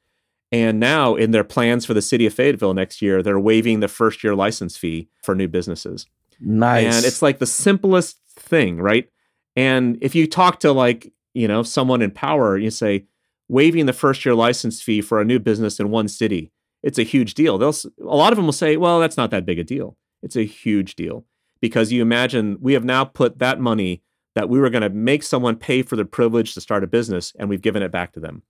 and 0.55 0.79
now, 0.79 1.17
in 1.17 1.33
their 1.33 1.43
plans 1.43 1.85
for 1.85 1.95
the 1.95 2.01
city 2.01 2.27
of 2.27 2.33
Fayetteville 2.33 2.75
next 2.75 3.03
year, 3.03 3.25
they're 3.25 3.41
waiving 3.41 3.81
the 3.81 3.89
first 3.89 4.23
year 4.23 4.37
license 4.37 4.77
fee 4.77 5.09
for 5.21 5.35
new 5.35 5.49
businesses. 5.49 6.07
Nice. 6.39 6.95
And 6.95 7.05
it's 7.05 7.23
like 7.23 7.41
the 7.41 7.47
simplest 7.47 8.21
thing, 8.37 8.81
right? 8.81 9.09
And 9.57 9.99
if 10.01 10.15
you 10.15 10.29
talk 10.29 10.61
to 10.61 10.71
like, 10.71 11.13
you 11.33 11.49
know, 11.49 11.65
someone 11.65 12.01
in 12.03 12.13
power, 12.13 12.57
you 12.57 12.71
say, 12.71 13.07
waiving 13.49 13.87
the 13.87 13.93
first 13.93 14.25
year 14.25 14.37
license 14.37 14.81
fee 14.81 15.01
for 15.01 15.21
a 15.21 15.25
new 15.25 15.41
business 15.41 15.81
in 15.81 15.91
one 15.91 16.07
city, 16.07 16.53
it's 16.85 17.01
a 17.01 17.03
huge 17.03 17.35
deal. 17.35 17.59
They'll, 17.59 17.75
a 18.01 18.15
lot 18.15 18.33
of 18.33 18.37
them 18.37 18.47
will 18.47 18.53
say, 18.53 18.77
well, 18.77 19.01
that's 19.01 19.17
not 19.17 19.33
that 19.33 19.45
big 19.45 19.59
a 19.59 19.65
deal. 19.65 19.97
It's 20.23 20.37
a 20.37 20.45
huge 20.45 20.95
deal 20.95 21.25
because 21.61 21.91
you 21.91 22.01
imagine 22.01 22.59
we 22.61 22.75
have 22.75 22.85
now 22.85 23.05
put 23.05 23.41
that 23.41 23.59
money 23.59 24.05
that 24.37 24.49
we 24.49 24.61
were 24.61 24.71
going 24.71 24.83
to 24.83 24.91
make 24.91 25.25
someone 25.25 25.57
pay 25.57 25.83
for 25.83 25.97
the 25.97 26.05
privilege 26.05 26.55
to 26.55 26.61
start 26.61 26.85
a 26.85 26.87
business 26.87 27.33
and 27.41 27.49
we've 27.49 27.61
given 27.61 27.83
it 27.83 27.91
back 27.91 28.13
to 28.13 28.21
them 28.21 28.43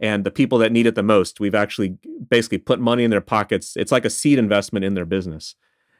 and 0.00 0.24
the 0.24 0.30
people 0.30 0.58
that 0.58 0.72
need 0.72 0.86
it 0.86 0.94
the 0.94 1.02
most 1.02 1.40
we've 1.40 1.54
actually 1.54 1.96
basically 2.28 2.58
put 2.58 2.80
money 2.80 3.04
in 3.04 3.10
their 3.10 3.20
pockets. 3.20 3.76
It's 3.76 3.92
like 3.92 4.04
a 4.04 4.10
seed 4.10 4.38
investment 4.38 4.84
in 4.84 4.94
their 4.94 5.04
business. 5.04 5.54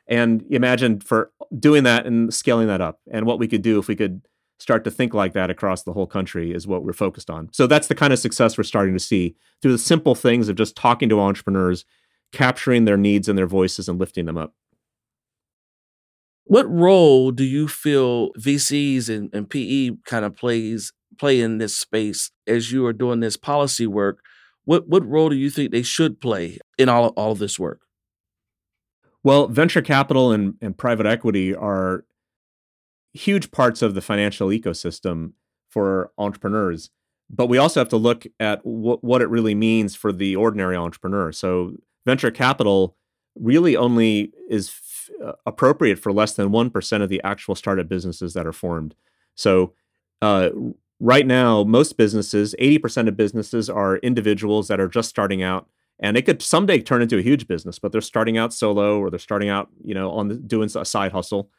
And 0.06 0.44
imagine 0.50 1.00
for 1.00 1.30
doing 1.58 1.84
that 1.84 2.06
and 2.06 2.32
scaling 2.32 2.66
that 2.68 2.80
up. 2.80 3.00
And 3.10 3.26
what 3.26 3.38
we 3.38 3.48
could 3.48 3.62
do 3.62 3.78
if 3.78 3.88
we 3.88 3.96
could 3.96 4.22
start 4.58 4.84
to 4.84 4.90
think 4.90 5.14
like 5.14 5.32
that 5.32 5.50
across 5.50 5.82
the 5.82 5.92
whole 5.92 6.06
country 6.06 6.52
is 6.52 6.66
what 6.66 6.84
we're 6.84 6.92
focused 6.92 7.30
on. 7.30 7.48
So 7.52 7.66
that's 7.66 7.88
the 7.88 7.94
kind 7.94 8.12
of 8.12 8.18
success 8.18 8.56
we're 8.56 8.64
starting 8.64 8.94
to 8.94 9.00
see 9.00 9.36
through 9.60 9.72
the 9.72 9.78
simple 9.78 10.14
things 10.14 10.48
of 10.48 10.56
just 10.56 10.76
talking 10.76 11.08
to 11.08 11.20
entrepreneurs 11.20 11.84
capturing 12.32 12.84
their 12.84 12.96
needs 12.96 13.28
and 13.28 13.38
their 13.38 13.46
voices 13.46 13.88
and 13.88 13.98
lifting 13.98 14.26
them 14.26 14.36
up. 14.36 14.54
What 16.46 16.70
role 16.70 17.30
do 17.30 17.42
you 17.42 17.68
feel 17.68 18.32
vcs 18.34 19.08
and, 19.08 19.30
and 19.32 19.48
pe 19.48 19.92
kind 20.04 20.24
of 20.24 20.36
plays 20.36 20.92
play 21.18 21.40
in 21.40 21.58
this 21.58 21.76
space 21.76 22.30
as 22.46 22.72
you 22.72 22.86
are 22.86 22.92
doing 22.92 23.20
this 23.20 23.36
policy 23.36 23.86
work? 23.86 24.20
What 24.64 24.88
what 24.88 25.06
role 25.06 25.28
do 25.28 25.36
you 25.36 25.50
think 25.50 25.70
they 25.70 25.82
should 25.82 26.20
play 26.20 26.58
in 26.78 26.88
all 26.88 27.08
all 27.08 27.32
of 27.32 27.38
this 27.38 27.58
work? 27.58 27.80
Well, 29.22 29.48
venture 29.48 29.82
capital 29.82 30.32
and, 30.32 30.54
and 30.60 30.76
private 30.76 31.06
equity 31.06 31.54
are 31.54 32.04
huge 33.14 33.50
parts 33.50 33.80
of 33.80 33.94
the 33.94 34.02
financial 34.02 34.48
ecosystem 34.48 35.32
for 35.70 36.12
entrepreneurs. 36.18 36.90
But 37.30 37.46
we 37.46 37.56
also 37.56 37.80
have 37.80 37.88
to 37.88 37.96
look 37.96 38.26
at 38.38 38.60
wh- 38.60 39.02
what 39.02 39.22
it 39.22 39.30
really 39.30 39.54
means 39.54 39.96
for 39.96 40.12
the 40.12 40.36
ordinary 40.36 40.76
entrepreneur. 40.76 41.32
So, 41.32 41.76
venture 42.04 42.30
capital 42.30 42.96
really 43.34 43.76
only 43.76 44.32
is 44.48 44.72
uh, 45.24 45.32
appropriate 45.46 45.98
for 45.98 46.12
less 46.12 46.34
than 46.34 46.50
1% 46.50 47.02
of 47.02 47.08
the 47.08 47.20
actual 47.24 47.54
startup 47.54 47.88
businesses 47.88 48.34
that 48.34 48.46
are 48.46 48.52
formed. 48.52 48.94
So, 49.34 49.72
uh, 50.20 50.50
right 51.04 51.26
now, 51.26 51.62
most 51.64 51.98
businesses, 51.98 52.54
80% 52.58 53.08
of 53.08 53.16
businesses 53.16 53.68
are 53.68 53.98
individuals 53.98 54.68
that 54.68 54.80
are 54.80 54.88
just 54.88 55.10
starting 55.10 55.42
out. 55.42 55.68
And 56.00 56.16
it 56.16 56.22
could 56.22 56.40
someday 56.40 56.80
turn 56.80 57.02
into 57.02 57.18
a 57.18 57.22
huge 57.22 57.46
business, 57.46 57.78
but 57.78 57.92
they're 57.92 58.00
starting 58.00 58.38
out 58.38 58.54
solo 58.54 58.98
or 58.98 59.10
they're 59.10 59.18
starting 59.18 59.50
out, 59.50 59.68
you 59.84 59.94
know, 59.94 60.10
on 60.12 60.28
the, 60.28 60.34
doing 60.34 60.70
a 60.74 60.84
side 60.84 61.12
hustle. 61.12 61.50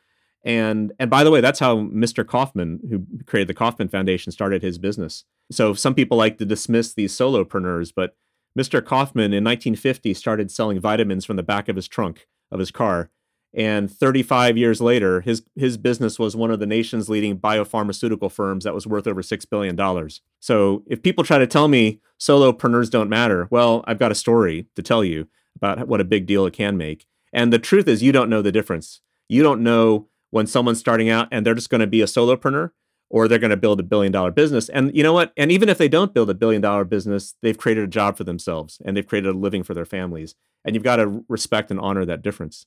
And 0.44 0.94
and 1.00 1.10
by 1.10 1.24
the 1.24 1.32
way, 1.32 1.42
that's 1.42 1.60
how 1.60 1.78
Mr. 1.78 2.26
Kauffman, 2.28 2.80
who 2.90 3.06
created 3.26 3.48
the 3.48 3.54
Kauffman 3.54 3.88
Foundation, 3.88 4.32
started 4.32 4.64
his 4.64 4.80
business. 4.80 5.26
So 5.52 5.74
some 5.74 5.94
people 5.94 6.18
like 6.18 6.38
to 6.40 6.46
dismiss 6.46 6.94
these 6.94 7.16
solopreneurs, 7.16 7.94
but 7.96 8.16
Mr. 8.58 8.84
Kauffman 8.84 9.34
in 9.34 9.44
1950 9.44 10.14
started 10.16 10.52
selling 10.52 10.80
vitamins 10.80 11.24
from 11.24 11.36
the 11.36 11.44
back 11.44 11.70
of 11.70 11.76
his 11.76 11.88
trunk 11.88 12.28
of 12.52 12.60
his 12.60 12.72
car 12.72 13.12
and 13.56 13.90
35 13.90 14.58
years 14.58 14.82
later, 14.82 15.22
his 15.22 15.44
his 15.56 15.78
business 15.78 16.20
was 16.20 16.36
one 16.36 16.52
of 16.52 16.60
the 16.60 16.66
nation's 16.66 17.08
leading 17.08 17.40
biopharmaceutical 17.40 18.30
firms 18.30 18.66
that 18.66 18.74
was 18.74 18.86
worth 18.86 19.08
over 19.08 19.24
six 19.24 19.46
billion 19.46 19.78
dollars. 19.78 20.22
So 20.42 20.84
if 20.88 21.02
people 21.02 21.24
try 21.24 21.38
to 21.38 21.48
tell 21.48 21.70
me 21.70 22.02
solopreneurs 22.20 22.90
don't 22.90 23.10
matter, 23.10 23.48
well, 23.50 23.84
I've 23.88 24.00
got 24.00 24.12
a 24.12 24.16
story 24.16 24.68
to 24.76 24.84
tell 24.84 25.06
you 25.06 25.28
about 25.56 25.88
what 25.88 26.02
a 26.02 26.06
big 26.06 26.26
deal 26.26 26.46
it 26.46 26.52
can 26.52 26.76
make. 26.76 27.08
And 27.32 27.54
the 27.54 27.60
truth 27.60 27.88
is, 27.88 28.04
you 28.04 28.12
don't 28.12 28.30
know 28.30 28.42
the 28.42 28.52
difference. 28.52 29.00
You 29.30 29.42
don't 29.42 29.64
know 29.64 30.10
when 30.32 30.48
someone's 30.48 30.80
starting 30.80 31.10
out 31.10 31.30
and 31.32 31.46
they're 31.46 31.56
just 31.56 31.70
going 31.70 31.80
to 31.80 31.88
be 31.88 32.02
a 32.02 32.06
solopreneur 32.06 32.72
or 33.10 33.28
they're 33.28 33.40
going 33.40 33.52
to 33.52 33.58
build 33.58 33.80
a 33.80 33.84
billion 33.84 34.12
dollar 34.12 34.32
business. 34.32 34.68
And 34.68 34.94
you 34.94 35.02
know 35.02 35.14
what? 35.14 35.32
And 35.38 35.50
even 35.50 35.70
if 35.70 35.78
they 35.78 35.88
don't 35.88 36.14
build 36.14 36.30
a 36.30 36.34
billion 36.34 36.62
dollar 36.62 36.84
business, 36.84 37.36
they've 37.42 37.58
created 37.58 37.86
a 37.86 37.88
job 37.88 38.18
for 38.18 38.26
themselves 38.26 38.82
and 38.84 38.98
they've 38.98 39.08
created 39.08 39.34
a 39.34 39.38
living 39.38 39.64
for 39.64 39.74
their 39.74 39.86
families. 39.86 40.36
And 40.66 40.76
you've 40.76 40.84
got 40.84 40.98
to 40.98 41.24
respect 41.30 41.72
and 41.72 41.80
honor 41.80 42.04
that 42.06 42.22
difference 42.22 42.66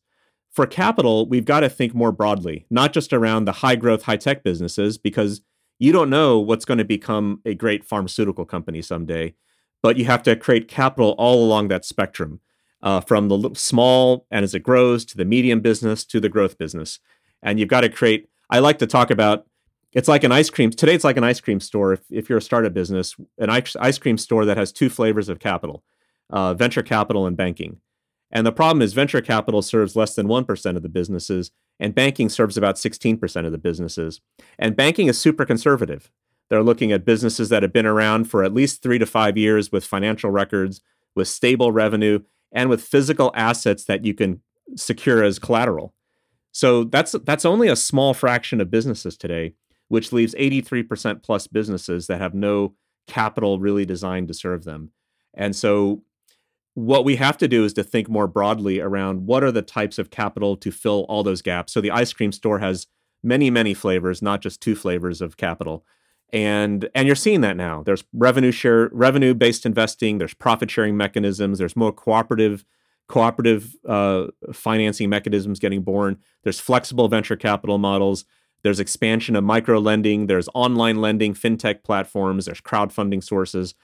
for 0.58 0.66
capital, 0.66 1.28
we've 1.28 1.44
got 1.44 1.60
to 1.60 1.68
think 1.68 1.94
more 1.94 2.10
broadly, 2.10 2.66
not 2.68 2.92
just 2.92 3.12
around 3.12 3.44
the 3.44 3.52
high 3.52 3.76
growth, 3.76 4.02
high 4.02 4.16
tech 4.16 4.42
businesses, 4.42 4.98
because 4.98 5.40
you 5.78 5.92
don't 5.92 6.10
know 6.10 6.40
what's 6.40 6.64
going 6.64 6.78
to 6.78 6.84
become 6.84 7.40
a 7.44 7.54
great 7.54 7.84
pharmaceutical 7.84 8.44
company 8.44 8.82
someday. 8.82 9.36
But 9.84 9.98
you 9.98 10.06
have 10.06 10.24
to 10.24 10.34
create 10.34 10.66
capital 10.66 11.14
all 11.16 11.44
along 11.44 11.68
that 11.68 11.84
spectrum, 11.84 12.40
uh, 12.82 13.02
from 13.02 13.28
the 13.28 13.50
small 13.54 14.26
and 14.32 14.42
as 14.42 14.52
it 14.52 14.64
grows 14.64 15.04
to 15.04 15.16
the 15.16 15.24
medium 15.24 15.60
business 15.60 16.04
to 16.06 16.18
the 16.18 16.28
growth 16.28 16.58
business. 16.58 16.98
And 17.40 17.60
you've 17.60 17.68
got 17.68 17.82
to 17.82 17.88
create, 17.88 18.28
I 18.50 18.58
like 18.58 18.78
to 18.78 18.88
talk 18.88 19.12
about 19.12 19.46
it's 19.92 20.08
like 20.08 20.24
an 20.24 20.32
ice 20.32 20.50
cream. 20.50 20.70
Today, 20.70 20.96
it's 20.96 21.04
like 21.04 21.16
an 21.16 21.22
ice 21.22 21.40
cream 21.40 21.60
store. 21.60 21.92
If, 21.92 22.00
if 22.10 22.28
you're 22.28 22.38
a 22.38 22.42
startup 22.42 22.74
business, 22.74 23.14
an 23.38 23.48
ice, 23.48 23.76
ice 23.76 23.98
cream 23.98 24.18
store 24.18 24.44
that 24.44 24.56
has 24.56 24.72
two 24.72 24.90
flavors 24.90 25.28
of 25.28 25.38
capital 25.38 25.84
uh, 26.30 26.54
venture 26.54 26.82
capital 26.82 27.28
and 27.28 27.36
banking. 27.36 27.80
And 28.30 28.46
the 28.46 28.52
problem 28.52 28.82
is 28.82 28.92
venture 28.92 29.20
capital 29.20 29.62
serves 29.62 29.96
less 29.96 30.14
than 30.14 30.28
1% 30.28 30.76
of 30.76 30.82
the 30.82 30.88
businesses, 30.88 31.50
and 31.80 31.94
banking 31.94 32.28
serves 32.28 32.56
about 32.56 32.76
16% 32.76 33.46
of 33.46 33.52
the 33.52 33.58
businesses. 33.58 34.20
And 34.58 34.76
banking 34.76 35.06
is 35.06 35.18
super 35.18 35.46
conservative. 35.46 36.10
They're 36.50 36.62
looking 36.62 36.92
at 36.92 37.04
businesses 37.04 37.48
that 37.50 37.62
have 37.62 37.72
been 37.72 37.86
around 37.86 38.24
for 38.24 38.42
at 38.42 38.54
least 38.54 38.82
three 38.82 38.98
to 38.98 39.06
five 39.06 39.36
years 39.36 39.70
with 39.70 39.84
financial 39.84 40.30
records, 40.30 40.80
with 41.14 41.28
stable 41.28 41.72
revenue, 41.72 42.20
and 42.52 42.70
with 42.70 42.82
physical 42.82 43.30
assets 43.34 43.84
that 43.84 44.04
you 44.04 44.14
can 44.14 44.42
secure 44.76 45.22
as 45.22 45.38
collateral. 45.38 45.94
So 46.52 46.84
that's 46.84 47.12
that's 47.24 47.44
only 47.44 47.68
a 47.68 47.76
small 47.76 48.14
fraction 48.14 48.60
of 48.60 48.70
businesses 48.70 49.16
today, 49.16 49.54
which 49.88 50.12
leaves 50.12 50.34
83% 50.34 51.22
plus 51.22 51.46
businesses 51.46 52.06
that 52.06 52.20
have 52.20 52.34
no 52.34 52.74
capital 53.06 53.58
really 53.58 53.84
designed 53.84 54.28
to 54.28 54.34
serve 54.34 54.64
them. 54.64 54.90
And 55.34 55.54
so 55.54 56.02
what 56.78 57.04
we 57.04 57.16
have 57.16 57.36
to 57.38 57.48
do 57.48 57.64
is 57.64 57.72
to 57.74 57.82
think 57.82 58.08
more 58.08 58.28
broadly 58.28 58.78
around 58.80 59.26
what 59.26 59.42
are 59.42 59.50
the 59.50 59.62
types 59.62 59.98
of 59.98 60.10
capital 60.10 60.56
to 60.56 60.70
fill 60.70 61.04
all 61.08 61.24
those 61.24 61.42
gaps. 61.42 61.72
So 61.72 61.80
the 61.80 61.90
ice 61.90 62.12
cream 62.12 62.30
store 62.30 62.60
has 62.60 62.86
many, 63.22 63.50
many 63.50 63.74
flavors, 63.74 64.22
not 64.22 64.40
just 64.40 64.60
two 64.60 64.76
flavors 64.76 65.20
of 65.20 65.36
capital. 65.36 65.84
and 66.32 66.88
and 66.94 67.06
you're 67.06 67.16
seeing 67.16 67.40
that 67.40 67.56
now. 67.56 67.82
There's 67.82 68.04
revenue 68.12 68.52
share 68.52 68.90
revenue 68.92 69.34
based 69.34 69.64
investing 69.66 70.18
there's 70.18 70.34
profit 70.34 70.70
sharing 70.70 70.96
mechanisms 70.96 71.58
there's 71.58 71.74
more 71.74 71.92
cooperative 71.92 72.64
cooperative 73.08 73.74
uh, 73.86 74.26
financing 74.52 75.08
mechanisms 75.08 75.58
getting 75.58 75.82
born. 75.82 76.18
There's 76.44 76.60
flexible 76.60 77.08
venture 77.08 77.36
capital 77.36 77.78
models. 77.78 78.24
There's 78.62 78.80
expansion 78.80 79.34
of 79.36 79.44
micro 79.44 79.78
lending. 79.78 80.26
There's 80.26 80.48
online 80.54 81.00
lending 81.00 81.34
fintech 81.34 81.82
platforms. 81.82 82.44
There's 82.44 82.60
crowdfunding 82.60 83.24
sources 83.24 83.74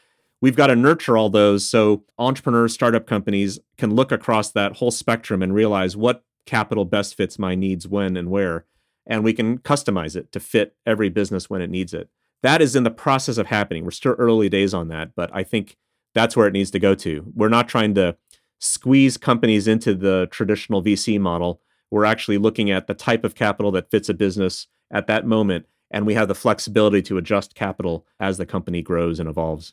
we've 0.45 0.57
got 0.57 0.67
to 0.67 0.77
nurture 0.77 1.17
all 1.17 1.31
those 1.31 1.69
so 1.69 2.05
entrepreneurs 2.19 2.75
startup 2.75 3.07
companies 3.07 3.59
can 3.79 3.95
look 3.95 4.13
across 4.13 4.51
that 4.51 4.77
whole 4.77 4.91
spectrum 4.91 5.43
and 5.43 5.55
realize 5.55 5.97
what 5.97 6.25
capital 6.47 6.85
best 6.85 7.15
fits 7.15 7.39
my 7.39 7.55
needs 7.55 7.89
when 7.89 8.17
and 8.17 8.31
where 8.31 8.67
and 9.07 9.25
we 9.25 9.33
can 9.33 9.59
customize 9.59 10.17
it 10.17 10.31
to 10.33 10.41
fit 10.41 10.77
every 10.87 11.09
business 11.09 11.49
when 11.49 11.63
it 11.63 11.71
needs 11.71 11.95
it 11.95 12.11
that 12.45 12.61
is 12.61 12.77
in 12.77 12.85
the 12.85 12.91
process 12.91 13.39
of 13.39 13.47
happening. 13.47 13.85
We're 13.85 13.91
still 13.91 14.17
early 14.19 14.51
days 14.51 14.75
on 14.75 14.89
that, 14.89 15.13
but 15.17 15.31
I 15.33 15.45
think 15.45 15.79
that's 16.15 16.37
where 16.37 16.47
it 16.47 16.53
needs 16.53 16.71
to 16.73 16.79
go 16.79 16.95
to. 16.97 17.33
We're 17.35 17.49
not 17.49 17.71
trying 17.71 17.95
to 17.95 18.19
squeeze 18.59 19.17
companies 19.17 19.67
into 19.67 19.95
the 19.95 20.29
traditional 20.31 20.83
VC 20.83 21.19
model. 21.19 21.63
We're 21.91 22.05
actually 22.05 22.37
looking 22.37 22.71
at 22.71 22.87
the 22.87 22.93
type 22.93 23.25
of 23.25 23.35
capital 23.35 23.73
that 23.73 23.91
fits 23.91 24.11
a 24.11 24.15
business 24.15 24.67
at 24.91 25.07
that 25.07 25.27
moment, 25.27 25.65
and 25.91 26.05
we 26.05 26.13
have 26.15 26.29
the 26.29 26.35
flexibility 26.35 27.01
to 27.01 27.17
adjust 27.17 27.55
capital 27.55 28.07
as 28.21 28.37
the 28.37 28.45
company 28.45 28.83
grows 28.83 29.19
and 29.19 29.27
evolves. 29.27 29.73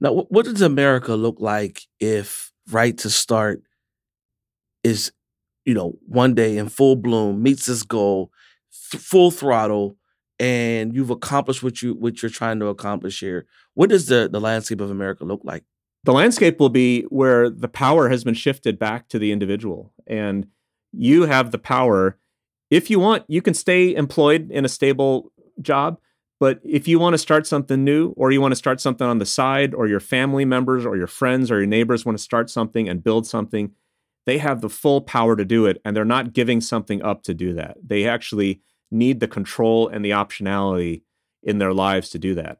Now, 0.00 0.12
what 0.28 0.44
does 0.44 0.62
America 0.62 1.14
look 1.14 1.36
like 1.40 1.82
if 1.98 2.52
Right 2.70 2.96
to 2.98 3.10
Start 3.10 3.62
is, 4.82 5.12
you 5.64 5.74
know, 5.74 5.98
one 6.06 6.34
day 6.34 6.56
in 6.56 6.68
full 6.68 6.96
bloom, 6.96 7.42
meets 7.42 7.68
its 7.68 7.82
goal, 7.82 8.30
th- 8.90 9.02
full 9.02 9.30
throttle, 9.30 9.96
and 10.38 10.94
you've 10.94 11.10
accomplished 11.10 11.62
what 11.62 11.82
you 11.82 11.94
what 11.94 12.22
you're 12.22 12.30
trying 12.30 12.58
to 12.60 12.66
accomplish 12.66 13.20
here. 13.20 13.46
What 13.74 13.90
does 13.90 14.06
the 14.06 14.28
the 14.30 14.40
landscape 14.40 14.80
of 14.80 14.90
America 14.90 15.24
look 15.24 15.42
like? 15.44 15.64
The 16.04 16.12
landscape 16.12 16.58
will 16.58 16.70
be 16.70 17.02
where 17.04 17.50
the 17.50 17.68
power 17.68 18.08
has 18.08 18.24
been 18.24 18.34
shifted 18.34 18.78
back 18.78 19.08
to 19.08 19.18
the 19.18 19.32
individual, 19.32 19.92
and 20.06 20.46
you 20.92 21.22
have 21.22 21.50
the 21.50 21.58
power. 21.58 22.16
If 22.70 22.88
you 22.88 23.00
want, 23.00 23.24
you 23.28 23.42
can 23.42 23.54
stay 23.54 23.94
employed 23.94 24.50
in 24.50 24.64
a 24.64 24.68
stable 24.68 25.32
job. 25.60 25.98
But 26.40 26.60
if 26.64 26.88
you 26.88 26.98
want 26.98 27.14
to 27.14 27.18
start 27.18 27.46
something 27.46 27.84
new, 27.84 28.14
or 28.16 28.32
you 28.32 28.40
want 28.40 28.52
to 28.52 28.56
start 28.56 28.80
something 28.80 29.06
on 29.06 29.18
the 29.18 29.26
side, 29.26 29.74
or 29.74 29.86
your 29.86 30.00
family 30.00 30.46
members, 30.46 30.86
or 30.86 30.96
your 30.96 31.06
friends, 31.06 31.50
or 31.50 31.58
your 31.58 31.66
neighbors 31.66 32.06
want 32.06 32.16
to 32.16 32.24
start 32.24 32.48
something 32.48 32.88
and 32.88 33.04
build 33.04 33.26
something, 33.26 33.72
they 34.24 34.38
have 34.38 34.62
the 34.62 34.70
full 34.70 35.02
power 35.02 35.36
to 35.36 35.44
do 35.44 35.66
it. 35.66 35.80
And 35.84 35.94
they're 35.94 36.04
not 36.04 36.32
giving 36.32 36.62
something 36.62 37.02
up 37.02 37.22
to 37.24 37.34
do 37.34 37.52
that. 37.54 37.76
They 37.86 38.08
actually 38.08 38.62
need 38.90 39.20
the 39.20 39.28
control 39.28 39.86
and 39.86 40.04
the 40.04 40.10
optionality 40.10 41.02
in 41.42 41.58
their 41.58 41.74
lives 41.74 42.08
to 42.10 42.18
do 42.18 42.34
that. 42.34 42.58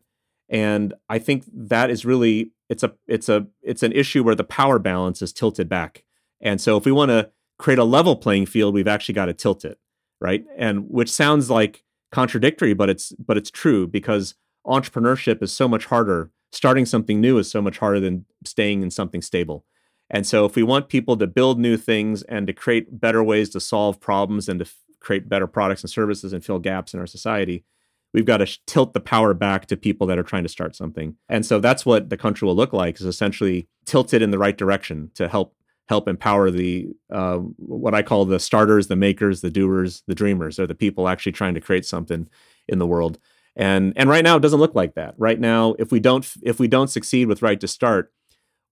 And 0.49 0.95
I 1.09 1.19
think 1.19 1.45
that 1.53 1.91
is 1.91 2.05
really 2.05 2.53
it's 2.69 2.83
a 2.83 2.93
it's 3.07 3.29
a 3.29 3.47
it's 3.63 3.83
an 3.83 3.93
issue 3.93 4.23
where 4.23 4.35
the 4.35 4.45
power 4.45 4.79
balance 4.79 5.23
is 5.23 5.33
tilted 5.33 5.69
back. 5.69 6.05
And 6.41 6.61
so 6.61 6.77
if 6.77 6.85
we 6.85 6.93
want 6.93 7.11
to 7.11 7.31
create 7.59 7.79
a 7.79 7.85
level 7.85 8.17
playing 8.17 8.47
field, 8.47 8.75
we've 8.75 8.89
actually 8.89 9.15
got 9.15 9.27
to 9.27 9.35
tilt 9.35 9.65
it, 9.65 9.79
right? 10.21 10.45
And 10.57 10.89
which 10.89 11.11
sounds 11.11 11.51
like 11.51 11.85
contradictory, 12.11 12.75
but 12.75 12.91
it's 12.91 13.13
but 13.13 13.37
it's 13.37 13.51
true 13.51 13.87
because 13.87 14.35
entrepreneurship 14.67 15.43
is 15.43 15.53
so 15.53 15.69
much 15.69 15.87
harder. 15.87 16.31
Starting 16.53 16.85
something 16.85 17.21
new 17.21 17.39
is 17.39 17.51
so 17.51 17.63
much 17.63 17.79
harder 17.79 18.01
than 18.01 18.27
staying 18.45 18.83
in 18.83 18.91
something 18.91 19.23
stable. 19.23 19.65
And 20.11 20.27
so 20.27 20.45
if 20.45 20.57
we 20.57 20.65
want 20.65 20.89
people 20.89 21.17
to 21.17 21.27
build 21.27 21.61
new 21.61 21.77
things 21.77 22.23
and 22.25 22.47
to 22.49 22.53
create 22.53 23.01
better 23.01 23.23
ways 23.23 23.49
to 23.51 23.61
solve 23.61 24.01
problems 24.01 24.49
and 24.49 24.59
to 24.59 24.71
create 24.99 25.29
better 25.29 25.47
products 25.47 25.83
and 25.83 25.91
services 25.91 26.33
and 26.33 26.45
fill 26.45 26.59
gaps 26.59 26.93
in 26.93 26.99
our 26.99 27.07
society, 27.07 27.65
we've 28.13 28.25
got 28.25 28.39
to 28.39 28.47
sh- 28.47 28.59
tilt 28.67 28.93
the 28.93 29.01
power 29.01 29.33
back 29.33 29.67
to 29.67 29.77
people 29.77 30.07
that 30.09 30.19
are 30.19 30.25
trying 30.25 30.43
to 30.43 30.49
start 30.49 30.75
something. 30.75 31.15
And 31.29 31.47
so 31.47 31.61
that's 31.61 31.87
what 31.87 32.11
the 32.11 32.17
country 32.17 32.47
will 32.47 32.57
look 32.57 32.73
like 32.73 33.01
is 33.01 33.07
essentially 33.07 33.69
tilted 33.87 34.21
in 34.21 34.33
the 34.33 34.39
right 34.39 34.57
direction 34.57 35.13
to 35.15 35.29
help 35.29 35.55
help 35.91 36.07
empower 36.07 36.53
the 36.53 36.87
uh, 37.13 37.39
what 37.57 37.95
I 37.95 38.03
call 38.03 38.25
the 38.25 38.39
starters, 38.39 38.87
the 38.87 38.95
makers, 38.95 39.41
the 39.41 39.51
doers, 39.51 40.05
the 40.07 40.15
dreamers, 40.15 40.59
or 40.61 40.67
the 40.69 40.75
people 40.75 41.09
actually 41.09 41.33
trying 41.33 41.55
to 41.55 41.61
create 41.61 41.85
something 41.85 42.29
in 42.69 42.79
the 42.79 42.87
world. 42.87 43.19
And 43.57 43.93
and 43.97 44.09
right 44.09 44.23
now 44.23 44.37
it 44.37 44.41
doesn't 44.41 44.61
look 44.61 44.77
like 44.77 44.95
that. 44.95 45.15
Right 45.19 45.41
now, 45.41 45.75
if 45.81 45.91
we 45.91 45.99
don't 45.99 46.25
if 46.43 46.61
we 46.61 46.69
don't 46.69 46.89
succeed 46.89 47.27
with 47.27 47.43
right 47.43 47.61
to 47.61 47.67
start, 47.67 48.13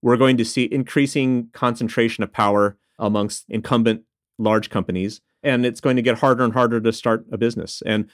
we're 0.01 0.15
going 0.15 0.37
to 0.37 0.45
see 0.45 0.63
increasing 0.71 1.49
concentration 1.51 2.23
of 2.23 2.31
power 2.31 2.77
amongst 2.97 3.45
incumbent 3.49 4.03
large 4.37 4.69
companies 4.69 5.19
and 5.43 5.65
it's 5.65 5.81
going 5.81 5.97
to 5.97 6.01
get 6.01 6.19
harder 6.19 6.45
and 6.45 6.53
harder 6.53 6.79
to 6.79 6.93
start 6.93 7.25
a 7.33 7.37
business. 7.37 7.83
And 7.85 8.09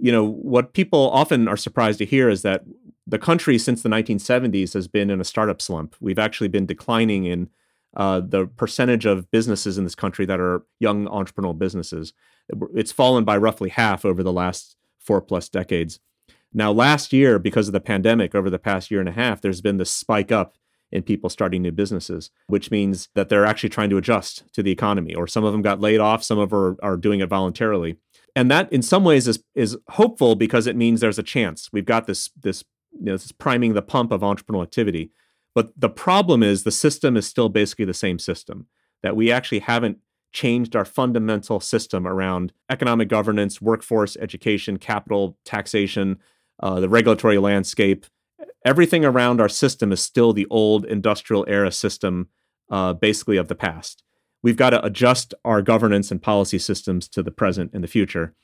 you 0.00 0.10
know 0.10 0.26
what 0.26 0.72
people 0.72 1.10
often 1.10 1.48
are 1.48 1.56
surprised 1.58 1.98
to 1.98 2.06
hear 2.06 2.30
is 2.30 2.40
that 2.42 2.64
the 3.06 3.18
country 3.18 3.58
since 3.58 3.82
the 3.82 3.90
1970s 3.90 4.72
has 4.72 4.88
been 4.88 5.10
in 5.10 5.20
a 5.20 5.24
startup 5.24 5.60
slump. 5.60 5.96
We've 6.00 6.18
actually 6.18 6.48
been 6.48 6.64
declining 6.64 7.26
in 7.26 7.50
uh, 7.96 8.20
the 8.20 8.46
percentage 8.46 9.06
of 9.06 9.30
businesses 9.30 9.78
in 9.78 9.84
this 9.84 9.94
country 9.94 10.24
that 10.26 10.40
are 10.40 10.64
young 10.80 11.06
entrepreneurial 11.06 11.58
businesses. 11.58 12.12
It's 12.74 12.92
fallen 12.92 13.24
by 13.24 13.36
roughly 13.36 13.70
half 13.70 14.04
over 14.04 14.22
the 14.22 14.32
last 14.32 14.76
four 14.98 15.20
plus 15.20 15.48
decades. 15.48 16.00
Now, 16.54 16.70
last 16.70 17.12
year, 17.12 17.38
because 17.38 17.68
of 17.68 17.72
the 17.72 17.80
pandemic, 17.80 18.34
over 18.34 18.50
the 18.50 18.58
past 18.58 18.90
year 18.90 19.00
and 19.00 19.08
a 19.08 19.12
half, 19.12 19.40
there's 19.40 19.60
been 19.60 19.78
this 19.78 19.90
spike 19.90 20.30
up 20.30 20.56
in 20.90 21.02
people 21.02 21.30
starting 21.30 21.62
new 21.62 21.72
businesses, 21.72 22.30
which 22.46 22.70
means 22.70 23.08
that 23.14 23.30
they're 23.30 23.46
actually 23.46 23.70
trying 23.70 23.88
to 23.90 23.96
adjust 23.96 24.44
to 24.52 24.62
the 24.62 24.70
economy, 24.70 25.14
or 25.14 25.26
some 25.26 25.44
of 25.44 25.52
them 25.52 25.62
got 25.62 25.80
laid 25.80 26.00
off, 26.00 26.22
some 26.22 26.38
of 26.38 26.50
them 26.50 26.58
are, 26.58 26.76
are 26.82 26.96
doing 26.98 27.20
it 27.20 27.30
voluntarily. 27.30 27.96
And 28.36 28.50
that 28.50 28.70
in 28.72 28.82
some 28.82 29.04
ways 29.04 29.28
is 29.28 29.42
is 29.54 29.76
hopeful 29.88 30.36
because 30.36 30.66
it 30.66 30.76
means 30.76 31.00
there's 31.00 31.18
a 31.18 31.22
chance. 31.22 31.70
We've 31.72 31.84
got 31.84 32.06
this 32.06 32.30
this 32.40 32.64
you 32.92 33.06
know, 33.06 33.12
this 33.12 33.32
priming 33.32 33.72
the 33.72 33.82
pump 33.82 34.12
of 34.12 34.20
entrepreneurial 34.20 34.62
activity. 34.62 35.10
But 35.54 35.72
the 35.76 35.88
problem 35.88 36.42
is 36.42 36.62
the 36.62 36.70
system 36.70 37.16
is 37.16 37.26
still 37.26 37.48
basically 37.48 37.84
the 37.84 37.94
same 37.94 38.18
system, 38.18 38.66
that 39.02 39.16
we 39.16 39.30
actually 39.30 39.60
haven't 39.60 39.98
changed 40.32 40.74
our 40.74 40.84
fundamental 40.84 41.60
system 41.60 42.06
around 42.06 42.52
economic 42.70 43.08
governance, 43.08 43.60
workforce, 43.60 44.16
education, 44.16 44.78
capital, 44.78 45.36
taxation, 45.44 46.18
uh, 46.62 46.80
the 46.80 46.88
regulatory 46.88 47.38
landscape, 47.38 48.06
everything 48.64 49.04
around 49.04 49.40
our 49.40 49.48
system 49.48 49.92
is 49.92 50.00
still 50.00 50.32
the 50.32 50.46
old 50.50 50.84
industrial 50.84 51.44
era 51.48 51.70
system, 51.70 52.28
uh, 52.70 52.92
basically 52.92 53.36
of 53.36 53.48
the 53.48 53.54
past. 53.54 54.02
We've 54.42 54.56
got 54.56 54.70
to 54.70 54.84
adjust 54.84 55.34
our 55.44 55.62
governance 55.62 56.10
and 56.10 56.20
policy 56.20 56.58
systems 56.58 57.08
to 57.08 57.22
the 57.22 57.30
present 57.30 57.70
and 57.74 57.84
the 57.84 57.88
future. 57.88 58.34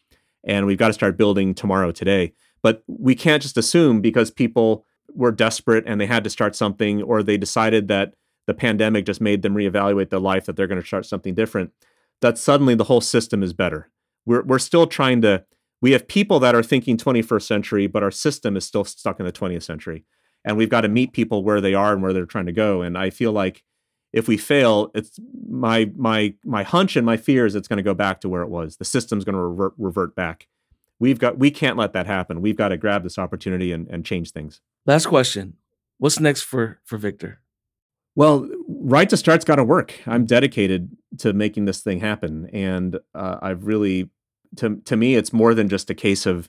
And 0.44 0.66
we've 0.66 0.78
got 0.78 0.88
to 0.88 0.92
start 0.92 1.16
building 1.16 1.54
tomorrow 1.54 1.90
today. 1.90 2.34
But 2.62 2.82
we 2.86 3.14
can't 3.14 3.42
just 3.42 3.56
assume 3.56 4.00
because 4.00 4.30
people 4.30 4.84
were 5.14 5.32
desperate 5.32 5.84
and 5.86 6.00
they 6.00 6.06
had 6.06 6.24
to 6.24 6.30
start 6.30 6.54
something, 6.54 7.02
or 7.02 7.22
they 7.22 7.36
decided 7.36 7.88
that 7.88 8.14
the 8.46 8.54
pandemic 8.54 9.04
just 9.04 9.20
made 9.20 9.42
them 9.42 9.54
reevaluate 9.54 10.10
their 10.10 10.20
life, 10.20 10.46
that 10.46 10.56
they're 10.56 10.66
going 10.66 10.80
to 10.80 10.86
start 10.86 11.06
something 11.06 11.34
different, 11.34 11.72
that 12.20 12.38
suddenly 12.38 12.74
the 12.74 12.84
whole 12.84 13.00
system 13.00 13.42
is 13.42 13.52
better. 13.52 13.90
We're, 14.26 14.42
we're 14.42 14.58
still 14.58 14.86
trying 14.86 15.22
to 15.22 15.44
we 15.80 15.92
have 15.92 16.08
people 16.08 16.40
that 16.40 16.54
are 16.54 16.62
thinking 16.62 16.96
21st 16.96 17.42
century, 17.42 17.86
but 17.86 18.02
our 18.02 18.10
system 18.10 18.56
is 18.56 18.64
still 18.64 18.84
stuck 18.84 19.20
in 19.20 19.26
the 19.26 19.32
20th 19.32 19.62
century. 19.62 20.04
And 20.44 20.56
we've 20.56 20.68
got 20.68 20.82
to 20.82 20.88
meet 20.88 21.12
people 21.12 21.44
where 21.44 21.60
they 21.60 21.74
are 21.74 21.92
and 21.92 22.02
where 22.02 22.12
they're 22.12 22.26
trying 22.26 22.46
to 22.46 22.52
go. 22.52 22.82
And 22.82 22.96
I 22.96 23.10
feel 23.10 23.32
like 23.32 23.62
if 24.12 24.26
we 24.26 24.36
fail, 24.36 24.90
it's 24.94 25.18
my 25.48 25.90
my 25.96 26.34
my 26.44 26.62
hunch 26.62 26.96
and 26.96 27.04
my 27.04 27.16
fear 27.16 27.44
is 27.44 27.54
it's 27.54 27.68
going 27.68 27.76
to 27.76 27.82
go 27.82 27.94
back 27.94 28.20
to 28.22 28.28
where 28.28 28.42
it 28.42 28.48
was. 28.48 28.76
The 28.76 28.84
system's 28.84 29.24
going 29.24 29.34
to 29.34 29.42
revert, 29.42 29.74
revert 29.76 30.14
back. 30.14 30.48
We've 31.00 31.18
got 31.18 31.38
we 31.38 31.50
can't 31.50 31.76
let 31.76 31.92
that 31.92 32.06
happen. 32.06 32.40
We've 32.40 32.56
got 32.56 32.68
to 32.68 32.76
grab 32.76 33.02
this 33.02 33.18
opportunity 33.18 33.72
and, 33.72 33.88
and 33.88 34.04
change 34.04 34.32
things. 34.32 34.60
Last 34.86 35.06
question. 35.06 35.54
What's 35.98 36.20
next 36.20 36.42
for 36.42 36.80
for 36.84 36.96
Victor? 36.96 37.40
Well, 38.14 38.48
right 38.66 39.08
to 39.10 39.16
start's 39.16 39.44
got 39.44 39.56
to 39.56 39.64
work. 39.64 39.94
I'm 40.06 40.24
dedicated 40.24 40.96
to 41.18 41.32
making 41.32 41.66
this 41.66 41.82
thing 41.82 42.00
happen, 42.00 42.50
and 42.52 42.98
uh, 43.14 43.38
I've 43.40 43.64
really 43.64 44.10
to 44.56 44.76
to 44.84 44.96
me 44.96 45.14
it's 45.14 45.32
more 45.32 45.54
than 45.54 45.68
just 45.68 45.90
a 45.90 45.94
case 45.94 46.26
of 46.26 46.48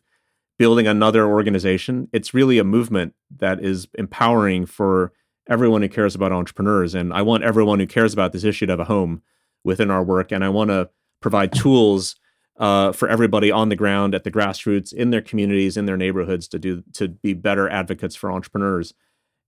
building 0.58 0.88
another 0.88 1.26
organization 1.26 2.08
it's 2.12 2.34
really 2.34 2.58
a 2.58 2.64
movement 2.64 3.14
that 3.36 3.64
is 3.64 3.88
empowering 3.97 4.66
for 4.66 5.12
everyone 5.50 5.82
who 5.82 5.89
cares 5.89 6.16
about 6.16 6.32
entrepreneurs 6.32 6.95
and 6.95 7.14
i 7.14 7.22
want 7.22 7.43
everyone 7.43 7.80
who 7.80 7.88
cares 7.88 8.14
about 8.14 8.32
this 8.32 8.43
issue 8.43 8.66
to 8.66 8.72
have 8.72 8.80
a 8.80 8.86
home 8.86 9.22
within 9.64 9.91
our 9.91 10.04
work 10.04 10.32
and 10.32 10.43
i 10.43 10.50
want 10.50 10.70
to 10.70 10.89
provide 11.22 11.52
tools 11.52 12.16
uh, 12.60 12.91
for 12.91 13.07
everybody 13.07 13.51
on 13.51 13.70
the 13.70 13.76
ground 13.76 14.14
at 14.14 14.24
the 14.24 14.32
grassroots 14.32 14.93
in 14.93 15.10
their 15.10 15.22
communities 15.22 15.78
in 15.78 15.86
their 15.86 15.97
neighborhoods 15.97 16.47
to 16.47 16.60
do 16.60 16.84
to 16.93 17.07
be 17.07 17.34
better 17.34 17.70
advocates 17.70 18.16
for 18.16 18.32
entrepreneurs 18.32 18.93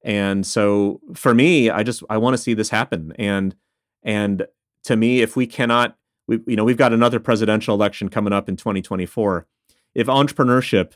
and 0.03 0.45
so 0.45 0.99
for 1.14 1.34
me 1.34 1.70
i 1.70 1.84
just 1.84 2.03
i 2.09 2.18
want 2.18 2.34
to 2.34 2.41
see 2.41 2.53
this 2.53 2.70
happen 2.70 3.14
and 3.20 3.55
and 4.03 4.45
to 4.84 4.95
me 4.95 5.22
if 5.22 5.36
we 5.36 5.45
cannot 5.45 5.97
we, 6.32 6.39
you 6.47 6.55
know, 6.55 6.64
we've 6.64 6.78
got 6.78 6.93
another 6.93 7.20
presidential 7.20 7.76
election 7.76 8.09
coming 8.09 8.32
up 8.32 8.47
in 8.47 8.55
2024. 8.55 9.45
If 9.93 10.07
entrepreneurship 10.07 10.93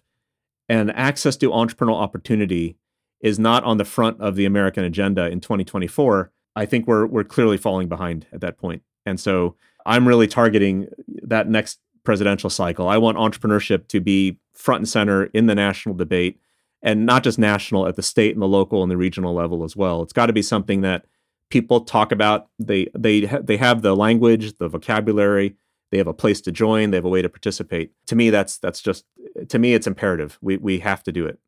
and 0.69 0.91
access 0.91 1.35
to 1.37 1.49
entrepreneurial 1.49 1.99
opportunity 2.01 2.77
is 3.19 3.37
not 3.37 3.63
on 3.65 3.77
the 3.77 3.85
front 3.85 4.21
of 4.21 4.35
the 4.35 4.45
American 4.45 4.85
agenda 4.85 5.29
in 5.29 5.41
2024, 5.41 6.31
I 6.55 6.65
think 6.65 6.87
we're 6.87 7.05
we're 7.05 7.25
clearly 7.25 7.57
falling 7.57 7.89
behind 7.89 8.27
at 8.31 8.41
that 8.41 8.57
point. 8.57 8.83
And 9.05 9.19
so 9.19 9.55
I'm 9.85 10.07
really 10.07 10.27
targeting 10.27 10.87
that 11.23 11.49
next 11.49 11.79
presidential 12.05 12.49
cycle. 12.49 12.87
I 12.87 12.97
want 12.97 13.17
entrepreneurship 13.17 13.87
to 13.89 13.99
be 13.99 14.37
front 14.53 14.79
and 14.79 14.89
center 14.89 15.25
in 15.25 15.47
the 15.47 15.55
national 15.55 15.95
debate 15.95 16.39
and 16.81 17.05
not 17.05 17.23
just 17.23 17.39
national 17.39 17.87
at 17.87 17.95
the 17.95 18.03
state 18.03 18.33
and 18.33 18.41
the 18.41 18.47
local 18.47 18.83
and 18.83 18.91
the 18.91 18.97
regional 18.97 19.33
level 19.33 19.63
as 19.63 19.75
well. 19.75 20.01
It's 20.01 20.13
got 20.13 20.27
to 20.27 20.33
be 20.33 20.41
something 20.41 20.81
that 20.81 21.05
people 21.49 21.81
talk 21.81 22.11
about. 22.11 22.47
They 22.59 22.87
they 22.97 23.21
they 23.21 23.57
have 23.57 23.81
the 23.81 23.95
language, 23.95 24.57
the 24.57 24.69
vocabulary, 24.69 25.55
they 25.91 25.97
have 25.97 26.07
a 26.07 26.13
place 26.13 26.41
to 26.41 26.51
join, 26.51 26.91
they 26.91 26.97
have 26.97 27.05
a 27.05 27.09
way 27.09 27.21
to 27.21 27.29
participate. 27.29 27.91
To 28.07 28.15
me 28.15 28.29
that's 28.29 28.57
that's 28.57 28.81
just 28.81 29.05
to 29.49 29.59
me 29.59 29.73
it's 29.73 29.87
imperative. 29.87 30.37
We 30.41 30.57
we 30.57 30.79
have 30.79 31.03
to 31.03 31.11
do 31.11 31.25
it. 31.25 31.39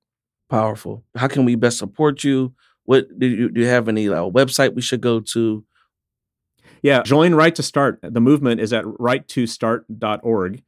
Powerful. 0.50 1.04
How 1.16 1.28
can 1.28 1.46
we 1.46 1.56
best 1.56 1.78
support 1.78 2.24
you? 2.24 2.54
What 2.86 3.20
do 3.20 3.28
you 3.28 3.50
do 3.50 3.62
you 3.62 3.68
have 3.68 3.88
any 3.88 4.10
uh, 4.10 4.24
website 4.24 4.74
we 4.74 4.82
should 4.82 5.02
go 5.02 5.20
to? 5.20 5.64
Yeah, 6.82 7.04
join 7.04 7.36
Right 7.36 7.56
to 7.56 7.64
Start. 7.64 8.00
The 8.02 8.22
movement 8.22 8.62
is 8.62 8.74
at 8.74 8.86
right 9.00 9.28
to 9.30 9.44
righttostart.org. 9.44 10.64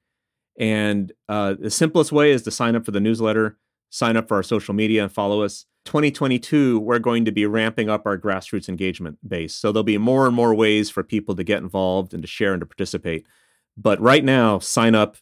And 0.59 1.13
uh, 1.29 1.55
the 1.57 1.71
simplest 1.71 2.11
way 2.11 2.31
is 2.31 2.43
to 2.43 2.51
sign 2.51 2.75
up 2.75 2.83
for 2.83 2.91
the 2.91 2.99
newsletter, 2.99 3.57
sign 3.89 4.17
up 4.17 4.27
for 4.27 4.35
our 4.35 4.43
social 4.43 4.73
media, 4.73 5.03
and 5.03 5.11
follow 5.11 5.41
us. 5.41 5.65
2022, 5.85 6.79
we're 6.79 6.99
going 6.99 7.25
to 7.25 7.31
be 7.31 7.45
ramping 7.45 7.89
up 7.89 8.05
our 8.05 8.17
grassroots 8.17 8.67
engagement 8.67 9.17
base. 9.27 9.55
So 9.55 9.71
there'll 9.71 9.83
be 9.83 9.97
more 9.97 10.27
and 10.27 10.35
more 10.35 10.53
ways 10.53 10.89
for 10.89 11.01
people 11.03 11.35
to 11.35 11.43
get 11.43 11.63
involved 11.63 12.13
and 12.13 12.21
to 12.21 12.27
share 12.27 12.53
and 12.53 12.59
to 12.59 12.65
participate. 12.65 13.25
But 13.77 13.99
right 14.01 14.23
now, 14.23 14.59
sign 14.59 14.93
up, 14.93 15.15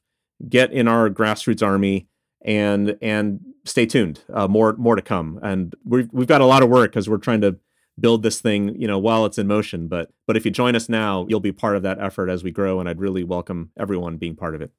get 0.49 0.73
in 0.73 0.87
our 0.87 1.09
grassroots 1.09 1.65
army, 1.65 2.07
and 2.43 2.97
and 3.01 3.39
stay 3.65 3.85
tuned. 3.85 4.23
Uh, 4.33 4.47
more 4.47 4.73
more 4.73 4.95
to 4.95 5.01
come. 5.01 5.39
And 5.43 5.75
we've 5.85 6.09
we've 6.11 6.27
got 6.27 6.41
a 6.41 6.45
lot 6.45 6.63
of 6.63 6.69
work 6.69 6.91
because 6.91 7.07
we're 7.07 7.17
trying 7.17 7.41
to 7.41 7.57
build 7.99 8.23
this 8.23 8.39
thing, 8.41 8.79
you 8.79 8.87
know, 8.87 8.99
while 8.99 9.25
it's 9.25 9.37
in 9.37 9.47
motion. 9.47 9.87
But 9.87 10.11
but 10.25 10.37
if 10.37 10.45
you 10.45 10.51
join 10.51 10.75
us 10.75 10.89
now, 10.89 11.25
you'll 11.29 11.39
be 11.39 11.51
part 11.51 11.75
of 11.75 11.83
that 11.83 11.99
effort 11.99 12.29
as 12.29 12.43
we 12.43 12.51
grow, 12.51 12.79
and 12.79 12.89
I'd 12.89 12.99
really 12.99 13.23
welcome 13.23 13.71
everyone 13.77 14.17
being 14.17 14.35
part 14.35 14.55
of 14.55 14.61
it. 14.61 14.71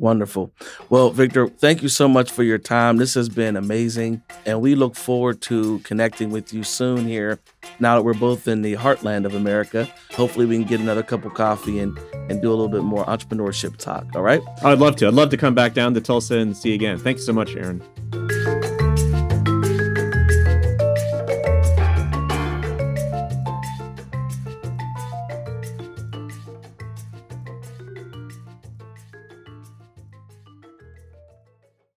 Wonderful. 0.00 0.50
Well, 0.88 1.10
Victor, 1.10 1.46
thank 1.46 1.82
you 1.82 1.90
so 1.90 2.08
much 2.08 2.32
for 2.32 2.42
your 2.42 2.56
time. 2.56 2.96
This 2.96 3.12
has 3.14 3.28
been 3.28 3.54
amazing. 3.54 4.22
And 4.46 4.62
we 4.62 4.74
look 4.74 4.96
forward 4.96 5.42
to 5.42 5.80
connecting 5.80 6.30
with 6.30 6.54
you 6.54 6.64
soon 6.64 7.06
here. 7.06 7.38
Now 7.80 7.96
that 7.96 8.02
we're 8.02 8.14
both 8.14 8.48
in 8.48 8.62
the 8.62 8.76
heartland 8.76 9.26
of 9.26 9.34
America, 9.34 9.86
hopefully 10.12 10.46
we 10.46 10.56
can 10.56 10.64
get 10.64 10.80
another 10.80 11.02
cup 11.02 11.26
of 11.26 11.34
coffee 11.34 11.80
and, 11.80 11.98
and 12.30 12.40
do 12.40 12.48
a 12.48 12.56
little 12.56 12.68
bit 12.68 12.82
more 12.82 13.04
entrepreneurship 13.04 13.76
talk. 13.76 14.06
All 14.16 14.22
right. 14.22 14.40
I'd 14.64 14.78
love 14.78 14.96
to. 14.96 15.06
I'd 15.06 15.12
love 15.12 15.28
to 15.30 15.36
come 15.36 15.54
back 15.54 15.74
down 15.74 15.92
to 15.92 16.00
Tulsa 16.00 16.38
and 16.38 16.56
see 16.56 16.70
you 16.70 16.76
again. 16.76 16.98
Thank 16.98 17.18
you 17.18 17.22
so 17.22 17.34
much, 17.34 17.54
Aaron. 17.54 18.59